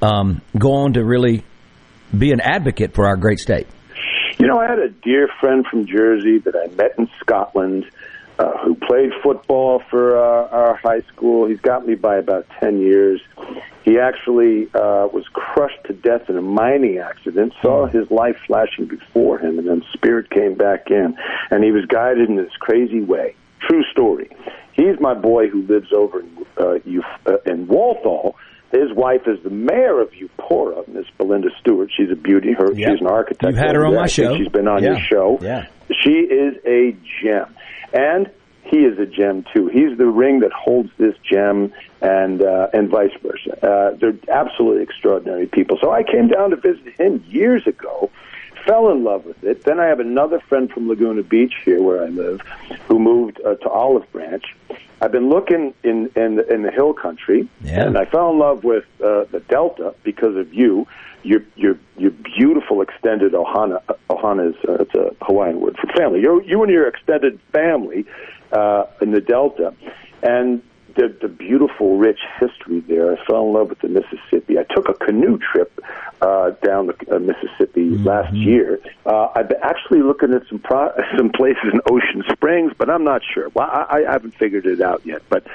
um, 0.00 0.40
go 0.56 0.72
on 0.72 0.94
to 0.94 1.04
really 1.04 1.44
be 2.16 2.32
an 2.32 2.40
advocate 2.40 2.94
for 2.94 3.06
our 3.06 3.16
great 3.16 3.40
state? 3.40 3.66
You 4.38 4.46
know, 4.46 4.58
I 4.58 4.68
had 4.68 4.78
a 4.78 4.88
dear 4.88 5.28
friend 5.40 5.64
from 5.70 5.86
Jersey 5.86 6.38
that 6.38 6.54
I 6.56 6.72
met 6.74 6.94
in 6.98 7.08
Scotland 7.20 7.84
uh, 8.38 8.58
who 8.64 8.74
played 8.74 9.10
football 9.22 9.80
for 9.90 10.16
uh, 10.18 10.48
our 10.48 10.74
high 10.76 11.00
school. 11.12 11.46
He's 11.46 11.60
got 11.60 11.86
me 11.86 11.94
by 11.94 12.16
about 12.16 12.46
10 12.60 12.80
years. 12.80 13.20
He 13.84 13.98
actually 13.98 14.66
uh, 14.74 15.08
was 15.12 15.24
crushed 15.32 15.84
to 15.86 15.92
death 15.92 16.28
in 16.30 16.36
a 16.36 16.42
mining 16.42 16.98
accident, 16.98 17.52
saw 17.62 17.86
his 17.86 18.10
life 18.10 18.36
flashing 18.46 18.86
before 18.86 19.38
him, 19.38 19.58
and 19.58 19.68
then 19.68 19.82
spirit 19.92 20.30
came 20.30 20.54
back 20.54 20.90
in. 20.90 21.16
And 21.50 21.62
he 21.62 21.70
was 21.70 21.84
guided 21.86 22.28
in 22.28 22.36
this 22.36 22.52
crazy 22.58 23.00
way. 23.00 23.36
True 23.60 23.84
story. 23.92 24.30
He's 24.72 24.98
my 25.00 25.14
boy 25.14 25.48
who 25.48 25.62
lives 25.62 25.92
over 25.92 26.20
in 26.20 26.36
uh, 26.58 26.62
Euf- 26.86 27.26
uh, 27.26 27.38
in 27.50 27.66
Walthall. 27.68 28.36
His 28.72 28.92
wife 28.92 29.22
is 29.28 29.40
the 29.44 29.50
mayor 29.50 30.00
of 30.00 30.10
Eupora, 30.12 30.86
Miss 30.88 31.06
Belinda 31.16 31.50
Stewart. 31.60 31.90
She's 31.96 32.10
a 32.10 32.16
beauty. 32.16 32.52
Her 32.52 32.72
Yep. 32.72 32.90
she's 32.90 33.00
an 33.00 33.06
architect. 33.06 33.44
You've 33.44 33.56
had 33.56 33.76
her 33.76 33.86
on 33.86 33.94
my 33.94 34.08
show. 34.08 34.36
She's 34.36 34.48
been 34.48 34.66
on 34.66 34.82
Yeah. 34.82 34.94
your 34.94 35.00
show. 35.00 35.38
Yeah. 35.40 35.66
She 36.02 36.10
is 36.10 36.56
a 36.66 36.96
gem, 37.22 37.54
and 37.94 38.30
he 38.64 38.78
is 38.78 38.98
a 38.98 39.06
gem 39.06 39.44
too. 39.54 39.68
He's 39.68 39.96
the 39.98 40.06
ring 40.06 40.40
that 40.40 40.52
holds 40.52 40.90
this 40.98 41.14
gem, 41.22 41.72
and 42.00 42.42
uh, 42.42 42.68
and 42.72 42.88
vice 42.88 43.12
versa. 43.22 43.52
Uh, 43.66 43.96
they're 43.96 44.16
absolutely 44.30 44.82
extraordinary 44.82 45.46
people. 45.46 45.78
So 45.80 45.90
I 45.92 46.02
came 46.02 46.28
down 46.28 46.50
to 46.50 46.56
visit 46.56 46.98
him 46.98 47.22
years 47.28 47.66
ago, 47.66 48.10
fell 48.66 48.90
in 48.90 49.04
love 49.04 49.24
with 49.26 49.44
it. 49.44 49.64
Then 49.64 49.78
I 49.80 49.86
have 49.86 50.00
another 50.00 50.40
friend 50.40 50.70
from 50.70 50.88
Laguna 50.88 51.22
Beach 51.22 51.54
here, 51.64 51.82
where 51.82 52.02
I 52.02 52.08
live, 52.08 52.40
who 52.88 52.98
moved 52.98 53.40
uh, 53.44 53.54
to 53.56 53.68
Olive 53.68 54.10
Branch. 54.12 54.44
I've 55.02 55.12
been 55.12 55.28
looking 55.28 55.74
in 55.82 56.10
in 56.16 56.36
the, 56.36 56.52
in 56.52 56.62
the 56.62 56.70
hill 56.70 56.94
country, 56.94 57.46
Yeah. 57.62 57.86
and 57.86 57.98
I 57.98 58.06
fell 58.06 58.30
in 58.30 58.38
love 58.38 58.64
with 58.64 58.84
uh, 59.02 59.24
the 59.30 59.40
Delta 59.48 59.94
because 60.02 60.36
of 60.36 60.54
you. 60.54 60.86
Your 61.22 61.40
your 61.56 61.78
your 61.98 62.10
beautiful 62.12 62.80
extended 62.82 63.32
ohana. 63.32 63.80
Is 64.40 64.54
uh, 64.68 64.74
it's 64.74 64.94
a 64.94 65.14
Hawaiian 65.22 65.60
word 65.60 65.76
for 65.76 65.86
family. 65.92 66.20
You 66.20 66.42
you 66.42 66.62
and 66.62 66.72
your 66.72 66.88
extended 66.88 67.38
family 67.52 68.04
uh, 68.52 68.84
in 69.00 69.10
the 69.12 69.20
Delta, 69.20 69.74
and 70.22 70.62
the 70.96 71.16
the 71.20 71.28
beautiful 71.28 71.96
rich 71.96 72.20
history 72.40 72.80
there. 72.80 73.16
I 73.16 73.24
fell 73.24 73.46
in 73.46 73.52
love 73.52 73.70
with 73.70 73.80
the 73.80 73.88
Mississippi. 73.88 74.58
I 74.58 74.64
took 74.64 74.88
a 74.88 74.94
canoe 74.94 75.38
trip 75.38 75.80
uh, 76.20 76.50
down 76.62 76.86
the 76.86 76.96
uh, 77.14 77.18
Mississippi 77.18 77.90
last 77.90 78.32
year. 78.34 78.80
Uh, 79.04 79.28
I've 79.34 79.48
been 79.48 79.62
actually 79.62 80.02
looking 80.02 80.32
at 80.32 80.46
some 80.48 80.58
pro- 80.58 80.94
some 81.16 81.30
places 81.30 81.72
in 81.72 81.80
Ocean 81.90 82.24
Springs, 82.32 82.72
but 82.76 82.88
I'm 82.90 83.04
not 83.04 83.22
sure. 83.32 83.48
Well, 83.50 83.68
I, 83.70 84.04
I 84.06 84.12
haven't 84.12 84.34
figured 84.34 84.66
it 84.66 84.80
out 84.80 85.04
yet. 85.04 85.22
But 85.28 85.46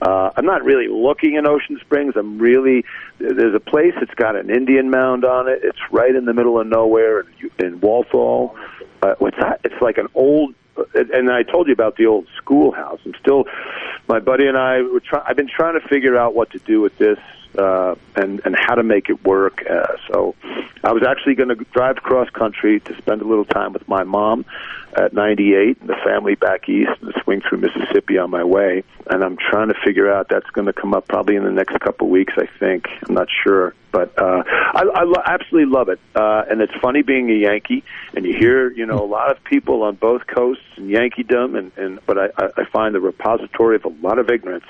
uh, 0.00 0.30
I'm 0.36 0.46
not 0.46 0.64
really 0.64 0.88
looking 0.88 1.34
in 1.34 1.46
Ocean 1.46 1.78
Springs. 1.80 2.14
I'm 2.16 2.38
really 2.38 2.84
there's 3.18 3.54
a 3.54 3.60
place 3.60 3.94
that's 3.98 4.14
got 4.14 4.36
an 4.36 4.50
Indian 4.50 4.90
mound 4.90 5.24
on 5.24 5.48
it. 5.48 5.60
It's 5.62 5.78
right 5.90 6.14
in 6.14 6.24
the 6.24 6.34
middle 6.34 6.60
of 6.60 6.66
nowhere 6.66 7.20
in, 7.20 7.50
in 7.58 7.80
Walthall. 7.80 8.56
Uh, 9.02 9.14
what's 9.18 9.36
that? 9.38 9.60
It's 9.64 9.80
like 9.80 9.98
an 9.98 10.08
old. 10.14 10.54
And 10.94 11.30
I 11.30 11.42
told 11.42 11.68
you 11.68 11.72
about 11.72 11.96
the 11.96 12.06
old 12.06 12.26
schoolhouse. 12.36 13.00
I'm 13.04 13.14
still, 13.20 13.44
my 14.08 14.20
buddy 14.20 14.46
and 14.46 14.56
I 14.56 14.82
were 14.82 15.00
trying. 15.00 15.24
I've 15.26 15.36
been 15.36 15.48
trying 15.48 15.80
to 15.80 15.86
figure 15.88 16.16
out 16.16 16.34
what 16.34 16.50
to 16.50 16.58
do 16.58 16.80
with 16.80 16.96
this 16.98 17.18
uh, 17.58 17.94
and 18.16 18.40
and 18.44 18.56
how 18.58 18.74
to 18.74 18.82
make 18.82 19.08
it 19.08 19.24
work. 19.24 19.64
Uh, 19.68 19.96
so 20.08 20.34
I 20.82 20.92
was 20.92 21.02
actually 21.02 21.34
going 21.34 21.48
to 21.48 21.56
drive 21.72 21.96
cross 21.96 22.28
country 22.30 22.80
to 22.80 22.96
spend 22.98 23.22
a 23.22 23.24
little 23.24 23.44
time 23.44 23.72
with 23.72 23.88
my 23.88 24.04
mom 24.04 24.44
at 24.96 25.12
98 25.12 25.80
and 25.80 25.88
the 25.88 25.96
family 26.04 26.34
back 26.34 26.68
east 26.68 26.90
and 27.00 27.12
swing 27.24 27.40
through 27.40 27.58
Mississippi 27.58 28.18
on 28.18 28.30
my 28.30 28.44
way. 28.44 28.84
And 29.10 29.24
I'm 29.24 29.36
trying 29.36 29.68
to 29.68 29.74
figure 29.84 30.12
out 30.12 30.28
that's 30.28 30.48
going 30.50 30.66
to 30.66 30.72
come 30.72 30.94
up 30.94 31.08
probably 31.08 31.36
in 31.36 31.44
the 31.44 31.50
next 31.50 31.78
couple 31.80 32.08
weeks. 32.08 32.34
I 32.36 32.46
think 32.58 32.86
I'm 33.08 33.14
not 33.14 33.28
sure, 33.42 33.74
but 33.92 34.16
uh, 34.18 34.42
I, 34.46 34.82
I 34.94 35.02
lo- 35.04 35.22
absolutely 35.24 35.72
love 35.72 35.88
it. 35.88 36.00
Uh, 36.14 36.44
and 36.48 36.60
it's 36.60 36.74
funny 36.80 37.02
being 37.02 37.30
a 37.30 37.34
Yankee 37.34 37.82
and 38.14 38.24
you 38.24 38.36
hear 38.36 38.70
you 38.70 38.86
know 38.86 38.98
a 38.98 39.06
lot 39.06 39.30
of 39.30 39.42
people 39.44 39.82
on 39.82 39.96
both 39.96 40.26
coasts 40.26 40.64
and 40.76 40.90
Yankeedom 40.90 41.58
and 41.58 41.72
and 41.76 41.98
but 42.06 42.18
I 42.18 42.28
I 42.56 42.64
find 42.66 42.94
the 42.94 43.00
repository 43.00 43.76
of 43.76 43.84
a 43.84 43.88
lot 43.88 44.18
of 44.18 44.30
ignorance 44.30 44.64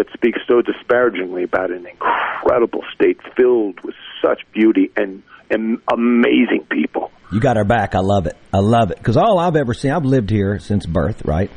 that 0.00 0.10
speaks 0.14 0.38
so 0.48 0.62
disparagingly 0.62 1.42
about 1.42 1.70
an 1.70 1.86
incredible 1.86 2.82
state 2.94 3.18
filled 3.36 3.78
with 3.84 3.94
such 4.24 4.40
beauty 4.50 4.90
and, 4.96 5.22
and 5.50 5.78
amazing 5.92 6.66
people. 6.70 7.10
You 7.30 7.38
got 7.38 7.58
our 7.58 7.66
back. 7.66 7.94
I 7.94 7.98
love 7.98 8.26
it. 8.26 8.34
I 8.50 8.60
love 8.60 8.92
it 8.92 8.96
because 8.96 9.18
all 9.18 9.38
I've 9.38 9.56
ever 9.56 9.74
seen, 9.74 9.90
I've 9.90 10.06
lived 10.06 10.30
here 10.30 10.58
since 10.58 10.86
birth, 10.86 11.26
right? 11.26 11.50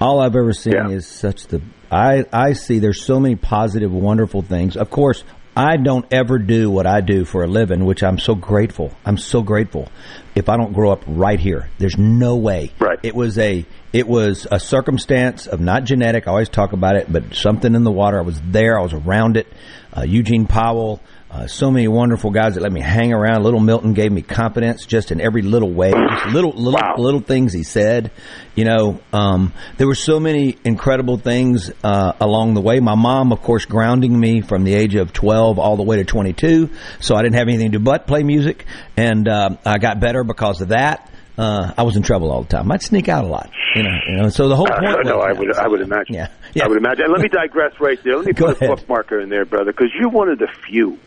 All 0.00 0.20
I've 0.20 0.36
ever 0.36 0.52
seen 0.52 0.90
is 0.90 1.08
such 1.08 1.48
the. 1.48 1.60
I 1.90 2.24
I 2.32 2.52
see 2.52 2.78
there's 2.78 3.02
so 3.02 3.18
many 3.18 3.34
positive, 3.34 3.92
wonderful 3.92 4.42
things. 4.42 4.76
Of 4.76 4.90
course, 4.90 5.24
I 5.58 5.76
don't 5.76 6.06
ever 6.12 6.38
do 6.38 6.70
what 6.70 6.86
I 6.86 7.00
do 7.00 7.24
for 7.24 7.42
a 7.42 7.48
living, 7.48 7.84
which 7.84 8.04
I'm 8.04 8.20
so 8.20 8.36
grateful. 8.36 8.92
I'm 9.04 9.18
so 9.18 9.42
grateful. 9.42 9.88
If 10.36 10.48
I 10.48 10.56
don't 10.56 10.72
grow 10.72 10.92
up 10.92 11.02
right 11.08 11.40
here, 11.40 11.68
there's 11.78 11.98
no 11.98 12.36
way. 12.36 12.70
Right. 12.78 13.00
It 13.02 13.12
was 13.12 13.36
a 13.38 13.66
it 13.92 14.06
was 14.06 14.46
a 14.48 14.60
circumstance 14.60 15.48
of 15.48 15.58
not 15.58 15.82
genetic. 15.82 16.28
I 16.28 16.30
always 16.30 16.48
talk 16.48 16.72
about 16.74 16.94
it, 16.94 17.12
but 17.12 17.34
something 17.34 17.74
in 17.74 17.82
the 17.82 17.90
water. 17.90 18.18
I 18.18 18.22
was 18.22 18.40
there. 18.40 18.78
I 18.78 18.82
was 18.82 18.92
around 18.92 19.36
it. 19.36 19.48
Uh, 19.96 20.02
Eugene 20.02 20.46
Powell. 20.46 21.00
Uh, 21.30 21.46
so 21.46 21.70
many 21.70 21.86
wonderful 21.86 22.30
guys 22.30 22.54
that 22.54 22.62
let 22.62 22.72
me 22.72 22.80
hang 22.80 23.12
around. 23.12 23.42
Little 23.42 23.60
Milton 23.60 23.92
gave 23.92 24.10
me 24.10 24.22
confidence 24.22 24.86
just 24.86 25.10
in 25.10 25.20
every 25.20 25.42
little 25.42 25.70
way, 25.70 25.92
just 25.92 26.26
little 26.32 26.52
little 26.52 26.80
little 26.96 27.20
things 27.20 27.52
he 27.52 27.64
said. 27.64 28.10
You 28.54 28.64
know, 28.64 29.00
um, 29.12 29.52
there 29.76 29.86
were 29.86 29.94
so 29.94 30.18
many 30.18 30.56
incredible 30.64 31.18
things 31.18 31.70
uh, 31.84 32.14
along 32.18 32.54
the 32.54 32.62
way. 32.62 32.80
My 32.80 32.94
mom, 32.94 33.32
of 33.32 33.42
course, 33.42 33.66
grounding 33.66 34.18
me 34.18 34.40
from 34.40 34.64
the 34.64 34.72
age 34.72 34.94
of 34.94 35.12
twelve 35.12 35.58
all 35.58 35.76
the 35.76 35.82
way 35.82 35.98
to 35.98 36.04
twenty 36.04 36.32
two, 36.32 36.70
so 36.98 37.14
I 37.14 37.20
didn't 37.20 37.34
have 37.34 37.48
anything 37.48 37.72
to 37.72 37.78
do 37.78 37.84
but 37.84 38.06
play 38.06 38.22
music, 38.22 38.64
and 38.96 39.28
uh, 39.28 39.50
I 39.66 39.76
got 39.76 40.00
better 40.00 40.24
because 40.24 40.62
of 40.62 40.68
that. 40.68 41.10
Uh, 41.38 41.72
I 41.78 41.84
was 41.84 41.96
in 41.96 42.02
trouble 42.02 42.32
all 42.32 42.42
the 42.42 42.48
time. 42.48 42.70
I'd 42.72 42.82
sneak 42.82 43.08
out 43.08 43.24
a 43.24 43.28
lot, 43.28 43.48
you 43.76 43.84
know. 43.84 43.94
You 44.08 44.16
know 44.16 44.28
so 44.28 44.48
the 44.48 44.56
whole 44.56 44.66
Uh, 44.70 44.80
point. 44.80 45.06
no, 45.06 45.18
was, 45.18 45.24
I 45.28 45.32
would, 45.38 45.56
I 45.56 45.68
would 45.68 45.80
imagine. 45.80 46.14
Yeah, 46.16 46.28
yeah, 46.52 46.64
I 46.64 46.68
would 46.68 46.78
imagine. 46.78 47.04
And 47.04 47.12
let 47.12 47.22
me 47.22 47.28
digress 47.28 47.78
right 47.80 47.98
there. 48.02 48.16
Let 48.16 48.26
me 48.26 48.32
Go 48.34 48.54
put 48.54 48.62
a 48.62 48.66
bookmarker 48.74 49.22
in 49.22 49.28
there, 49.28 49.44
brother, 49.44 49.70
because 49.72 49.92
you're 49.98 50.08
one 50.10 50.28
of 50.28 50.38
the 50.40 50.48
few. 50.68 50.98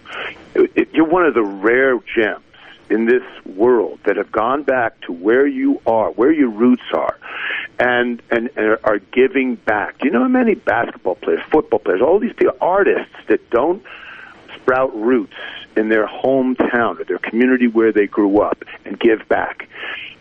You're 0.93 1.07
one 1.09 1.25
of 1.25 1.33
the 1.33 1.43
rare 1.43 1.97
gems 2.15 2.43
in 2.89 3.05
this 3.05 3.23
world 3.45 3.99
that 4.05 4.17
have 4.17 4.31
gone 4.31 4.63
back 4.63 4.99
to 5.01 5.11
where 5.13 5.45
you 5.47 5.81
are, 5.85 6.11
where 6.11 6.31
your 6.31 6.49
roots 6.49 6.83
are, 6.93 7.17
and 7.79 8.21
and, 8.31 8.49
and 8.55 8.77
are 8.85 8.99
giving 8.99 9.55
back. 9.55 9.97
Do 9.99 10.07
you 10.07 10.13
know 10.13 10.21
how 10.21 10.27
many 10.29 10.55
basketball 10.55 11.15
players, 11.15 11.41
football 11.51 11.79
players, 11.79 12.01
all 12.01 12.19
these 12.19 12.33
people, 12.33 12.55
artists 12.61 13.13
that 13.27 13.49
don't 13.49 13.83
sprout 14.55 14.95
roots 14.95 15.33
in 15.75 15.89
their 15.89 16.05
hometown 16.07 16.99
or 16.99 17.03
their 17.05 17.17
community 17.17 17.67
where 17.67 17.91
they 17.91 18.05
grew 18.07 18.41
up 18.41 18.63
and 18.85 18.99
give 18.99 19.27
back. 19.29 19.67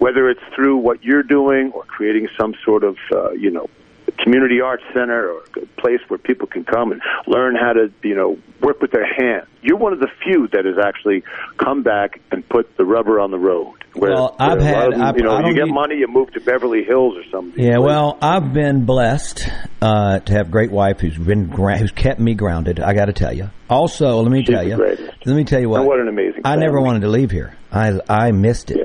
Whether 0.01 0.29
it's 0.29 0.41
through 0.57 0.79
what 0.79 1.05
you're 1.05 1.23
doing 1.23 1.71
or 1.75 1.85
creating 1.85 2.29
some 2.39 2.55
sort 2.65 2.83
of, 2.85 2.97
uh, 3.13 3.31
you 3.33 3.51
know, 3.51 3.69
community 4.19 4.61
arts 4.61 4.83
center 4.93 5.31
or 5.31 5.43
a 5.63 5.67
place 5.81 6.01
where 6.09 6.19
people 6.19 6.47
can 6.49 6.65
come 6.65 6.91
and 6.91 7.01
learn 7.27 7.55
how 7.55 7.73
to, 7.73 7.93
you 8.03 8.15
know, 8.15 8.37
work 8.61 8.81
with 8.83 8.91
their 8.91 9.07
hands. 9.07 9.47
You're 9.63 9.77
one 9.77 9.93
of 9.93 10.01
the 10.01 10.09
few 10.25 10.49
that 10.49 10.65
has 10.65 10.77
actually 10.85 11.23
come 11.59 11.83
back 11.83 12.21
and 12.33 12.47
put 12.49 12.77
the 12.77 12.85
rubber 12.85 13.21
on 13.21 13.31
the 13.31 13.39
road. 13.39 13.75
Where, 13.95 14.11
Well, 14.13 14.37
I've 14.39 14.61
had- 14.61 14.93
them, 14.93 15.03
I've- 15.03 15.19
you 15.19 15.25
know, 15.25 15.39
you 15.47 15.55
get 15.55 15.67
need- 15.67 15.75
money, 15.75 15.97
you 15.99 16.07
move 16.09 16.31
to 16.33 16.41
Beverly 16.41 16.83
Hills 16.85 17.17
or 17.17 17.25
something. 17.31 17.63
Yeah, 17.63 17.79
well, 17.79 18.19
I've 18.23 18.53
been 18.53 18.85
blessed 18.85 19.49
uh, 19.83 20.21
to 20.21 20.33
have 20.33 20.49
a 20.49 20.51
great 20.51 20.71
wife 20.73 21.01
who's 21.01 21.17
been 21.19 21.47
gra- 21.47 21.77
who's 21.79 21.91
kept 21.93 22.21
me 22.21 22.35
grounded. 22.35 22.81
I 22.81 22.95
got 22.95 23.07
to 23.07 23.13
tell 23.13 23.33
you. 23.33 23.51
Also, 23.69 24.21
let 24.21 24.31
me 24.33 24.41
She's 24.45 24.55
tell 24.55 24.67
you. 24.67 24.77
greatest. 24.77 25.13
Let 25.27 25.37
me 25.37 25.45
tell 25.45 25.61
you 25.61 25.69
what. 25.69 25.81
And 25.81 25.87
what 25.89 26.01
an 26.01 26.09
amazing 26.09 26.41
I 26.45 26.57
never 26.57 26.81
wanted 26.81 27.03
to 27.03 27.09
leave 27.09 27.31
here. 27.31 27.55
I 27.73 27.99
I 28.09 28.33
missed 28.33 28.71
it. 28.71 28.77
Yeah, 28.79 28.85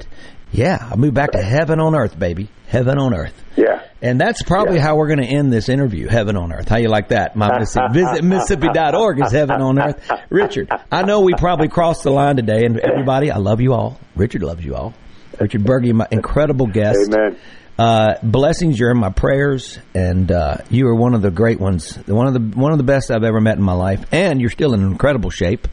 I 0.64 0.95
moved 0.95 1.14
back 1.14 1.32
to 1.32 1.41
heaven 1.41 1.80
on 1.80 1.95
earth, 1.95 2.18
baby. 2.18 2.47
Heaven 2.68 2.97
on 2.97 3.14
earth. 3.14 3.34
Yeah. 3.56 3.84
And 4.01 4.20
that's 4.20 4.41
probably 4.43 4.80
how 4.80 4.95
we're 4.95 5.08
going 5.08 5.22
to 5.22 5.26
end 5.26 5.51
this 5.51 5.70
interview. 5.70 6.08
Heaven 6.08 6.38
on 6.38 6.53
earth. 6.53 6.68
How 6.68 6.78
you 6.78 6.89
like 6.89 7.10
that? 7.10 7.36
My 7.36 7.49
Mississippi, 7.60 7.93
visit 7.93 8.24
Mississippi.org 8.24 9.20
is 9.22 9.32
heaven 9.32 9.62
on 9.62 9.80
earth. 9.80 10.10
Richard, 10.30 10.70
I 10.91 11.03
know 11.03 11.22
we 11.22 11.34
probably 11.34 11.68
crossed 11.68 12.03
the 12.03 12.12
line 12.12 12.36
today, 12.36 12.66
and 12.66 12.80
everybody, 12.80 13.32
I 13.32 13.38
love 13.38 13.62
you 13.62 13.74
all. 13.74 13.99
Richard 14.16 14.43
loves 14.43 14.64
you 14.64 14.76
all. 14.76 14.93
Richard 15.39 15.64
Burgi, 15.64 15.93
my 15.93 16.08
incredible 16.12 16.68
guest. 16.68 17.12
Amen. 17.14 17.38
Uh, 17.78 18.14
blessings, 18.24 18.80
you're 18.80 18.91
in 18.91 18.97
my 18.97 19.10
prayers, 19.10 19.78
and 19.93 20.32
uh, 20.32 20.58
you 20.70 20.88
are 20.88 20.95
one 20.95 21.14
of 21.14 21.22
the 21.22 21.32
great 21.32 21.60
ones, 21.60 21.95
one 22.08 22.26
of 22.26 22.34
the 22.34 22.58
one 22.58 22.72
of 22.72 22.78
the 22.78 22.86
best 22.86 23.12
I've 23.12 23.26
ever 23.26 23.41
met 23.41 23.58
in 23.58 23.64
my 23.64 23.74
life, 23.74 24.06
and 24.14 24.39
you're 24.39 24.49
still 24.49 24.74
in 24.74 24.82
incredible 24.82 25.30
shape. 25.30 25.68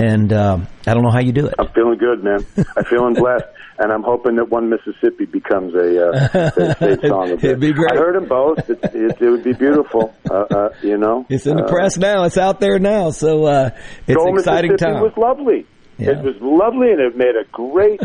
And 0.00 0.32
uh, 0.32 0.58
I 0.86 0.94
don't 0.94 1.02
know 1.02 1.10
how 1.10 1.18
you 1.20 1.32
do 1.32 1.46
it. 1.46 1.54
I'm 1.58 1.68
feeling 1.72 1.98
good, 1.98 2.22
man. 2.22 2.46
I'm 2.76 2.84
feeling 2.84 3.14
blessed, 3.14 3.46
and 3.80 3.90
I'm 3.90 4.04
hoping 4.04 4.36
that 4.36 4.48
one 4.48 4.68
Mississippi 4.70 5.24
becomes 5.24 5.74
a 5.74 6.08
uh, 6.10 6.28
state- 6.52 6.76
state 6.76 7.08
song. 7.08 7.32
Of 7.32 7.42
It'd 7.44 7.58
be 7.58 7.72
great. 7.72 7.90
I 7.92 7.96
heard 7.96 8.14
them 8.14 8.28
both. 8.28 8.70
It, 8.70 8.78
it, 8.94 9.20
it 9.20 9.28
would 9.28 9.42
be 9.42 9.54
beautiful. 9.54 10.14
Uh, 10.30 10.34
uh, 10.34 10.68
you 10.82 10.96
know, 10.98 11.26
It's 11.28 11.46
in 11.46 11.56
the 11.56 11.64
Uh, 11.64 11.68
press 11.68 11.96
now. 11.98 12.22
It's 12.24 12.38
out 12.38 12.60
there 12.60 12.78
now. 12.78 13.10
So 13.10 13.44
uh, 13.46 13.70
it's 14.06 14.16
Go 14.16 14.28
an 14.28 14.34
exciting 14.38 14.70
Mississippi 14.72 14.92
time. 14.94 15.02
was 15.02 15.16
lovely. 15.16 15.66
It 16.00 16.22
was 16.22 16.36
lovely, 16.40 16.92
and 16.92 17.00
it 17.00 17.16
made 17.16 17.34
a 17.34 17.42
great 17.50 17.98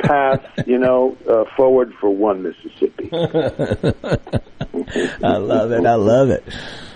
path, 0.00 0.44
you 0.66 0.76
know, 0.78 1.16
uh, 1.26 1.44
forward 1.56 1.94
for 1.98 2.10
one 2.10 2.42
Mississippi. 2.42 3.08
I 5.24 5.36
love 5.38 5.72
it. 5.72 5.86
I 5.86 5.94
love 5.94 6.28
it. 6.28 6.44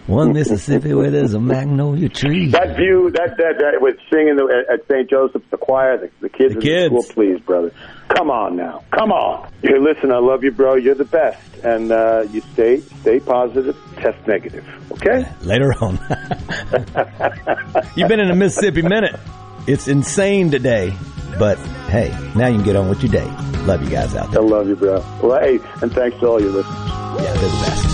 One 0.08 0.32
Mississippi 0.32 0.92
where 0.94 1.10
there's 1.10 1.34
a 1.34 1.40
magnolia 1.40 2.08
tree. 2.08 2.48
That 2.50 2.76
view, 2.76 3.10
that 3.14 3.36
that, 3.38 3.54
that 3.60 3.80
with 3.80 3.96
singing 4.12 4.34
the, 4.36 4.64
at 4.72 4.86
St. 4.88 5.08
Joseph's, 5.08 5.44
the 5.50 5.56
choir, 5.56 5.96
the, 5.96 6.10
the 6.20 6.28
kids 6.28 6.54
The 6.54 6.60
in 6.60 6.60
kids. 6.60 6.94
the 6.94 7.02
school, 7.02 7.14
please, 7.14 7.40
brother. 7.40 7.72
Come 8.08 8.28
on 8.30 8.56
now, 8.56 8.82
come 8.90 9.12
on. 9.12 9.50
Here, 9.62 9.78
listen, 9.78 10.10
I 10.10 10.18
love 10.18 10.42
you, 10.42 10.50
bro. 10.50 10.74
You're 10.74 10.96
the 10.96 11.04
best, 11.04 11.40
and 11.64 11.92
uh, 11.92 12.24
you 12.32 12.40
stay 12.52 12.80
stay 12.80 13.20
positive, 13.20 13.76
test 13.96 14.26
negative. 14.26 14.64
Okay. 14.92 15.24
Later 15.42 15.72
on. 15.80 15.94
You've 17.96 18.08
been 18.08 18.20
in 18.20 18.30
a 18.30 18.34
Mississippi 18.36 18.82
minute. 18.82 19.18
It's 19.66 19.88
insane 19.88 20.50
today. 20.50 20.92
But 21.38 21.56
hey, 21.88 22.10
now 22.36 22.48
you 22.48 22.56
can 22.56 22.64
get 22.64 22.76
on 22.76 22.90
with 22.90 23.02
your 23.02 23.12
day. 23.12 23.24
Love 23.62 23.82
you 23.82 23.88
guys 23.88 24.14
out 24.14 24.30
there. 24.32 24.42
I 24.42 24.44
love 24.44 24.68
you, 24.68 24.76
bro. 24.76 25.02
Well, 25.22 25.40
hey, 25.40 25.58
and 25.80 25.90
thanks 25.92 26.18
to 26.20 26.26
all 26.26 26.40
your 26.42 26.50
listeners. 26.50 26.76
Yeah, 26.76 27.32
they're 27.32 27.48
the 27.48 27.64
best. 27.64 27.91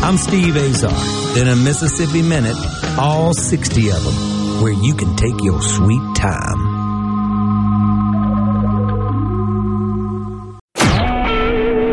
I'm 0.00 0.16
Steve 0.16 0.56
Azar. 0.56 1.38
In 1.38 1.48
a 1.48 1.56
Mississippi 1.56 2.22
Minute, 2.22 2.56
all 2.98 3.34
60 3.34 3.90
of 3.90 4.04
them, 4.04 4.62
where 4.62 4.72
you 4.72 4.94
can 4.94 5.16
take 5.16 5.42
your 5.42 5.60
sweet 5.60 6.16
time. 6.16 6.78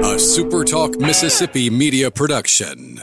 A 0.04 0.18
SuperTalk 0.18 1.00
Mississippi 1.00 1.70
media 1.70 2.12
production. 2.12 3.02